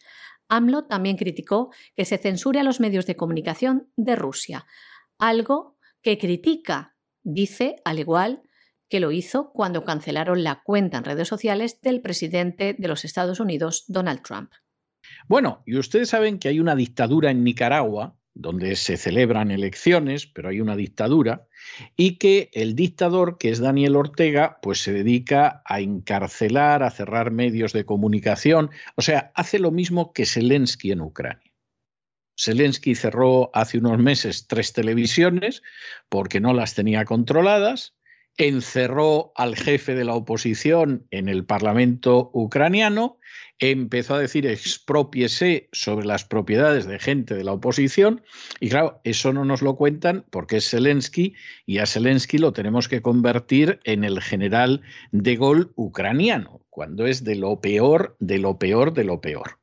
AMLO 0.50 0.86
también 0.86 1.18
criticó 1.18 1.72
que 1.96 2.06
se 2.06 2.18
censure 2.18 2.60
a 2.60 2.64
los 2.64 2.80
medios 2.80 3.06
de 3.06 3.16
comunicación 3.16 3.92
de 3.96 4.16
Rusia, 4.16 4.66
algo 5.18 5.78
que 6.02 6.18
critica 6.18 6.93
Dice, 7.24 7.78
al 7.86 8.00
igual 8.00 8.44
que 8.90 9.00
lo 9.00 9.12
hizo 9.12 9.52
cuando 9.54 9.86
cancelaron 9.86 10.44
la 10.44 10.62
cuenta 10.64 10.98
en 10.98 11.04
redes 11.04 11.28
sociales 11.28 11.82
del 11.82 12.02
presidente 12.02 12.76
de 12.78 12.88
los 12.88 13.06
Estados 13.06 13.40
Unidos, 13.40 13.86
Donald 13.88 14.22
Trump. 14.22 14.52
Bueno, 15.28 15.64
y 15.66 15.78
ustedes 15.78 16.10
saben 16.10 16.38
que 16.38 16.50
hay 16.50 16.60
una 16.60 16.76
dictadura 16.76 17.32
en 17.32 17.44
Nicaragua, 17.44 18.16
donde 18.36 18.76
se 18.76 18.98
celebran 18.98 19.52
elecciones, 19.52 20.28
pero 20.28 20.50
hay 20.50 20.60
una 20.60 20.76
dictadura, 20.76 21.48
y 21.96 22.18
que 22.18 22.50
el 22.54 22.76
dictador, 22.76 23.38
que 23.38 23.50
es 23.50 23.60
Daniel 23.60 23.96
Ortega, 23.96 24.60
pues 24.62 24.82
se 24.82 24.92
dedica 24.92 25.62
a 25.66 25.80
encarcelar, 25.80 26.84
a 26.84 26.92
cerrar 26.92 27.32
medios 27.32 27.74
de 27.74 27.86
comunicación, 27.86 28.72
o 28.96 29.02
sea, 29.02 29.32
hace 29.36 29.60
lo 29.60 29.72
mismo 29.72 30.14
que 30.14 30.26
Zelensky 30.26 30.92
en 30.92 31.02
Ucrania. 31.02 31.53
Zelensky 32.38 32.96
cerró 32.96 33.52
hace 33.54 33.78
unos 33.78 34.00
meses 34.00 34.48
tres 34.48 34.74
televisiones 34.74 35.62
porque 36.10 36.40
no 36.40 36.54
las 36.54 36.74
tenía 36.74 37.06
controladas, 37.06 37.96
encerró 38.38 39.32
al 39.36 39.56
jefe 39.56 39.96
de 39.96 40.06
la 40.06 40.16
oposición 40.16 41.06
en 41.12 41.30
el 41.30 41.46
Parlamento 41.46 42.32
ucraniano, 42.34 43.20
empezó 43.60 44.16
a 44.16 44.20
decir 44.20 44.48
expropiese 44.48 45.70
sobre 45.72 46.06
las 46.06 46.26
propiedades 46.26 46.88
de 46.88 47.00
gente 47.00 47.36
de 47.36 47.44
la 47.44 47.54
oposición 47.54 48.24
y 48.60 48.70
claro, 48.70 49.00
eso 49.04 49.32
no 49.34 49.46
nos 49.46 49.62
lo 49.62 49.76
cuentan 49.76 50.26
porque 50.32 50.58
es 50.58 50.70
Zelensky 50.70 51.36
y 51.66 51.78
a 51.78 51.86
Zelensky 51.86 52.40
lo 52.40 52.54
tenemos 52.54 52.88
que 52.88 53.02
convertir 53.02 53.80
en 53.84 54.04
el 54.04 54.22
general 54.22 54.82
de 55.12 55.36
gol 55.36 55.72
ucraniano, 55.76 56.62
cuando 56.70 57.06
es 57.06 57.24
de 57.24 57.36
lo 57.36 57.62
peor, 57.62 58.18
de 58.20 58.40
lo 58.40 58.58
peor, 58.58 58.94
de 58.94 59.04
lo 59.04 59.22
peor. 59.22 59.63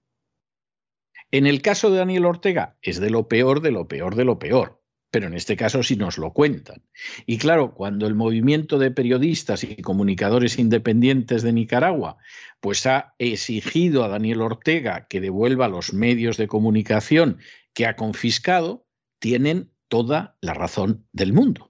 En 1.33 1.47
el 1.47 1.63
caso 1.63 1.91
de 1.91 1.99
Daniel 1.99 2.27
Ortega 2.27 2.77
es 2.83 2.99
de 2.99 3.11
lo 3.11 3.29
peor, 3.29 3.61
de 3.61 3.71
lo 3.71 3.87
peor, 3.87 4.17
de 4.17 4.25
lo 4.25 4.39
peor, 4.39 4.83
pero 5.11 5.27
en 5.27 5.35
este 5.35 5.57
caso 5.57 5.83
sí 5.83 5.97
nos 5.97 6.19
lo 6.19 6.33
cuentan. 6.33 6.83
Y 7.27 7.39
claro, 7.39 7.75
cuando 7.75 8.07
el 8.07 8.15
movimiento 8.15 8.79
de 8.79 8.91
periodistas 8.91 9.65
y 9.65 9.77
comunicadores 9.77 10.59
independientes 10.59 11.43
de 11.43 11.53
Nicaragua 11.53 12.17
pues 12.61 12.87
ha 12.87 13.15
exigido 13.19 14.05
a 14.05 14.09
Daniel 14.09 14.43
Ortega 14.43 15.07
que 15.09 15.21
devuelva 15.21 15.69
los 15.69 15.93
medios 15.93 16.37
de 16.37 16.49
comunicación 16.49 17.39
que 17.75 17.87
ha 17.87 17.97
confiscado, 17.97 18.87
tienen 19.19 19.73
toda 19.89 20.37
la 20.41 20.55
razón 20.55 21.07
del 21.13 21.33
mundo. 21.33 21.70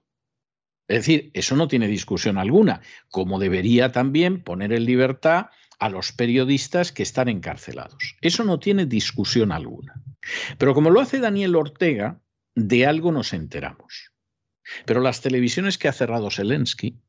Es 0.91 1.05
decir, 1.05 1.31
eso 1.33 1.55
no 1.55 1.69
tiene 1.69 1.87
discusión 1.87 2.37
alguna, 2.37 2.81
como 3.09 3.39
debería 3.39 3.93
también 3.93 4.43
poner 4.43 4.73
en 4.73 4.83
libertad 4.83 5.45
a 5.79 5.87
los 5.87 6.11
periodistas 6.11 6.91
que 6.91 7.01
están 7.01 7.29
encarcelados. 7.29 8.17
Eso 8.19 8.43
no 8.43 8.59
tiene 8.59 8.85
discusión 8.85 9.53
alguna. 9.53 10.03
Pero 10.57 10.73
como 10.73 10.89
lo 10.89 10.99
hace 10.99 11.21
Daniel 11.21 11.55
Ortega, 11.55 12.19
de 12.55 12.85
algo 12.85 13.13
nos 13.13 13.31
enteramos. 13.31 14.11
Pero 14.85 14.99
las 14.99 15.21
televisiones 15.21 15.77
que 15.77 15.87
ha 15.87 15.93
cerrado 15.93 16.29
Zelensky, 16.29 16.99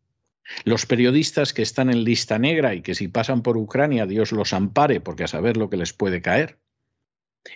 los 0.65 0.87
periodistas 0.87 1.53
que 1.53 1.63
están 1.63 1.91
en 1.91 2.05
lista 2.05 2.39
negra 2.39 2.77
y 2.77 2.83
que 2.83 2.95
si 2.95 3.09
pasan 3.09 3.43
por 3.43 3.57
Ucrania 3.57 4.07
Dios 4.07 4.31
los 4.31 4.53
ampare 4.53 5.01
porque 5.01 5.25
a 5.25 5.29
saber 5.29 5.57
lo 5.57 5.71
que 5.71 5.77
les 5.77 5.93
puede 5.93 6.23
caer, 6.23 6.61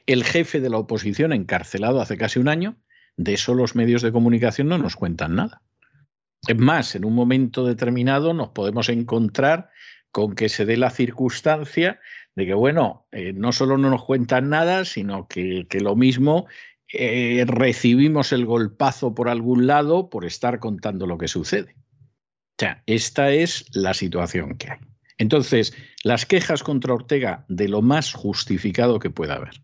el 0.07 0.25
jefe 0.25 0.59
de 0.59 0.71
la 0.71 0.79
oposición 0.79 1.33
encarcelado 1.33 2.01
hace 2.01 2.17
casi 2.17 2.41
un 2.41 2.49
año, 2.49 2.77
de 3.17 3.35
eso 3.35 3.55
los 3.55 3.77
medios 3.77 4.03
de 4.03 4.11
comunicación 4.11 4.67
no 4.67 4.77
nos 4.77 4.97
cuentan 4.97 5.37
nada. 5.37 5.63
Es 6.47 6.57
más, 6.57 6.95
en 6.95 7.05
un 7.05 7.15
momento 7.15 7.65
determinado 7.65 8.33
nos 8.35 8.51
podemos 8.51 8.89
encontrar 8.89 9.71
con 10.13 10.35
que 10.35 10.49
se 10.49 10.65
dé 10.65 10.77
la 10.77 10.91
circunstancia 10.91 12.01
de 12.37 12.47
que, 12.47 12.55
bueno, 12.55 13.07
eh, 13.13 13.33
no 13.33 13.53
solo 13.53 13.79
no 13.79 13.91
nos 13.91 14.05
cuentan 14.05 14.49
nada, 14.49 14.85
sino 14.85 15.27
que, 15.27 15.67
lo 15.81 15.97
mismo 15.97 16.47
eh, 16.93 17.45
recibimos 17.47 18.33
el 18.33 18.47
golpazo 18.47 19.15
por 19.15 19.29
algún 19.29 19.67
lado 19.67 20.09
por 20.09 20.25
estar 20.25 20.61
contando 20.61 21.07
lo 21.07 21.19
que 21.19 21.29
sucede. 21.29 21.75
O 21.79 22.59
sea, 22.59 22.83
esta 22.87 23.31
es 23.31 23.67
la 23.75 23.93
situación 23.93 24.57
que 24.57 24.71
hay. 24.71 24.79
Entonces, 25.19 25.75
las 26.05 26.27
quejas 26.27 26.63
contra 26.63 26.95
Ortega 26.95 27.45
de 27.49 27.69
lo 27.69 27.83
más 27.83 28.13
justificado 28.13 28.99
que 28.99 29.11
pueda 29.11 29.35
haber. 29.35 29.61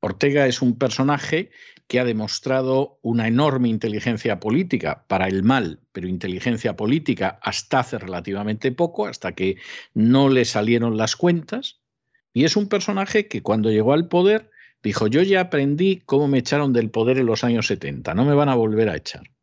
Ortega 0.00 0.46
es 0.46 0.60
un 0.60 0.76
personaje 0.76 1.50
que 1.86 2.00
ha 2.00 2.04
demostrado 2.04 2.98
una 3.02 3.28
enorme 3.28 3.68
inteligencia 3.68 4.40
política 4.40 5.04
para 5.06 5.28
el 5.28 5.42
mal, 5.42 5.80
pero 5.92 6.08
inteligencia 6.08 6.76
política 6.76 7.38
hasta 7.42 7.80
hace 7.80 7.98
relativamente 7.98 8.72
poco, 8.72 9.06
hasta 9.06 9.32
que 9.32 9.56
no 9.92 10.28
le 10.28 10.44
salieron 10.44 10.96
las 10.96 11.16
cuentas. 11.16 11.80
Y 12.32 12.44
es 12.44 12.56
un 12.56 12.68
personaje 12.68 13.28
que 13.28 13.42
cuando 13.42 13.70
llegó 13.70 13.92
al 13.92 14.08
poder 14.08 14.50
dijo, 14.82 15.06
yo 15.06 15.22
ya 15.22 15.40
aprendí 15.40 16.02
cómo 16.04 16.28
me 16.28 16.38
echaron 16.38 16.72
del 16.72 16.90
poder 16.90 17.18
en 17.18 17.26
los 17.26 17.44
años 17.44 17.66
70, 17.66 18.14
no 18.14 18.24
me 18.24 18.34
van 18.34 18.48
a 18.48 18.54
volver 18.54 18.88
a 18.88 18.96
echar. 18.96 19.33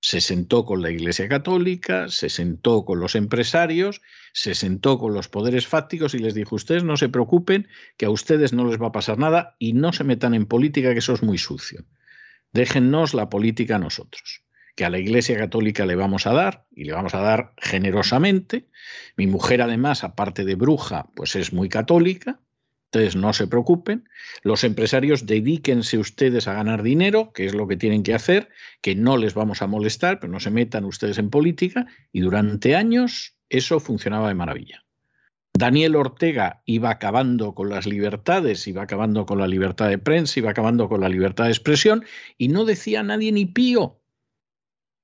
Se 0.00 0.20
sentó 0.20 0.64
con 0.64 0.80
la 0.80 0.90
Iglesia 0.90 1.28
Católica, 1.28 2.08
se 2.08 2.28
sentó 2.28 2.84
con 2.84 3.00
los 3.00 3.14
empresarios, 3.14 4.00
se 4.32 4.54
sentó 4.54 4.98
con 4.98 5.12
los 5.12 5.28
poderes 5.28 5.66
fácticos 5.66 6.14
y 6.14 6.18
les 6.18 6.34
dijo, 6.34 6.54
ustedes 6.54 6.84
no 6.84 6.96
se 6.96 7.08
preocupen, 7.08 7.68
que 7.96 8.06
a 8.06 8.10
ustedes 8.10 8.52
no 8.52 8.64
les 8.66 8.80
va 8.80 8.88
a 8.88 8.92
pasar 8.92 9.18
nada 9.18 9.56
y 9.58 9.72
no 9.72 9.92
se 9.92 10.04
metan 10.04 10.34
en 10.34 10.46
política, 10.46 10.92
que 10.92 11.00
eso 11.00 11.14
es 11.14 11.22
muy 11.22 11.38
sucio. 11.38 11.84
Déjennos 12.52 13.12
la 13.12 13.28
política 13.28 13.76
a 13.76 13.80
nosotros, 13.80 14.44
que 14.76 14.84
a 14.84 14.90
la 14.90 14.98
Iglesia 14.98 15.36
Católica 15.36 15.84
le 15.84 15.96
vamos 15.96 16.26
a 16.26 16.32
dar 16.32 16.66
y 16.70 16.84
le 16.84 16.92
vamos 16.92 17.14
a 17.14 17.20
dar 17.20 17.52
generosamente. 17.58 18.68
Mi 19.16 19.26
mujer 19.26 19.62
además, 19.62 20.04
aparte 20.04 20.44
de 20.44 20.54
bruja, 20.54 21.10
pues 21.14 21.34
es 21.34 21.52
muy 21.52 21.68
católica 21.68 22.40
entonces, 22.90 23.16
no 23.16 23.34
se 23.34 23.46
preocupen. 23.46 24.08
Los 24.42 24.64
empresarios, 24.64 25.26
dedíquense 25.26 25.98
ustedes 25.98 26.48
a 26.48 26.54
ganar 26.54 26.82
dinero, 26.82 27.32
que 27.34 27.44
es 27.44 27.54
lo 27.54 27.68
que 27.68 27.76
tienen 27.76 28.02
que 28.02 28.14
hacer, 28.14 28.48
que 28.80 28.94
no 28.94 29.18
les 29.18 29.34
vamos 29.34 29.60
a 29.60 29.66
molestar, 29.66 30.20
pero 30.20 30.32
no 30.32 30.40
se 30.40 30.50
metan 30.50 30.86
ustedes 30.86 31.18
en 31.18 31.28
política. 31.28 31.86
Y 32.12 32.20
durante 32.20 32.76
años 32.76 33.36
eso 33.50 33.78
funcionaba 33.78 34.28
de 34.28 34.34
maravilla. 34.34 34.84
Daniel 35.52 35.96
Ortega 35.96 36.62
iba 36.64 36.88
acabando 36.88 37.54
con 37.54 37.68
las 37.68 37.86
libertades, 37.86 38.66
iba 38.66 38.82
acabando 38.82 39.26
con 39.26 39.38
la 39.38 39.48
libertad 39.48 39.90
de 39.90 39.98
prensa, 39.98 40.38
iba 40.38 40.50
acabando 40.50 40.88
con 40.88 41.02
la 41.02 41.08
libertad 41.10 41.44
de 41.44 41.50
expresión 41.50 42.04
y 42.38 42.48
no 42.48 42.64
decía 42.64 43.02
nadie 43.02 43.32
ni 43.32 43.44
pío, 43.44 44.00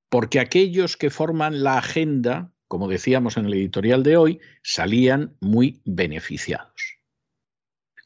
porque 0.08 0.40
aquellos 0.40 0.96
que 0.96 1.10
forman 1.10 1.64
la 1.64 1.78
agenda, 1.78 2.52
como 2.68 2.88
decíamos 2.88 3.36
en 3.36 3.46
el 3.46 3.54
editorial 3.54 4.04
de 4.04 4.16
hoy, 4.16 4.40
salían 4.62 5.36
muy 5.40 5.82
beneficiados. 5.84 6.93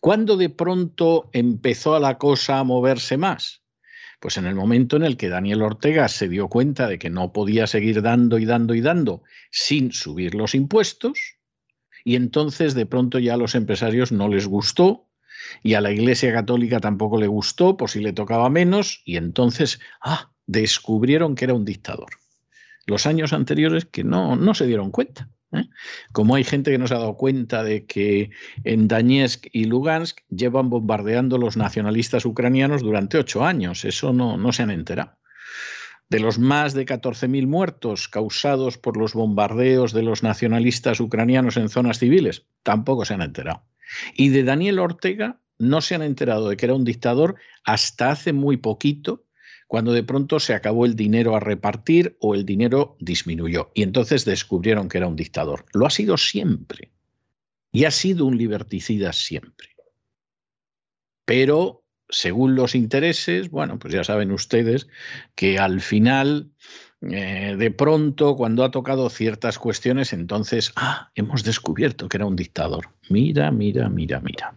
¿Cuándo 0.00 0.36
de 0.36 0.48
pronto 0.48 1.28
empezó 1.32 1.98
la 1.98 2.18
cosa 2.18 2.58
a 2.58 2.64
moverse 2.64 3.16
más? 3.16 3.62
Pues 4.20 4.36
en 4.36 4.46
el 4.46 4.54
momento 4.54 4.96
en 4.96 5.04
el 5.04 5.16
que 5.16 5.28
Daniel 5.28 5.62
Ortega 5.62 6.08
se 6.08 6.28
dio 6.28 6.48
cuenta 6.48 6.86
de 6.86 6.98
que 6.98 7.10
no 7.10 7.32
podía 7.32 7.66
seguir 7.66 8.02
dando 8.02 8.38
y 8.38 8.44
dando 8.44 8.74
y 8.74 8.80
dando 8.80 9.22
sin 9.50 9.92
subir 9.92 10.34
los 10.34 10.54
impuestos, 10.54 11.18
y 12.04 12.16
entonces 12.16 12.74
de 12.74 12.86
pronto 12.86 13.18
ya 13.18 13.34
a 13.34 13.36
los 13.38 13.54
empresarios 13.54 14.12
no 14.12 14.28
les 14.28 14.46
gustó, 14.46 15.08
y 15.62 15.74
a 15.74 15.80
la 15.80 15.92
Iglesia 15.92 16.32
Católica 16.32 16.80
tampoco 16.80 17.18
le 17.18 17.26
gustó, 17.26 17.76
por 17.76 17.90
si 17.90 18.00
le 18.00 18.12
tocaba 18.12 18.50
menos, 18.50 19.02
y 19.04 19.16
entonces, 19.16 19.80
ah, 20.00 20.32
descubrieron 20.46 21.34
que 21.34 21.44
era 21.44 21.54
un 21.54 21.64
dictador. 21.64 22.10
Los 22.86 23.06
años 23.06 23.32
anteriores 23.32 23.84
que 23.84 24.04
no, 24.04 24.36
no 24.36 24.54
se 24.54 24.66
dieron 24.66 24.90
cuenta. 24.90 25.28
¿Eh? 25.52 25.68
Como 26.12 26.34
hay 26.34 26.44
gente 26.44 26.70
que 26.70 26.78
no 26.78 26.86
se 26.86 26.94
ha 26.94 26.98
dado 26.98 27.16
cuenta 27.16 27.62
de 27.62 27.86
que 27.86 28.30
en 28.64 28.88
Donetsk 28.88 29.46
y 29.52 29.64
Lugansk 29.64 30.20
llevan 30.30 30.70
bombardeando 30.70 31.38
los 31.38 31.56
nacionalistas 31.56 32.24
ucranianos 32.24 32.82
durante 32.82 33.18
ocho 33.18 33.44
años, 33.44 33.84
eso 33.84 34.12
no, 34.12 34.36
no 34.36 34.52
se 34.52 34.62
han 34.62 34.70
enterado. 34.70 35.18
De 36.08 36.20
los 36.20 36.38
más 36.38 36.72
de 36.72 36.86
14.000 36.86 37.46
muertos 37.46 38.08
causados 38.08 38.78
por 38.78 38.96
los 38.96 39.12
bombardeos 39.12 39.92
de 39.92 40.02
los 40.02 40.22
nacionalistas 40.22 41.00
ucranianos 41.00 41.58
en 41.58 41.68
zonas 41.68 41.98
civiles, 41.98 42.46
tampoco 42.62 43.04
se 43.04 43.14
han 43.14 43.22
enterado. 43.22 43.64
Y 44.14 44.30
de 44.30 44.44
Daniel 44.44 44.78
Ortega 44.78 45.40
no 45.58 45.80
se 45.80 45.94
han 45.94 46.02
enterado 46.02 46.48
de 46.48 46.56
que 46.56 46.66
era 46.66 46.74
un 46.74 46.84
dictador 46.84 47.36
hasta 47.64 48.10
hace 48.10 48.32
muy 48.32 48.56
poquito, 48.56 49.24
cuando 49.68 49.92
de 49.92 50.02
pronto 50.02 50.40
se 50.40 50.54
acabó 50.54 50.86
el 50.86 50.96
dinero 50.96 51.36
a 51.36 51.40
repartir 51.40 52.16
o 52.20 52.34
el 52.34 52.44
dinero 52.46 52.96
disminuyó. 52.98 53.70
Y 53.74 53.82
entonces 53.82 54.24
descubrieron 54.24 54.88
que 54.88 54.96
era 54.96 55.06
un 55.06 55.14
dictador. 55.14 55.66
Lo 55.74 55.86
ha 55.86 55.90
sido 55.90 56.16
siempre. 56.16 56.90
Y 57.70 57.84
ha 57.84 57.90
sido 57.90 58.24
un 58.24 58.38
liberticida 58.38 59.12
siempre. 59.12 59.68
Pero, 61.26 61.84
según 62.08 62.54
los 62.54 62.74
intereses, 62.74 63.50
bueno, 63.50 63.78
pues 63.78 63.92
ya 63.92 64.02
saben 64.04 64.32
ustedes 64.32 64.88
que 65.34 65.58
al 65.58 65.82
final, 65.82 66.50
eh, 67.02 67.54
de 67.58 67.70
pronto, 67.70 68.36
cuando 68.36 68.64
ha 68.64 68.70
tocado 68.70 69.10
ciertas 69.10 69.58
cuestiones, 69.58 70.14
entonces, 70.14 70.72
ah, 70.76 71.10
hemos 71.14 71.44
descubierto 71.44 72.08
que 72.08 72.16
era 72.16 72.24
un 72.24 72.36
dictador. 72.36 72.88
Mira, 73.10 73.50
mira, 73.50 73.90
mira, 73.90 74.18
mira. 74.20 74.54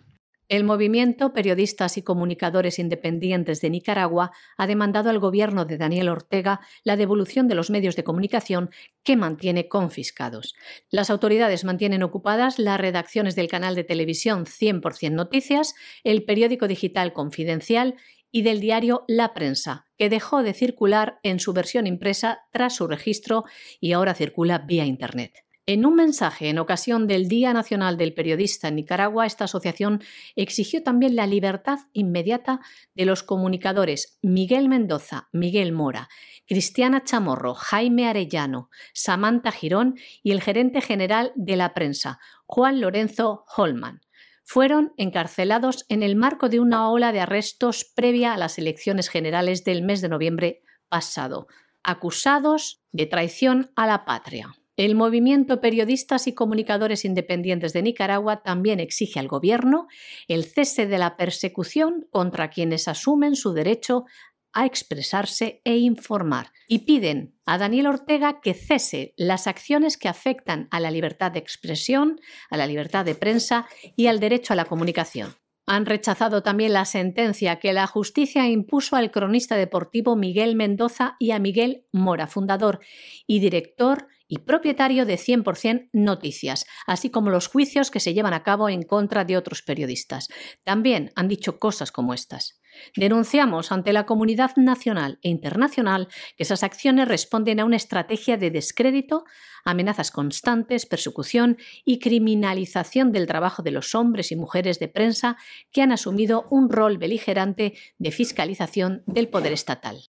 El 0.51 0.65
movimiento 0.65 1.31
Periodistas 1.31 1.95
y 1.95 2.01
Comunicadores 2.01 2.77
Independientes 2.77 3.61
de 3.61 3.69
Nicaragua 3.69 4.33
ha 4.57 4.67
demandado 4.67 5.09
al 5.09 5.17
gobierno 5.17 5.63
de 5.63 5.77
Daniel 5.77 6.09
Ortega 6.09 6.59
la 6.83 6.97
devolución 6.97 7.47
de 7.47 7.55
los 7.55 7.69
medios 7.69 7.95
de 7.95 8.03
comunicación 8.03 8.69
que 9.01 9.15
mantiene 9.15 9.69
confiscados. 9.69 10.53
Las 10.89 11.09
autoridades 11.09 11.63
mantienen 11.63 12.03
ocupadas 12.03 12.59
las 12.59 12.81
redacciones 12.81 13.37
del 13.37 13.47
canal 13.47 13.75
de 13.75 13.85
televisión 13.85 14.43
100% 14.43 15.11
Noticias, 15.11 15.73
el 16.03 16.25
periódico 16.25 16.67
digital 16.67 17.13
Confidencial 17.13 17.95
y 18.29 18.41
del 18.41 18.59
diario 18.59 19.05
La 19.07 19.33
Prensa, 19.33 19.85
que 19.97 20.09
dejó 20.09 20.43
de 20.43 20.53
circular 20.53 21.21
en 21.23 21.39
su 21.39 21.53
versión 21.53 21.87
impresa 21.87 22.41
tras 22.51 22.75
su 22.75 22.87
registro 22.87 23.45
y 23.79 23.93
ahora 23.93 24.15
circula 24.15 24.57
vía 24.57 24.83
Internet. 24.83 25.45
En 25.73 25.85
un 25.85 25.95
mensaje 25.95 26.49
en 26.49 26.59
ocasión 26.59 27.07
del 27.07 27.29
Día 27.29 27.53
Nacional 27.53 27.95
del 27.95 28.13
Periodista 28.13 28.67
en 28.67 28.75
Nicaragua, 28.75 29.25
esta 29.25 29.45
asociación 29.45 30.03
exigió 30.35 30.83
también 30.83 31.15
la 31.15 31.27
libertad 31.27 31.79
inmediata 31.93 32.59
de 32.93 33.05
los 33.05 33.23
comunicadores 33.23 34.19
Miguel 34.21 34.67
Mendoza, 34.67 35.29
Miguel 35.31 35.71
Mora, 35.71 36.09
Cristiana 36.45 37.05
Chamorro, 37.05 37.53
Jaime 37.53 38.09
Arellano, 38.09 38.69
Samantha 38.93 39.53
Girón 39.53 39.95
y 40.21 40.31
el 40.31 40.41
gerente 40.41 40.81
general 40.81 41.31
de 41.35 41.55
la 41.55 41.73
prensa, 41.73 42.19
Juan 42.45 42.81
Lorenzo 42.81 43.45
Holman. 43.55 44.01
Fueron 44.43 44.91
encarcelados 44.97 45.85
en 45.87 46.03
el 46.03 46.17
marco 46.17 46.49
de 46.49 46.59
una 46.59 46.89
ola 46.89 47.13
de 47.13 47.21
arrestos 47.21 47.85
previa 47.85 48.33
a 48.33 48.37
las 48.37 48.57
elecciones 48.57 49.07
generales 49.07 49.63
del 49.63 49.83
mes 49.83 50.01
de 50.01 50.09
noviembre 50.09 50.63
pasado, 50.89 51.47
acusados 51.81 52.83
de 52.91 53.05
traición 53.05 53.71
a 53.77 53.87
la 53.87 54.03
patria. 54.03 54.53
El 54.77 54.95
movimiento 54.95 55.59
Periodistas 55.59 56.27
y 56.27 56.33
Comunicadores 56.33 57.03
Independientes 57.03 57.73
de 57.73 57.81
Nicaragua 57.81 58.41
también 58.41 58.79
exige 58.79 59.19
al 59.19 59.27
Gobierno 59.27 59.87
el 60.27 60.45
cese 60.45 60.87
de 60.87 60.97
la 60.97 61.17
persecución 61.17 62.07
contra 62.09 62.49
quienes 62.49 62.87
asumen 62.87 63.35
su 63.35 63.53
derecho 63.53 64.05
a 64.53 64.65
expresarse 64.65 65.61
e 65.63 65.77
informar 65.77 66.51
y 66.67 66.79
piden 66.79 67.35
a 67.45 67.57
Daniel 67.57 67.87
Ortega 67.87 68.41
que 68.41 68.53
cese 68.53 69.13
las 69.17 69.47
acciones 69.47 69.97
que 69.97 70.09
afectan 70.09 70.67
a 70.71 70.79
la 70.79 70.91
libertad 70.91 71.31
de 71.31 71.39
expresión, 71.39 72.19
a 72.49 72.57
la 72.57 72.67
libertad 72.67 73.05
de 73.05 73.15
prensa 73.15 73.67
y 73.95 74.07
al 74.07 74.19
derecho 74.19 74.53
a 74.53 74.55
la 74.55 74.65
comunicación. 74.65 75.35
Han 75.67 75.85
rechazado 75.85 76.43
también 76.43 76.73
la 76.73 76.85
sentencia 76.85 77.59
que 77.59 77.71
la 77.71 77.87
justicia 77.87 78.47
impuso 78.49 78.95
al 78.95 79.11
cronista 79.11 79.55
deportivo 79.55 80.15
Miguel 80.15 80.55
Mendoza 80.55 81.15
y 81.19 81.31
a 81.31 81.39
Miguel 81.39 81.85
Mora, 81.91 82.27
fundador 82.27 82.79
y 83.27 83.39
director 83.39 84.07
y 84.31 84.39
propietario 84.39 85.05
de 85.05 85.17
100% 85.17 85.89
Noticias, 85.91 86.65
así 86.87 87.09
como 87.09 87.29
los 87.31 87.49
juicios 87.49 87.91
que 87.91 87.99
se 87.99 88.13
llevan 88.13 88.33
a 88.33 88.43
cabo 88.43 88.69
en 88.69 88.83
contra 88.83 89.25
de 89.25 89.35
otros 89.35 89.61
periodistas. 89.61 90.29
También 90.63 91.11
han 91.17 91.27
dicho 91.27 91.59
cosas 91.59 91.91
como 91.91 92.13
estas. 92.13 92.61
Denunciamos 92.95 93.73
ante 93.73 93.91
la 93.91 94.05
comunidad 94.05 94.51
nacional 94.55 95.19
e 95.21 95.27
internacional 95.27 96.07
que 96.37 96.43
esas 96.43 96.63
acciones 96.63 97.09
responden 97.09 97.59
a 97.59 97.65
una 97.65 97.75
estrategia 97.75 98.37
de 98.37 98.51
descrédito, 98.51 99.25
amenazas 99.65 100.11
constantes, 100.11 100.85
persecución 100.85 101.57
y 101.83 101.99
criminalización 101.99 103.11
del 103.11 103.27
trabajo 103.27 103.63
de 103.63 103.71
los 103.71 103.95
hombres 103.95 104.31
y 104.31 104.37
mujeres 104.37 104.79
de 104.79 104.87
prensa 104.87 105.35
que 105.73 105.81
han 105.81 105.91
asumido 105.91 106.47
un 106.49 106.69
rol 106.69 106.97
beligerante 106.97 107.73
de 107.97 108.11
fiscalización 108.11 109.03
del 109.07 109.27
poder 109.27 109.51
estatal. 109.51 110.10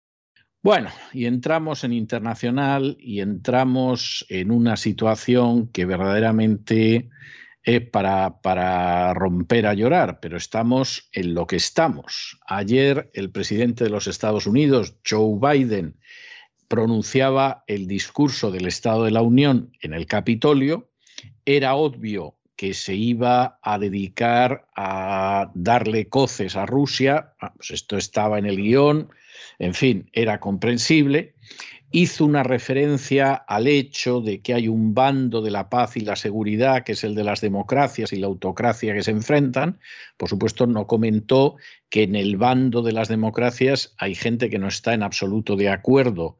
Bueno, 0.64 0.90
y 1.14 1.26
entramos 1.26 1.84
en 1.84 1.94
internacional 1.94 2.98
y 3.00 3.22
entramos 3.22 4.26
en 4.30 4.52
una 4.52 4.76
situación 4.76 5.68
que 5.68 5.86
verdaderamente 5.86 7.10
es 7.64 7.82
para, 7.90 8.42
para, 8.42 9.14
romper 9.14 9.68
a 9.68 9.74
llorar, 9.74 10.20
pero 10.20 10.38
estamos 10.38 11.10
en 11.12 11.34
lo 11.34 11.48
que 11.48 11.58
estamos. 11.58 12.40
Ayer 12.48 13.10
el 13.14 13.30
presidente 13.30 13.84
de 13.84 13.90
los 13.90 14.08
Estados 14.08 14.48
Unidos, 14.48 14.96
Joe 15.08 15.38
Biden, 15.40 15.98
pronunciaba 16.68 17.64
el 17.68 17.88
discurso 17.88 18.52
del 18.52 18.68
Estado 18.68 19.04
de 19.04 19.12
la 19.12 19.22
Unión 19.22 19.72
en 19.82 19.94
el 19.94 20.06
Capitolio. 20.06 20.90
Era 21.46 21.76
obvio 21.76 22.36
que 22.56 22.74
se 22.74 22.96
iba 22.96 23.60
a 23.62 23.78
dedicar 23.78 24.68
a 24.76 25.52
darle 25.54 26.10
coces 26.10 26.56
a 26.56 26.66
Rusia, 26.66 27.34
ah, 27.40 27.54
pues 27.56 27.72
esto 27.72 27.98
estaba 27.98 28.40
en 28.40 28.48
el 28.48 28.58
guion, 28.58 29.10
en 29.60 29.74
fin, 29.74 30.10
era 30.14 30.40
comprensible, 30.40 31.34
hizo 31.92 32.26
una 32.26 32.44
referencia 32.44 33.34
al 33.34 33.68
hecho 33.68 34.20
de 34.20 34.42
que 34.42 34.54
hay 34.54 34.68
un 34.68 34.94
bando 34.94 35.42
de 35.42 35.52
la 35.52 35.70
paz 35.70 35.96
y 35.96 36.02
la 36.02 36.16
seguridad, 36.16 36.84
que 36.84 36.92
es 36.94 37.04
el 37.04 37.16
de 37.16 37.24
las 37.24 37.40
democracias 37.40 38.12
y 38.12 38.18
la 38.18 38.28
autocracia 38.28 38.94
que 38.94 39.04
se 39.04 39.12
enfrentan. 39.12 39.80
Por 40.18 40.30
supuesto, 40.30 40.68
no 40.68 40.86
comentó 40.86 41.56
que 41.90 42.04
en 42.04 42.16
el 42.16 42.36
bando 42.36 42.82
de 42.82 42.92
las 42.92 43.08
democracias 43.08 43.94
hay 43.98 44.16
gente 44.16 44.50
que 44.50 44.60
no 44.60 44.68
está 44.68 44.94
en 44.94 45.04
absoluto 45.04 45.56
de 45.56 45.70
acuerdo 45.70 46.38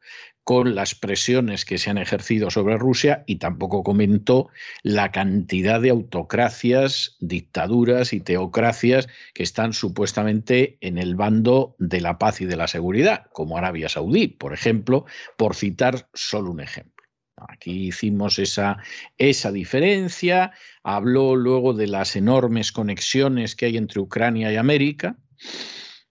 con 0.48 0.74
las 0.74 0.94
presiones 0.94 1.66
que 1.66 1.76
se 1.76 1.90
han 1.90 1.98
ejercido 1.98 2.48
sobre 2.48 2.78
Rusia 2.78 3.22
y 3.26 3.36
tampoco 3.36 3.82
comentó 3.82 4.48
la 4.82 5.12
cantidad 5.12 5.78
de 5.78 5.90
autocracias, 5.90 7.18
dictaduras 7.20 8.14
y 8.14 8.20
teocracias 8.20 9.08
que 9.34 9.42
están 9.42 9.74
supuestamente 9.74 10.78
en 10.80 10.96
el 10.96 11.16
bando 11.16 11.76
de 11.78 12.00
la 12.00 12.16
paz 12.16 12.40
y 12.40 12.46
de 12.46 12.56
la 12.56 12.66
seguridad, 12.66 13.26
como 13.34 13.58
Arabia 13.58 13.90
Saudí, 13.90 14.28
por 14.28 14.54
ejemplo, 14.54 15.04
por 15.36 15.54
citar 15.54 16.08
solo 16.14 16.50
un 16.50 16.60
ejemplo. 16.60 17.04
Aquí 17.36 17.88
hicimos 17.88 18.38
esa, 18.38 18.78
esa 19.18 19.52
diferencia, 19.52 20.52
habló 20.82 21.36
luego 21.36 21.74
de 21.74 21.88
las 21.88 22.16
enormes 22.16 22.72
conexiones 22.72 23.54
que 23.54 23.66
hay 23.66 23.76
entre 23.76 24.00
Ucrania 24.00 24.50
y 24.50 24.56
América 24.56 25.18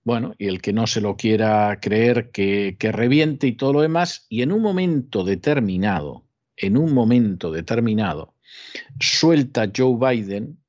bueno, 0.07 0.35
y 0.37 0.47
el 0.47 0.61
que 0.61 0.71
no 0.71 0.87
se 0.87 1.01
lo 1.01 1.17
quiera 1.17 1.81
creer 1.81 2.31
que, 2.31 2.77
reviente 2.79 3.45
y 3.45 3.57
todo 3.57 3.73
lo 3.73 3.81
demás, 3.81 4.25
y 4.29 4.41
en 4.41 4.53
un 4.53 4.61
momento 4.61 5.25
determinado, 5.25 6.25
en 6.55 6.77
un 6.77 6.93
momento 6.93 7.51
determinado, 7.51 8.33
suelta 9.01 9.69
Joe 9.75 9.97
Biden 9.99 10.63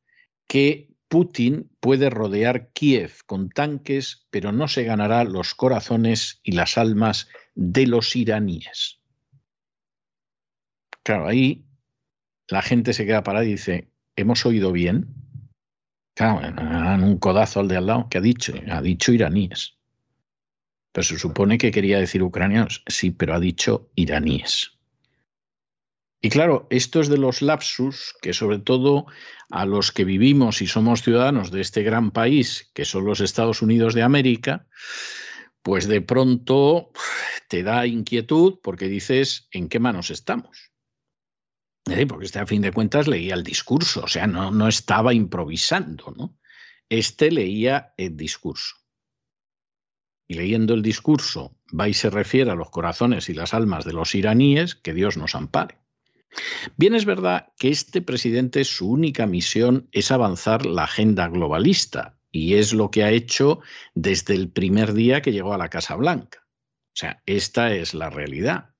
que 0.49 0.91
Putin 1.07 1.71
puede 1.79 2.11
rodear 2.11 2.73
Kiev 2.73 3.13
con 3.27 3.49
tanques, 3.49 4.27
pero 4.31 4.51
no 4.51 4.67
se 4.67 4.83
ganará 4.83 5.23
los 5.23 5.55
corazones 5.55 6.41
y 6.43 6.51
las 6.51 6.77
almas 6.77 7.29
de 7.55 7.87
los 7.87 8.17
iraníes. 8.17 8.99
Claro, 11.05 11.29
ahí 11.29 11.65
la 12.49 12.63
gente 12.63 12.93
se 12.93 13.07
queda 13.07 13.23
parada 13.23 13.45
y 13.45 13.51
dice, 13.51 13.89
¿hemos 14.17 14.45
oído 14.45 14.73
bien? 14.73 15.15
Claro, 16.19 16.41
un 17.05 17.19
codazo 17.19 17.61
al 17.61 17.69
de 17.69 17.77
al 17.77 17.87
lado. 17.87 18.09
¿Qué 18.11 18.19
ha 18.19 18.21
dicho? 18.21 18.53
Ha 18.73 18.83
dicho 18.83 19.13
iraníes. 19.13 19.79
Pero 20.91 21.05
se 21.05 21.17
supone 21.17 21.59
que 21.59 21.71
quería 21.71 22.01
decir 22.01 22.25
ucranianos. 22.25 22.83
Sí, 22.89 23.13
pero 23.13 23.35
ha 23.35 23.39
dicho 23.39 23.93
iraníes. 23.95 24.73
Y 26.21 26.31
claro, 26.31 26.67
esto 26.71 27.01
es 27.01 27.09
de 27.09 27.19
los 27.19 27.41
lapsus 27.41 28.17
que 28.21 28.33
sobre 28.33 28.59
todo 28.59 29.07
a 29.49 29.65
los 29.65 29.93
que 29.93 30.05
vivimos 30.05 30.61
y 30.61 30.67
somos 30.67 31.03
ciudadanos 31.03 31.53
de 31.53 31.61
este 31.61 31.85
gran 31.85 32.11
país, 32.11 32.69
que 32.75 32.85
son 32.85 33.05
los 33.05 33.21
Estados 33.21 33.63
Unidos 33.63 33.95
de 33.95 34.03
América, 34.03 34.67
pues 35.63 35.87
de 35.87 36.01
pronto 36.01 36.91
te 37.49 37.63
da 37.63 37.87
inquietud 37.87 38.59
porque 38.61 38.89
dices, 38.89 39.47
¿en 39.53 39.69
qué 39.69 39.79
manos 39.79 40.11
estamos? 40.11 40.73
Porque 42.07 42.27
este 42.27 42.39
a 42.39 42.47
fin 42.47 42.63
de 42.63 42.73
cuentas 42.73 43.09
leía 43.09 43.35
el 43.35 43.43
discurso, 43.43 44.03
o 44.05 44.09
sea, 44.09 44.27
no, 44.27 44.51
no 44.51 44.69
estaba 44.69 45.15
improvisando, 45.15 46.13
¿no? 46.17 46.39
Este 46.89 47.31
leía 47.31 47.95
el 47.97 48.17
discurso. 48.17 48.77
Y 50.27 50.35
leyendo 50.35 50.75
el 50.75 50.83
discurso, 50.83 51.57
va 51.79 51.89
y 51.89 51.95
se 51.95 52.11
refiere 52.11 52.51
a 52.51 52.55
los 52.55 52.71
corazones 52.71 53.29
y 53.29 53.35
las 53.35 53.55
almas 53.55 53.85
de 53.85 53.95
los 53.95 54.15
iraníes, 54.15 54.75
que 54.75 54.93
Dios 54.93 55.17
nos 55.17 55.35
ampare. 55.35 55.79
Bien 56.77 56.95
es 56.95 57.05
verdad 57.05 57.53
que 57.59 57.69
este 57.69 58.03
presidente 58.03 58.65
su 58.65 58.91
única 58.91 59.27
misión 59.27 59.89
es 59.93 60.11
avanzar 60.11 60.67
la 60.67 60.85
agenda 60.85 61.29
globalista 61.29 62.19
y 62.31 62.55
es 62.55 62.75
lo 62.75 62.91
que 62.91 63.05
ha 63.05 63.11
hecho 63.11 63.61
desde 63.95 64.35
el 64.35 64.51
primer 64.51 64.93
día 64.93 65.23
que 65.23 65.33
llegó 65.33 65.55
a 65.55 65.59
la 65.59 65.71
Casa 65.71 65.97
Blanca. 65.97 66.47
O 66.47 66.97
sea, 66.99 67.23
esta 67.27 67.73
es 67.75 67.95
la 67.95 68.11
realidad. 68.11 68.75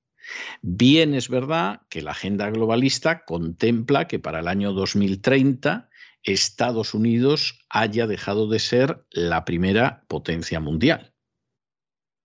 Bien 0.61 1.13
es 1.13 1.29
verdad 1.29 1.81
que 1.89 2.01
la 2.01 2.11
agenda 2.11 2.49
globalista 2.49 3.25
contempla 3.25 4.07
que 4.07 4.19
para 4.19 4.39
el 4.39 4.47
año 4.47 4.73
2030 4.73 5.89
Estados 6.23 6.93
Unidos 6.93 7.65
haya 7.69 8.07
dejado 8.07 8.47
de 8.47 8.59
ser 8.59 9.05
la 9.11 9.45
primera 9.45 10.05
potencia 10.07 10.59
mundial. 10.59 11.13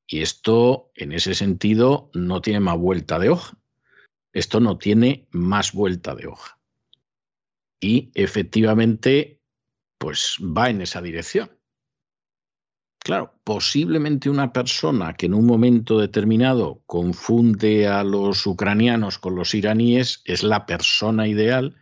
Y 0.06 0.20
esto, 0.20 0.90
en 0.94 1.12
ese 1.12 1.34
sentido, 1.34 2.10
no 2.12 2.42
tiene 2.42 2.60
más 2.60 2.76
vuelta 2.76 3.18
de 3.18 3.30
hoja. 3.30 3.56
Esto 4.32 4.60
no 4.60 4.78
tiene 4.78 5.28
más 5.30 5.72
vuelta 5.72 6.14
de 6.14 6.26
hoja. 6.26 6.58
Y 7.80 8.10
efectivamente, 8.14 9.40
pues 9.98 10.36
va 10.40 10.70
en 10.70 10.82
esa 10.82 11.00
dirección. 11.00 11.53
Claro, 13.04 13.38
posiblemente 13.44 14.30
una 14.30 14.50
persona 14.50 15.12
que 15.12 15.26
en 15.26 15.34
un 15.34 15.44
momento 15.44 15.98
determinado 15.98 16.82
confunde 16.86 17.86
a 17.86 18.02
los 18.02 18.46
ucranianos 18.46 19.18
con 19.18 19.34
los 19.34 19.54
iraníes 19.54 20.22
es 20.24 20.42
la 20.42 20.64
persona 20.64 21.28
ideal 21.28 21.76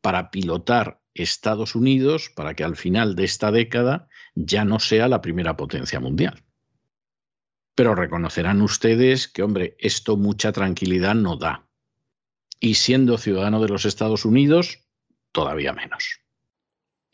para 0.00 0.32
pilotar 0.32 1.00
Estados 1.14 1.76
Unidos 1.76 2.28
para 2.34 2.54
que 2.54 2.64
al 2.64 2.74
final 2.74 3.14
de 3.14 3.22
esta 3.22 3.52
década 3.52 4.08
ya 4.34 4.64
no 4.64 4.80
sea 4.80 5.06
la 5.06 5.20
primera 5.20 5.56
potencia 5.56 6.00
mundial. 6.00 6.42
Pero 7.76 7.94
reconocerán 7.94 8.60
ustedes 8.60 9.28
que, 9.28 9.44
hombre, 9.44 9.76
esto 9.78 10.16
mucha 10.16 10.50
tranquilidad 10.50 11.14
no 11.14 11.36
da. 11.36 11.68
Y 12.58 12.74
siendo 12.74 13.16
ciudadano 13.16 13.62
de 13.62 13.68
los 13.68 13.84
Estados 13.84 14.24
Unidos, 14.24 14.80
todavía 15.30 15.72
menos. 15.72 16.23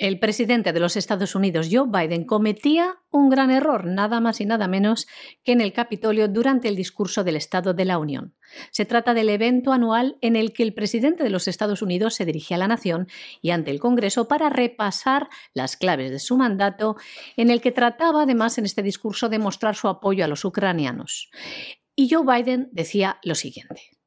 El 0.01 0.19
presidente 0.19 0.73
de 0.73 0.81
los 0.81 0.97
Estados 0.97 1.35
Unidos, 1.35 1.69
Joe 1.71 1.87
Biden, 1.87 2.25
cometía 2.25 2.97
un 3.11 3.29
gran 3.29 3.51
error, 3.51 3.85
nada 3.85 4.19
más 4.19 4.41
y 4.41 4.47
nada 4.47 4.67
menos 4.67 5.07
que 5.45 5.53
en 5.53 5.61
el 5.61 5.75
Capitolio 5.75 6.27
durante 6.27 6.69
el 6.69 6.75
discurso 6.75 7.23
del 7.23 7.37
Estado 7.37 7.75
de 7.75 7.85
la 7.85 7.99
Unión. 7.99 8.35
Se 8.71 8.87
trata 8.87 9.13
del 9.13 9.29
evento 9.29 9.75
anual 9.75 10.17
en 10.23 10.37
el 10.37 10.55
que 10.55 10.63
el 10.63 10.73
presidente 10.73 11.23
de 11.23 11.29
los 11.29 11.49
Estados 11.49 11.83
Unidos 11.83 12.15
se 12.15 12.25
dirige 12.25 12.55
a 12.55 12.59
la 12.59 12.67
nación 12.67 13.09
y 13.43 13.51
ante 13.51 13.73
el 13.73 13.79
Congreso 13.79 14.27
para 14.27 14.49
repasar 14.49 15.29
las 15.53 15.77
claves 15.77 16.11
de 16.11 16.19
su 16.19 16.39
mandato, 16.39 16.97
en 17.37 17.51
el 17.51 17.61
que 17.61 17.71
trataba 17.71 18.23
además 18.23 18.57
en 18.57 18.65
este 18.65 18.83
discurso 18.83 19.29
de 19.29 19.39
mostrar 19.39 19.75
su 19.75 19.87
apoyo 19.87 20.25
a 20.25 20.29
los 20.29 20.47
ucranianos. 20.47 21.31
Y 21.95 22.09
Joe 22.09 22.25
Biden 22.25 22.71
decía 22.73 23.19
lo 23.23 23.35
siguiente. 23.35 24.00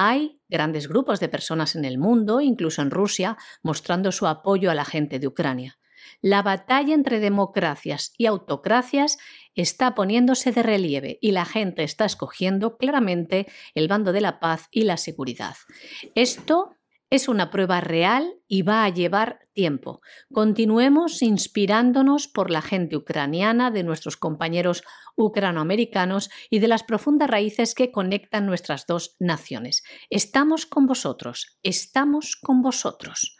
Hay 0.00 0.40
grandes 0.48 0.86
grupos 0.86 1.18
de 1.18 1.28
personas 1.28 1.74
en 1.74 1.84
el 1.84 1.98
mundo, 1.98 2.40
incluso 2.40 2.82
en 2.82 2.92
Rusia, 2.92 3.36
mostrando 3.64 4.12
su 4.12 4.28
apoyo 4.28 4.70
a 4.70 4.76
la 4.76 4.84
gente 4.84 5.18
de 5.18 5.26
Ucrania. 5.26 5.76
La 6.22 6.40
batalla 6.42 6.94
entre 6.94 7.18
democracias 7.18 8.12
y 8.16 8.26
autocracias 8.26 9.18
está 9.56 9.96
poniéndose 9.96 10.52
de 10.52 10.62
relieve 10.62 11.18
y 11.20 11.32
la 11.32 11.44
gente 11.44 11.82
está 11.82 12.04
escogiendo 12.04 12.76
claramente 12.76 13.48
el 13.74 13.88
bando 13.88 14.12
de 14.12 14.20
la 14.20 14.38
paz 14.38 14.68
y 14.70 14.82
la 14.82 14.98
seguridad. 14.98 15.56
Esto 16.14 16.76
es 17.10 17.28
una 17.28 17.50
prueba 17.50 17.80
real 17.80 18.34
y 18.46 18.62
va 18.62 18.84
a 18.84 18.88
llevar 18.90 19.40
tiempo. 19.54 20.00
Continuemos 20.32 21.22
inspirándonos 21.22 22.28
por 22.28 22.50
la 22.50 22.60
gente 22.62 22.96
ucraniana, 22.96 23.70
de 23.70 23.82
nuestros 23.82 24.16
compañeros 24.16 24.82
ucranoamericanos 25.16 26.30
y 26.50 26.58
de 26.58 26.68
las 26.68 26.82
profundas 26.82 27.30
raíces 27.30 27.74
que 27.74 27.90
conectan 27.90 28.46
nuestras 28.46 28.86
dos 28.86 29.16
naciones. 29.18 29.82
Estamos 30.10 30.66
con 30.66 30.86
vosotros, 30.86 31.58
estamos 31.62 32.36
con 32.36 32.62
vosotros. 32.62 33.36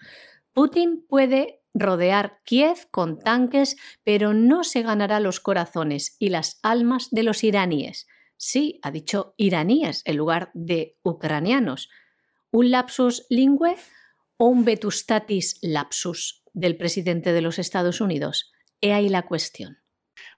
Putin 0.55 1.05
puede 1.07 1.62
rodear 1.75 2.41
Kiev 2.45 2.89
con 2.91 3.19
tanques, 3.19 3.77
pero 4.03 4.33
no 4.35 4.64
se 4.64 4.83
ganará 4.83 5.21
los 5.21 5.41
corazones 5.41 6.16
y 6.19 6.31
las 6.31 6.59
almas 6.62 7.09
de 7.11 7.23
los 7.23 7.45
iraníes. 7.45 8.07
Sí, 8.37 8.79
ha 8.83 8.91
dicho 8.91 9.35
iraníes 9.37 10.03
en 10.05 10.16
lugar 10.16 10.51
de 10.55 10.97
ucranianos 11.03 11.89
un 12.51 12.71
lapsus 12.71 13.27
lingüe 13.31 13.77
o 14.37 14.47
un 14.47 14.65
vetustatis 14.65 15.59
lapsus 15.63 16.43
del 16.53 16.77
presidente 16.77 17.33
de 17.33 17.43
los 17.43 17.59
Estados 17.59 18.01
Unidos? 18.01 18.51
He 18.81 18.93
ahí 18.93 19.09
la 19.09 19.23
cuestión. 19.23 19.79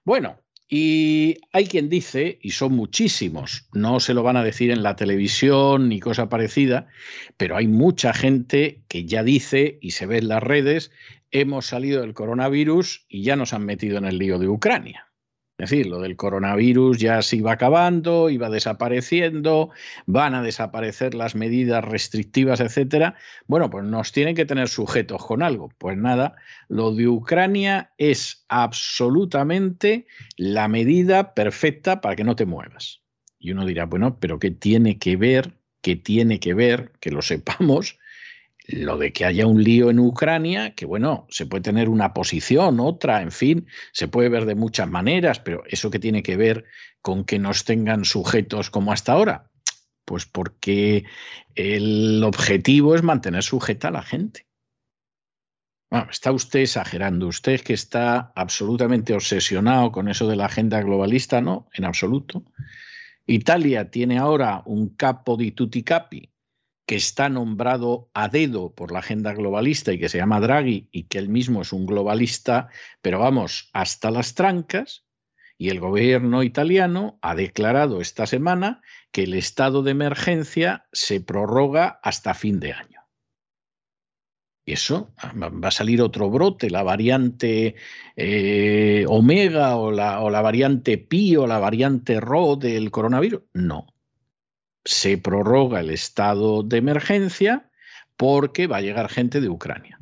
Bueno, 0.03 0.39
y 0.73 1.35
hay 1.51 1.67
quien 1.67 1.89
dice, 1.89 2.39
y 2.41 2.51
son 2.51 2.71
muchísimos, 2.73 3.67
no 3.73 3.99
se 3.99 4.13
lo 4.13 4.23
van 4.23 4.37
a 4.37 4.43
decir 4.43 4.71
en 4.71 4.83
la 4.83 4.95
televisión 4.95 5.89
ni 5.89 5.99
cosa 5.99 6.29
parecida, 6.29 6.87
pero 7.35 7.57
hay 7.57 7.67
mucha 7.67 8.13
gente 8.13 8.83
que 8.87 9.05
ya 9.05 9.21
dice 9.21 9.79
y 9.81 9.91
se 9.91 10.05
ve 10.05 10.19
en 10.19 10.29
las 10.29 10.41
redes, 10.41 10.91
hemos 11.29 11.65
salido 11.65 12.01
del 12.01 12.13
coronavirus 12.13 13.05
y 13.09 13.23
ya 13.23 13.35
nos 13.35 13.53
han 13.53 13.65
metido 13.65 13.97
en 13.97 14.05
el 14.05 14.17
lío 14.17 14.39
de 14.39 14.47
Ucrania. 14.47 15.10
Es 15.61 15.69
decir, 15.69 15.85
lo 15.85 15.99
del 15.99 16.15
coronavirus 16.15 16.97
ya 16.97 17.21
se 17.21 17.35
iba 17.35 17.51
acabando, 17.51 18.31
iba 18.31 18.49
desapareciendo, 18.49 19.69
van 20.07 20.33
a 20.33 20.41
desaparecer 20.41 21.13
las 21.13 21.35
medidas 21.35 21.85
restrictivas, 21.85 22.59
etcétera. 22.61 23.13
Bueno, 23.45 23.69
pues 23.69 23.85
nos 23.85 24.11
tienen 24.11 24.33
que 24.33 24.45
tener 24.45 24.69
sujetos 24.69 25.23
con 25.23 25.43
algo. 25.43 25.69
Pues 25.77 25.95
nada, 25.97 26.33
lo 26.67 26.95
de 26.95 27.07
Ucrania 27.07 27.91
es 27.99 28.43
absolutamente 28.49 30.07
la 30.35 30.67
medida 30.67 31.35
perfecta 31.35 32.01
para 32.01 32.15
que 32.15 32.23
no 32.23 32.35
te 32.35 32.47
muevas. 32.47 33.03
Y 33.37 33.51
uno 33.51 33.63
dirá, 33.63 33.85
bueno, 33.85 34.17
pero 34.19 34.39
¿qué 34.39 34.49
tiene 34.49 34.97
que 34.97 35.15
ver? 35.15 35.59
¿Qué 35.81 35.95
tiene 35.95 36.39
que 36.39 36.55
ver? 36.55 36.91
Que 36.99 37.11
lo 37.11 37.21
sepamos 37.21 37.99
Lo 38.67 38.97
de 38.97 39.11
que 39.11 39.25
haya 39.25 39.47
un 39.47 39.63
lío 39.63 39.89
en 39.89 39.99
Ucrania, 39.99 40.75
que 40.75 40.85
bueno, 40.85 41.25
se 41.29 41.45
puede 41.45 41.63
tener 41.63 41.89
una 41.89 42.13
posición, 42.13 42.79
otra, 42.79 43.21
en 43.21 43.31
fin, 43.31 43.67
se 43.91 44.07
puede 44.07 44.29
ver 44.29 44.45
de 44.45 44.55
muchas 44.55 44.89
maneras, 44.89 45.39
pero 45.39 45.63
eso 45.67 45.89
que 45.89 45.99
tiene 45.99 46.21
que 46.21 46.37
ver 46.37 46.65
con 47.01 47.25
que 47.25 47.39
nos 47.39 47.65
tengan 47.65 48.05
sujetos 48.05 48.69
como 48.69 48.93
hasta 48.93 49.13
ahora, 49.13 49.49
pues 50.05 50.25
porque 50.25 51.05
el 51.55 52.23
objetivo 52.23 52.93
es 52.93 53.01
mantener 53.01 53.43
sujeta 53.43 53.87
a 53.87 53.91
la 53.91 54.03
gente. 54.03 54.45
Bueno, 55.89 56.07
está 56.09 56.31
usted 56.31 56.61
exagerando. 56.61 57.27
Usted 57.27 57.59
que 57.61 57.73
está 57.73 58.31
absolutamente 58.35 59.13
obsesionado 59.13 59.91
con 59.91 60.07
eso 60.07 60.27
de 60.27 60.37
la 60.37 60.45
agenda 60.45 60.81
globalista, 60.81 61.41
no, 61.41 61.67
en 61.73 61.83
absoluto. 61.83 62.45
Italia 63.25 63.89
tiene 63.89 64.17
ahora 64.17 64.61
un 64.65 64.95
capo 64.95 65.35
di 65.35 65.51
tutti 65.51 65.83
capi 65.83 66.31
que 66.91 66.97
está 66.97 67.29
nombrado 67.29 68.09
a 68.13 68.27
dedo 68.27 68.75
por 68.75 68.91
la 68.91 68.99
agenda 68.99 69.31
globalista 69.31 69.93
y 69.93 69.97
que 69.97 70.09
se 70.09 70.17
llama 70.17 70.41
Draghi 70.41 70.89
y 70.91 71.03
que 71.03 71.19
él 71.19 71.29
mismo 71.29 71.61
es 71.61 71.71
un 71.71 71.85
globalista, 71.85 72.67
pero 73.01 73.17
vamos, 73.17 73.69
hasta 73.71 74.11
las 74.11 74.35
trancas. 74.35 75.05
Y 75.57 75.69
el 75.69 75.79
gobierno 75.79 76.43
italiano 76.43 77.17
ha 77.21 77.33
declarado 77.33 78.01
esta 78.01 78.27
semana 78.27 78.81
que 79.13 79.23
el 79.23 79.35
estado 79.35 79.83
de 79.83 79.91
emergencia 79.91 80.85
se 80.91 81.21
prorroga 81.21 82.01
hasta 82.03 82.33
fin 82.33 82.59
de 82.59 82.73
año. 82.73 83.07
Y 84.65 84.73
eso 84.73 85.13
va 85.41 85.69
a 85.69 85.71
salir 85.71 86.01
otro 86.01 86.29
brote, 86.29 86.69
la 86.69 86.83
variante 86.83 87.75
eh, 88.17 89.05
omega 89.07 89.77
o 89.77 89.91
la, 89.91 90.19
o 90.19 90.29
la 90.29 90.41
variante 90.41 90.97
pi 90.97 91.37
o 91.37 91.47
la 91.47 91.57
variante 91.57 92.19
rho 92.19 92.57
del 92.57 92.91
coronavirus. 92.91 93.43
No. 93.53 93.87
Se 94.85 95.17
prorroga 95.17 95.79
el 95.79 95.89
estado 95.89 96.63
de 96.63 96.77
emergencia 96.77 97.71
porque 98.17 98.67
va 98.67 98.77
a 98.77 98.81
llegar 98.81 99.09
gente 99.09 99.41
de 99.41 99.49
Ucrania. 99.49 99.99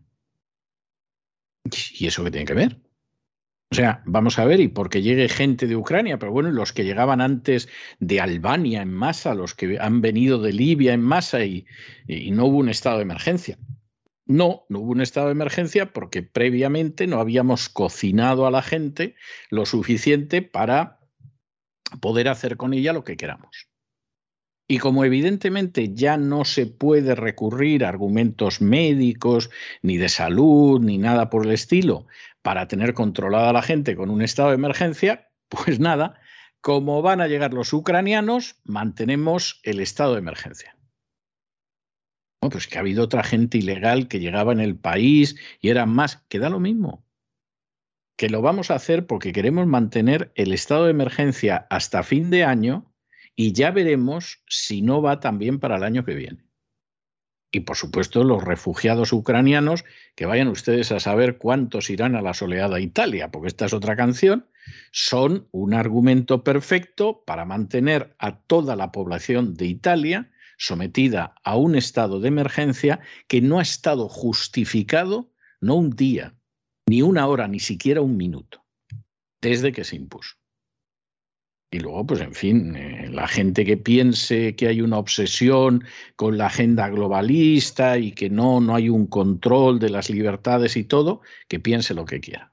¿Y 1.94 2.08
eso 2.08 2.24
qué 2.24 2.32
tiene 2.32 2.46
que 2.46 2.54
ver? 2.54 2.82
O 3.72 3.76
sea, 3.76 4.02
vamos 4.06 4.40
a 4.40 4.46
ver, 4.46 4.60
y 4.60 4.68
porque 4.68 5.04
llegue 5.04 5.30
gente 5.30 5.68
de 5.68 5.76
Ucrania, 5.76 6.18
pero 6.18 6.32
bueno, 6.32 6.50
los 6.50 6.74
que 6.74 6.84
llegaban 6.84 7.22
antes 7.22 7.70
de 8.00 8.20
Albania 8.20 8.82
en 8.82 8.92
masa, 8.92 9.36
los 9.36 9.54
que 9.54 9.78
han 9.80 10.02
venido 10.02 10.42
de 10.42 10.54
Libia 10.54 10.94
en 10.94 11.04
masa 11.04 11.46
y 11.46 11.66
no 12.32 12.46
hubo 12.46 12.58
un 12.58 12.70
estado 12.70 12.98
de 12.98 13.04
emergencia. 13.04 13.60
No, 14.26 14.66
no 14.70 14.80
hubo 14.80 14.92
un 14.92 15.02
estado 15.02 15.28
de 15.28 15.34
emergencia 15.34 15.94
porque 15.94 16.24
previamente 16.24 17.06
no 17.06 17.20
habíamos 17.20 17.70
cocinado 17.70 18.48
a 18.48 18.52
la 18.52 18.64
gente 18.64 19.16
lo 19.52 19.68
suficiente 19.68 20.42
para 20.42 21.00
poder 22.02 22.28
hacer 22.28 22.58
con 22.58 22.74
ella 22.74 22.94
lo 22.94 23.04
que 23.04 23.18
queramos. 23.18 23.69
Y 24.70 24.78
como 24.78 25.04
evidentemente 25.04 25.94
ya 25.94 26.16
no 26.16 26.46
se 26.46 26.68
puede 26.68 27.16
recurrir 27.16 27.84
a 27.84 27.90
argumentos 27.90 28.62
médicos, 28.62 29.50
ni 29.82 29.98
de 29.98 30.08
salud, 30.08 30.80
ni 30.80 30.98
nada 30.98 31.30
por 31.30 31.46
el 31.46 31.52
estilo, 31.52 32.06
para 32.42 32.68
tener 32.68 32.94
controlada 32.94 33.50
a 33.50 33.54
la 33.54 33.64
gente 33.64 33.96
con 33.96 34.10
un 34.10 34.22
estado 34.22 34.50
de 34.50 34.56
emergencia, 34.56 35.30
pues 35.50 35.80
nada, 35.80 36.22
como 36.62 37.02
van 37.02 37.20
a 37.20 37.28
llegar 37.28 37.54
los 37.54 37.74
ucranianos, 37.74 38.58
mantenemos 38.64 39.60
el 39.64 39.82
estado 39.82 40.14
de 40.14 40.20
emergencia 40.20 40.80
pues 42.50 42.68
que 42.68 42.78
ha 42.78 42.82
habido 42.82 43.04
otra 43.04 43.24
gente 43.24 43.58
ilegal 43.58 44.08
que 44.08 44.20
llegaba 44.20 44.54
en 44.54 44.60
el 44.60 44.78
país 44.78 45.36
y 45.60 45.70
eran 45.70 45.90
más, 45.90 46.18
que 46.30 46.40
da 46.40 46.50
lo 46.50 46.60
mismo. 46.60 47.06
Que 48.18 48.30
lo 48.30 48.42
vamos 48.42 48.72
a 48.72 48.76
hacer 48.76 49.08
porque 49.08 49.34
queremos 49.34 49.68
mantener 49.68 50.32
el 50.36 50.54
estado 50.54 50.86
de 50.86 50.92
emergencia 50.92 51.68
hasta 51.70 52.04
fin 52.04 52.30
de 52.30 52.44
año 52.44 52.89
y 53.40 53.54
ya 53.54 53.72
veremos 53.72 54.44
si 54.50 54.82
no 54.82 55.02
va 55.02 55.22
también 55.22 55.62
para 55.62 55.78
el 55.78 55.84
año 55.84 56.04
que 56.04 56.14
viene. 56.14 56.44
Y 57.54 57.62
por 57.62 57.78
supuesto 57.78 58.26
los 58.26 58.44
refugiados 58.44 59.14
ucranianos, 59.14 59.86
que 60.18 60.26
vayan 60.26 60.50
ustedes 60.50 60.92
a 60.92 61.00
saber 61.00 61.38
cuántos 61.38 61.90
irán 61.90 62.18
a 62.18 62.22
la 62.22 62.34
soleada 62.34 62.82
Italia, 62.82 63.32
porque 63.32 63.48
esta 63.48 63.66
es 63.66 63.72
otra 63.72 63.96
canción, 63.96 64.50
son 64.92 65.48
un 65.52 65.74
argumento 65.74 66.44
perfecto 66.44 67.24
para 67.26 67.46
mantener 67.46 68.14
a 68.20 68.42
toda 68.42 68.76
la 68.76 68.92
población 68.92 69.54
de 69.54 69.68
Italia 69.68 70.30
sometida 70.58 71.34
a 71.46 71.56
un 71.56 71.78
estado 71.78 72.20
de 72.20 72.28
emergencia 72.28 73.00
que 73.30 73.40
no 73.40 73.60
ha 73.60 73.62
estado 73.62 74.10
justificado 74.10 75.32
no 75.62 75.76
un 75.76 75.92
día, 75.92 76.36
ni 76.90 77.02
una 77.02 77.26
hora, 77.26 77.48
ni 77.48 77.62
siquiera 77.62 78.02
un 78.02 78.18
minuto, 78.18 78.66
desde 79.40 79.72
que 79.72 79.86
se 79.86 79.96
impuso. 79.96 80.39
Y 81.72 81.80
luego, 81.80 82.06
pues 82.08 82.22
en 82.22 82.34
fin, 82.34 82.76
eh, 82.76 83.10
la 83.12 83.28
gente 83.28 83.64
que 83.64 83.78
piense 83.78 84.56
que 84.56 84.68
hay 84.68 84.82
una 84.82 84.98
obsesión 84.98 85.84
con 86.16 86.38
la 86.38 86.48
agenda 86.48 86.90
globalista 86.90 87.98
y 88.00 88.12
que 88.12 88.30
no, 88.30 88.60
no 88.60 88.74
hay 88.74 88.90
un 88.90 89.06
control 89.06 89.80
de 89.80 89.90
las 89.90 90.10
libertades 90.10 90.76
y 90.78 90.84
todo, 90.84 91.22
que 91.48 91.60
piense 91.60 91.94
lo 91.94 92.06
que 92.06 92.20
quiera. 92.20 92.52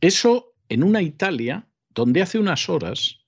Eso 0.00 0.54
en 0.68 0.84
una 0.84 1.02
Italia 1.02 1.66
donde 1.94 2.22
hace 2.22 2.38
unas 2.38 2.68
horas 2.68 3.18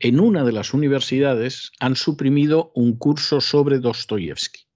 en 0.00 0.20
una 0.20 0.44
de 0.44 0.52
las 0.52 0.74
universidades 0.74 1.72
han 1.80 1.96
suprimido 1.96 2.70
un 2.74 2.96
curso 2.96 3.40
sobre 3.40 3.80
Dostoyevsky. 3.80 4.67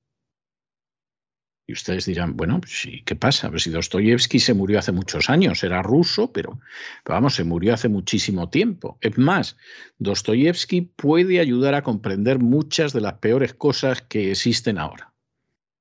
Y 1.67 1.75
ustedes 1.75 2.07
dirán, 2.07 2.37
bueno, 2.37 2.61
sí, 2.67 3.03
¿qué 3.05 3.15
pasa? 3.15 3.49
Pues 3.49 3.63
si 3.63 3.71
Dostoyevsky 3.71 4.41
se 4.41 4.53
murió 4.53 4.79
hace 4.79 4.91
muchos 4.91 5.31
años, 5.31 5.63
era 5.63 5.81
ruso, 5.81 6.33
pero, 6.33 6.61
vamos, 7.05 7.35
se 7.35 7.45
murió 7.45 7.75
hace 7.75 7.89
muchísimo 7.89 8.51
tiempo. 8.51 8.99
Es 9.01 9.17
más, 9.17 9.57
Dostoyevsky 9.99 10.81
puede 10.81 11.39
ayudar 11.39 11.75
a 11.75 11.83
comprender 11.83 12.41
muchas 12.41 12.93
de 12.93 13.01
las 13.01 13.15
peores 13.15 13.55
cosas 13.55 14.03
que 14.03 14.33
existen 14.33 14.79
ahora. 14.79 15.13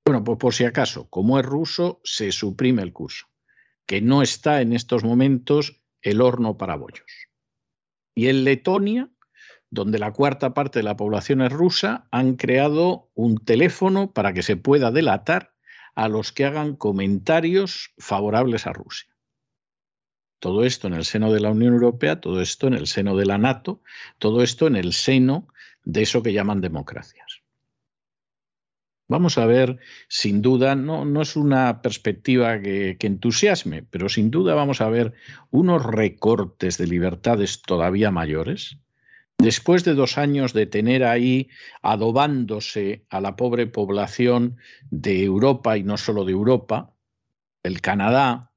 Bueno, 0.06 0.24
pues 0.24 0.38
por 0.38 0.54
si 0.54 0.66
acaso, 0.66 1.10
como 1.10 1.40
es 1.40 1.46
ruso, 1.46 2.00
se 2.04 2.32
suprime 2.32 2.84
el 2.84 2.94
curso, 2.94 3.28
que 3.86 4.02
no 4.02 4.22
está 4.22 4.62
en 4.62 4.74
estos 4.74 5.04
momentos 5.04 5.82
el 6.02 6.22
horno 6.22 6.58
para 6.58 6.76
bollos. 6.76 7.12
Y 8.14 8.28
en 8.28 8.44
Letonia 8.44 9.10
donde 9.72 10.00
la 10.00 10.12
cuarta 10.12 10.54
parte 10.54 10.80
de 10.80 10.84
la 10.84 10.98
población 10.98 11.42
es 11.42 11.52
rusa, 11.52 12.08
han 12.12 12.36
creado 12.36 13.10
un 13.16 13.38
teléfono 13.38 14.12
para 14.12 14.34
que 14.34 14.44
se 14.44 14.58
pueda 14.58 14.92
delatar 14.92 15.51
a 15.96 16.08
los 16.08 16.32
que 16.32 16.46
hagan 16.46 16.76
comentarios 16.76 17.94
favorables 17.98 18.68
a 18.68 18.74
Rusia. 18.74 19.10
Todo 20.40 20.64
esto 20.64 20.88
en 20.88 20.94
el 20.94 21.06
seno 21.06 21.32
de 21.32 21.40
la 21.40 21.52
Unión 21.52 21.74
Europea, 21.74 22.20
todo 22.20 22.42
esto 22.42 22.68
en 22.68 22.74
el 22.74 22.88
seno 22.88 23.16
de 23.16 23.26
la 23.26 23.38
NATO, 23.38 23.82
todo 24.18 24.42
esto 24.42 24.68
en 24.68 24.76
el 24.76 24.94
seno 24.94 25.48
de 25.84 26.02
eso 26.02 26.24
que 26.24 26.34
llaman 26.34 26.62
democracias. 26.62 27.42
Vamos 29.08 29.38
a 29.38 29.46
ver, 29.46 29.78
sin 30.08 30.42
duda, 30.42 30.74
no, 30.76 31.04
no 31.04 31.22
es 31.22 31.36
una 31.36 31.82
perspectiva 31.82 32.62
que, 32.62 32.96
que 32.98 33.08
entusiasme, 33.08 33.84
pero 33.84 34.08
sin 34.08 34.32
duda 34.32 34.56
vamos 34.56 34.80
a 34.80 34.90
ver 34.90 35.14
unos 35.50 35.86
recortes 35.86 36.78
de 36.78 36.88
libertades 36.88 37.62
todavía 37.62 38.10
mayores, 38.10 38.78
Después 39.42 39.84
de 39.84 39.96
dos 39.96 40.20
años 40.20 40.54
de 40.54 40.68
tener 40.68 41.04
ahí 41.04 41.50
adobándose 41.82 43.06
a 43.10 43.20
la 43.22 43.36
pobre 43.36 43.66
población 43.66 44.58
de 44.92 45.24
Europa 45.24 45.78
y 45.78 45.84
no 45.84 45.98
solo 45.98 46.26
de 46.26 46.32
Europa, 46.32 46.94
el 47.64 47.82
Canadá, 47.82 48.52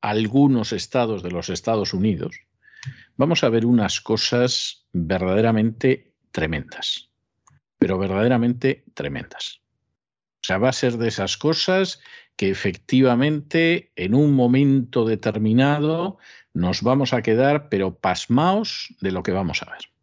algunos 0.00 0.72
estados 0.72 1.24
de 1.24 1.32
los 1.32 1.48
Estados 1.48 1.92
Unidos, 1.92 2.36
vamos 3.16 3.42
a 3.42 3.48
ver 3.48 3.66
unas 3.66 4.00
cosas 4.00 4.86
verdaderamente 4.92 6.14
tremendas, 6.30 7.10
pero 7.78 7.98
verdaderamente 7.98 8.84
tremendas. 8.94 9.60
O 10.40 10.46
sea, 10.46 10.58
va 10.58 10.68
a 10.68 10.72
ser 10.72 10.98
de 10.98 11.08
esas 11.08 11.36
cosas 11.36 12.00
que 12.36 12.48
efectivamente 12.48 13.90
en 13.96 14.14
un 14.14 14.34
momento 14.34 15.04
determinado 15.04 16.18
nos 16.54 16.82
vamos 16.82 17.12
a 17.12 17.22
quedar, 17.22 17.68
pero 17.68 17.98
pasmaos 17.98 18.94
de 19.00 19.10
lo 19.10 19.24
que 19.24 19.32
vamos 19.32 19.62
a 19.64 19.70
ver. 19.72 19.97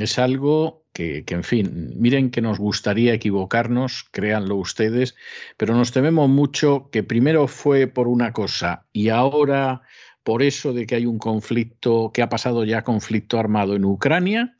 Es 0.00 0.18
algo 0.18 0.84
que, 0.92 1.24
en 1.26 1.44
fin, 1.44 1.92
miren 1.96 2.30
que 2.30 2.40
nos 2.40 2.58
gustaría 2.58 3.14
equivocarnos, 3.14 4.04
créanlo 4.10 4.56
ustedes, 4.56 5.14
pero 5.56 5.74
nos 5.74 5.92
tememos 5.92 6.28
mucho 6.28 6.88
que 6.90 7.02
primero 7.02 7.48
fue 7.48 7.86
por 7.86 8.08
una 8.08 8.32
cosa 8.32 8.86
y 8.92 9.10
ahora 9.10 9.82
por 10.22 10.42
eso 10.42 10.72
de 10.72 10.86
que 10.86 10.96
hay 10.96 11.06
un 11.06 11.18
conflicto, 11.18 12.10
que 12.12 12.22
ha 12.22 12.28
pasado 12.28 12.64
ya 12.64 12.84
conflicto 12.84 13.38
armado 13.38 13.74
en 13.74 13.84
Ucrania, 13.84 14.56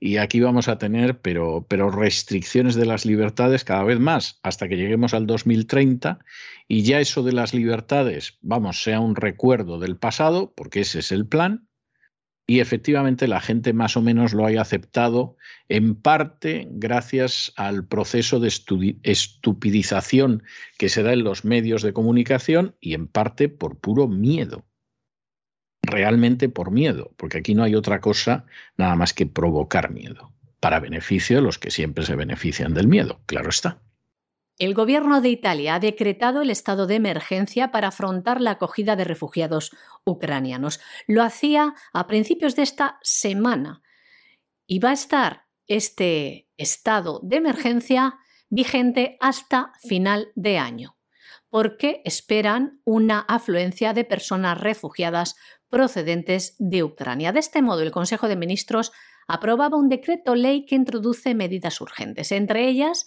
y 0.00 0.18
aquí 0.18 0.40
vamos 0.40 0.68
a 0.68 0.78
tener, 0.78 1.20
pero, 1.20 1.66
pero 1.68 1.90
restricciones 1.90 2.74
de 2.74 2.86
las 2.86 3.04
libertades 3.04 3.64
cada 3.64 3.82
vez 3.82 3.98
más, 3.98 4.38
hasta 4.42 4.68
que 4.68 4.76
lleguemos 4.76 5.12
al 5.12 5.26
2030, 5.26 6.18
y 6.68 6.82
ya 6.82 7.00
eso 7.00 7.22
de 7.22 7.32
las 7.32 7.52
libertades, 7.52 8.38
vamos, 8.40 8.82
sea 8.82 9.00
un 9.00 9.16
recuerdo 9.16 9.78
del 9.78 9.96
pasado, 9.96 10.52
porque 10.56 10.80
ese 10.80 11.00
es 11.00 11.10
el 11.10 11.26
plan, 11.26 11.67
y 12.50 12.60
efectivamente 12.60 13.28
la 13.28 13.42
gente 13.42 13.74
más 13.74 13.98
o 13.98 14.02
menos 14.02 14.32
lo 14.32 14.46
haya 14.46 14.62
aceptado, 14.62 15.36
en 15.68 15.94
parte 15.94 16.66
gracias 16.70 17.52
al 17.56 17.86
proceso 17.86 18.40
de 18.40 18.48
estupidización 19.02 20.42
que 20.78 20.88
se 20.88 21.02
da 21.02 21.12
en 21.12 21.24
los 21.24 21.44
medios 21.44 21.82
de 21.82 21.92
comunicación 21.92 22.74
y 22.80 22.94
en 22.94 23.06
parte 23.06 23.50
por 23.50 23.78
puro 23.78 24.08
miedo. 24.08 24.64
Realmente 25.82 26.48
por 26.48 26.70
miedo, 26.70 27.12
porque 27.18 27.36
aquí 27.36 27.54
no 27.54 27.64
hay 27.64 27.74
otra 27.74 28.00
cosa 28.00 28.46
nada 28.78 28.96
más 28.96 29.12
que 29.12 29.26
provocar 29.26 29.92
miedo, 29.92 30.32
para 30.58 30.80
beneficio 30.80 31.36
de 31.36 31.42
los 31.42 31.58
que 31.58 31.70
siempre 31.70 32.06
se 32.06 32.16
benefician 32.16 32.72
del 32.72 32.88
miedo, 32.88 33.20
claro 33.26 33.50
está. 33.50 33.82
El 34.58 34.74
gobierno 34.74 35.20
de 35.20 35.28
Italia 35.28 35.76
ha 35.76 35.80
decretado 35.80 36.42
el 36.42 36.50
estado 36.50 36.88
de 36.88 36.96
emergencia 36.96 37.70
para 37.70 37.88
afrontar 37.88 38.40
la 38.40 38.52
acogida 38.52 38.96
de 38.96 39.04
refugiados 39.04 39.70
ucranianos. 40.08 40.80
Lo 41.06 41.22
hacía 41.22 41.74
a 41.92 42.06
principios 42.06 42.56
de 42.56 42.62
esta 42.62 42.98
semana 43.02 43.82
y 44.66 44.78
va 44.78 44.90
a 44.90 44.94
estar 44.94 45.46
este 45.66 46.48
estado 46.56 47.20
de 47.22 47.36
emergencia 47.36 48.18
vigente 48.48 49.16
hasta 49.20 49.72
final 49.86 50.28
de 50.34 50.58
año, 50.58 50.96
porque 51.50 52.02
esperan 52.04 52.80
una 52.84 53.20
afluencia 53.20 53.92
de 53.92 54.04
personas 54.04 54.58
refugiadas 54.58 55.36
procedentes 55.68 56.56
de 56.58 56.82
Ucrania. 56.82 57.32
De 57.32 57.40
este 57.40 57.62
modo, 57.62 57.82
el 57.82 57.90
Consejo 57.90 58.28
de 58.28 58.36
Ministros 58.36 58.92
aprobaba 59.26 59.76
un 59.76 59.88
decreto 59.88 60.34
ley 60.34 60.64
que 60.64 60.74
introduce 60.74 61.34
medidas 61.34 61.80
urgentes, 61.80 62.32
entre 62.32 62.66
ellas 62.68 63.04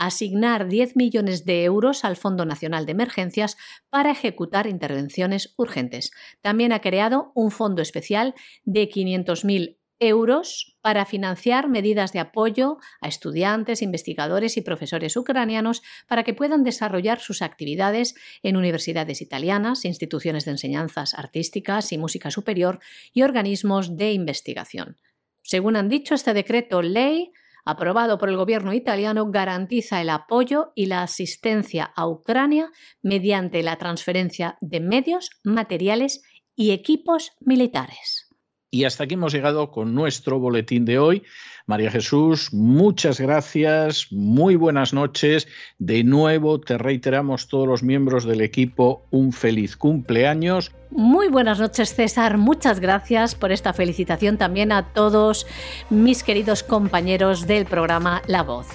asignar 0.00 0.66
10 0.66 0.96
millones 0.96 1.44
de 1.44 1.62
euros 1.62 2.04
al 2.04 2.16
Fondo 2.16 2.46
Nacional 2.46 2.86
de 2.86 2.92
Emergencias 2.92 3.58
para 3.90 4.10
ejecutar 4.10 4.66
intervenciones 4.66 5.54
urgentes. 5.58 6.10
También 6.40 6.72
ha 6.72 6.80
creado 6.80 7.32
un 7.34 7.50
fondo 7.50 7.82
especial 7.82 8.34
de 8.64 8.88
500.000 8.88 9.76
euros 9.98 10.78
para 10.80 11.04
financiar 11.04 11.68
medidas 11.68 12.14
de 12.14 12.20
apoyo 12.20 12.78
a 13.02 13.08
estudiantes, 13.08 13.82
investigadores 13.82 14.56
y 14.56 14.62
profesores 14.62 15.14
ucranianos 15.18 15.82
para 16.08 16.24
que 16.24 16.32
puedan 16.32 16.64
desarrollar 16.64 17.20
sus 17.20 17.42
actividades 17.42 18.14
en 18.42 18.56
universidades 18.56 19.20
italianas, 19.20 19.84
instituciones 19.84 20.46
de 20.46 20.52
enseñanzas 20.52 21.12
artísticas 21.12 21.92
y 21.92 21.98
música 21.98 22.30
superior 22.30 22.80
y 23.12 23.22
organismos 23.22 23.98
de 23.98 24.12
investigación. 24.12 24.96
Según 25.42 25.76
han 25.76 25.90
dicho, 25.90 26.14
este 26.14 26.32
decreto 26.32 26.80
ley 26.80 27.32
aprobado 27.64 28.18
por 28.18 28.28
el 28.28 28.36
gobierno 28.36 28.72
italiano, 28.72 29.30
garantiza 29.30 30.00
el 30.00 30.10
apoyo 30.10 30.72
y 30.74 30.86
la 30.86 31.02
asistencia 31.02 31.84
a 31.84 32.08
Ucrania 32.08 32.70
mediante 33.02 33.62
la 33.62 33.76
transferencia 33.76 34.56
de 34.60 34.80
medios, 34.80 35.30
materiales 35.44 36.22
y 36.56 36.72
equipos 36.72 37.32
militares. 37.40 38.29
Y 38.72 38.84
hasta 38.84 39.04
aquí 39.04 39.14
hemos 39.14 39.32
llegado 39.32 39.72
con 39.72 39.94
nuestro 39.94 40.38
boletín 40.38 40.84
de 40.84 40.98
hoy. 40.98 41.24
María 41.66 41.90
Jesús, 41.90 42.52
muchas 42.52 43.20
gracias, 43.20 44.06
muy 44.12 44.54
buenas 44.54 44.92
noches. 44.92 45.48
De 45.78 46.04
nuevo 46.04 46.60
te 46.60 46.78
reiteramos 46.78 47.48
todos 47.48 47.66
los 47.66 47.82
miembros 47.82 48.24
del 48.24 48.40
equipo 48.40 49.02
un 49.10 49.32
feliz 49.32 49.76
cumpleaños. 49.76 50.72
Muy 50.90 51.28
buenas 51.28 51.58
noches 51.58 51.94
César, 51.94 52.38
muchas 52.38 52.78
gracias 52.78 53.34
por 53.34 53.50
esta 53.50 53.72
felicitación 53.72 54.38
también 54.38 54.70
a 54.70 54.92
todos 54.92 55.46
mis 55.90 56.22
queridos 56.22 56.62
compañeros 56.62 57.48
del 57.48 57.66
programa 57.66 58.22
La 58.28 58.42
Voz. 58.42 58.68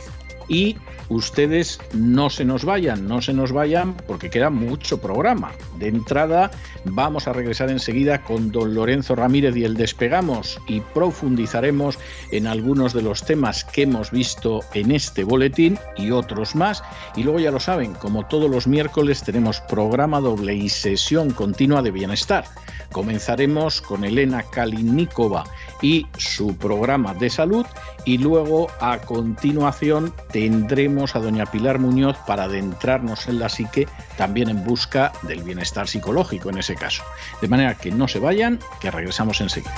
Y 0.50 0.76
ustedes 1.10 1.80
no 1.93 2.30
se 2.30 2.45
nos 2.45 2.66
vayan, 2.66 3.08
no 3.08 3.22
se 3.22 3.34
nos 3.34 3.51
vayan 3.51 3.95
porque 4.08 4.30
queda 4.30 4.49
mucho 4.49 4.99
programa. 4.99 5.51
De 5.80 5.88
entrada 5.88 6.51
vamos 6.86 7.28
a 7.28 7.34
regresar 7.34 7.70
enseguida 7.70 8.24
con 8.24 8.51
don 8.51 8.74
Lorenzo 8.74 9.16
Ramírez 9.16 9.56
y 9.56 9.64
el 9.64 9.76
despegamos 9.76 10.60
y 10.68 10.82
profundizaremos 10.82 11.99
en 12.32 12.47
algunos 12.47 12.93
de 12.93 13.01
los 13.01 13.24
temas 13.24 13.64
que 13.64 13.84
hemos 13.84 14.12
visto 14.12 14.62
en 14.74 14.91
este 14.91 15.24
boletín 15.24 15.78
y 15.97 16.12
otros 16.12 16.56
más. 16.56 16.84
Y 17.16 17.24
luego 17.24 17.39
ya 17.39 17.51
lo 17.51 17.60
saben, 17.60 17.93
como 17.93 18.26
todos 18.28 18.49
los 18.49 18.68
miércoles 18.68 19.24
tenemos 19.24 19.62
programa 19.62 20.20
doble 20.20 20.56
y 20.56 20.70
sesión 20.70 21.32
continua 21.32 21.82
de 21.82 21.91
bienestar. 21.91 22.45
Comenzaremos 22.91 23.82
con 23.82 24.06
Elena 24.06 24.43
Kalinikova 24.43 25.43
y 25.82 26.07
su 26.17 26.55
programa 26.57 27.13
de 27.13 27.30
salud 27.30 27.65
y 28.05 28.17
luego 28.17 28.67
a 28.80 28.99
continuación 28.99 30.13
tendremos 30.32 31.15
a 31.15 31.19
doña 31.19 31.45
Pilar 31.45 31.80
Muñoz 31.80 32.17
para 32.28 32.43
adentrarnos 32.43 33.28
en 33.28 33.39
la 33.39 33.49
psique 33.49 33.88
también 34.17 34.49
en 34.49 34.63
busca 34.63 35.11
del 35.23 35.43
bienestar 35.43 35.88
psicológico 35.88 36.49
en 36.49 36.59
ese 36.59 36.76
caso. 36.76 37.03
De 37.41 37.47
manera 37.47 37.76
que 37.76 37.91
no 37.91 38.07
se 38.07 38.19
vayan, 38.19 38.59
que 38.80 38.91
regresamos 38.91 39.41
enseguida. 39.41 39.73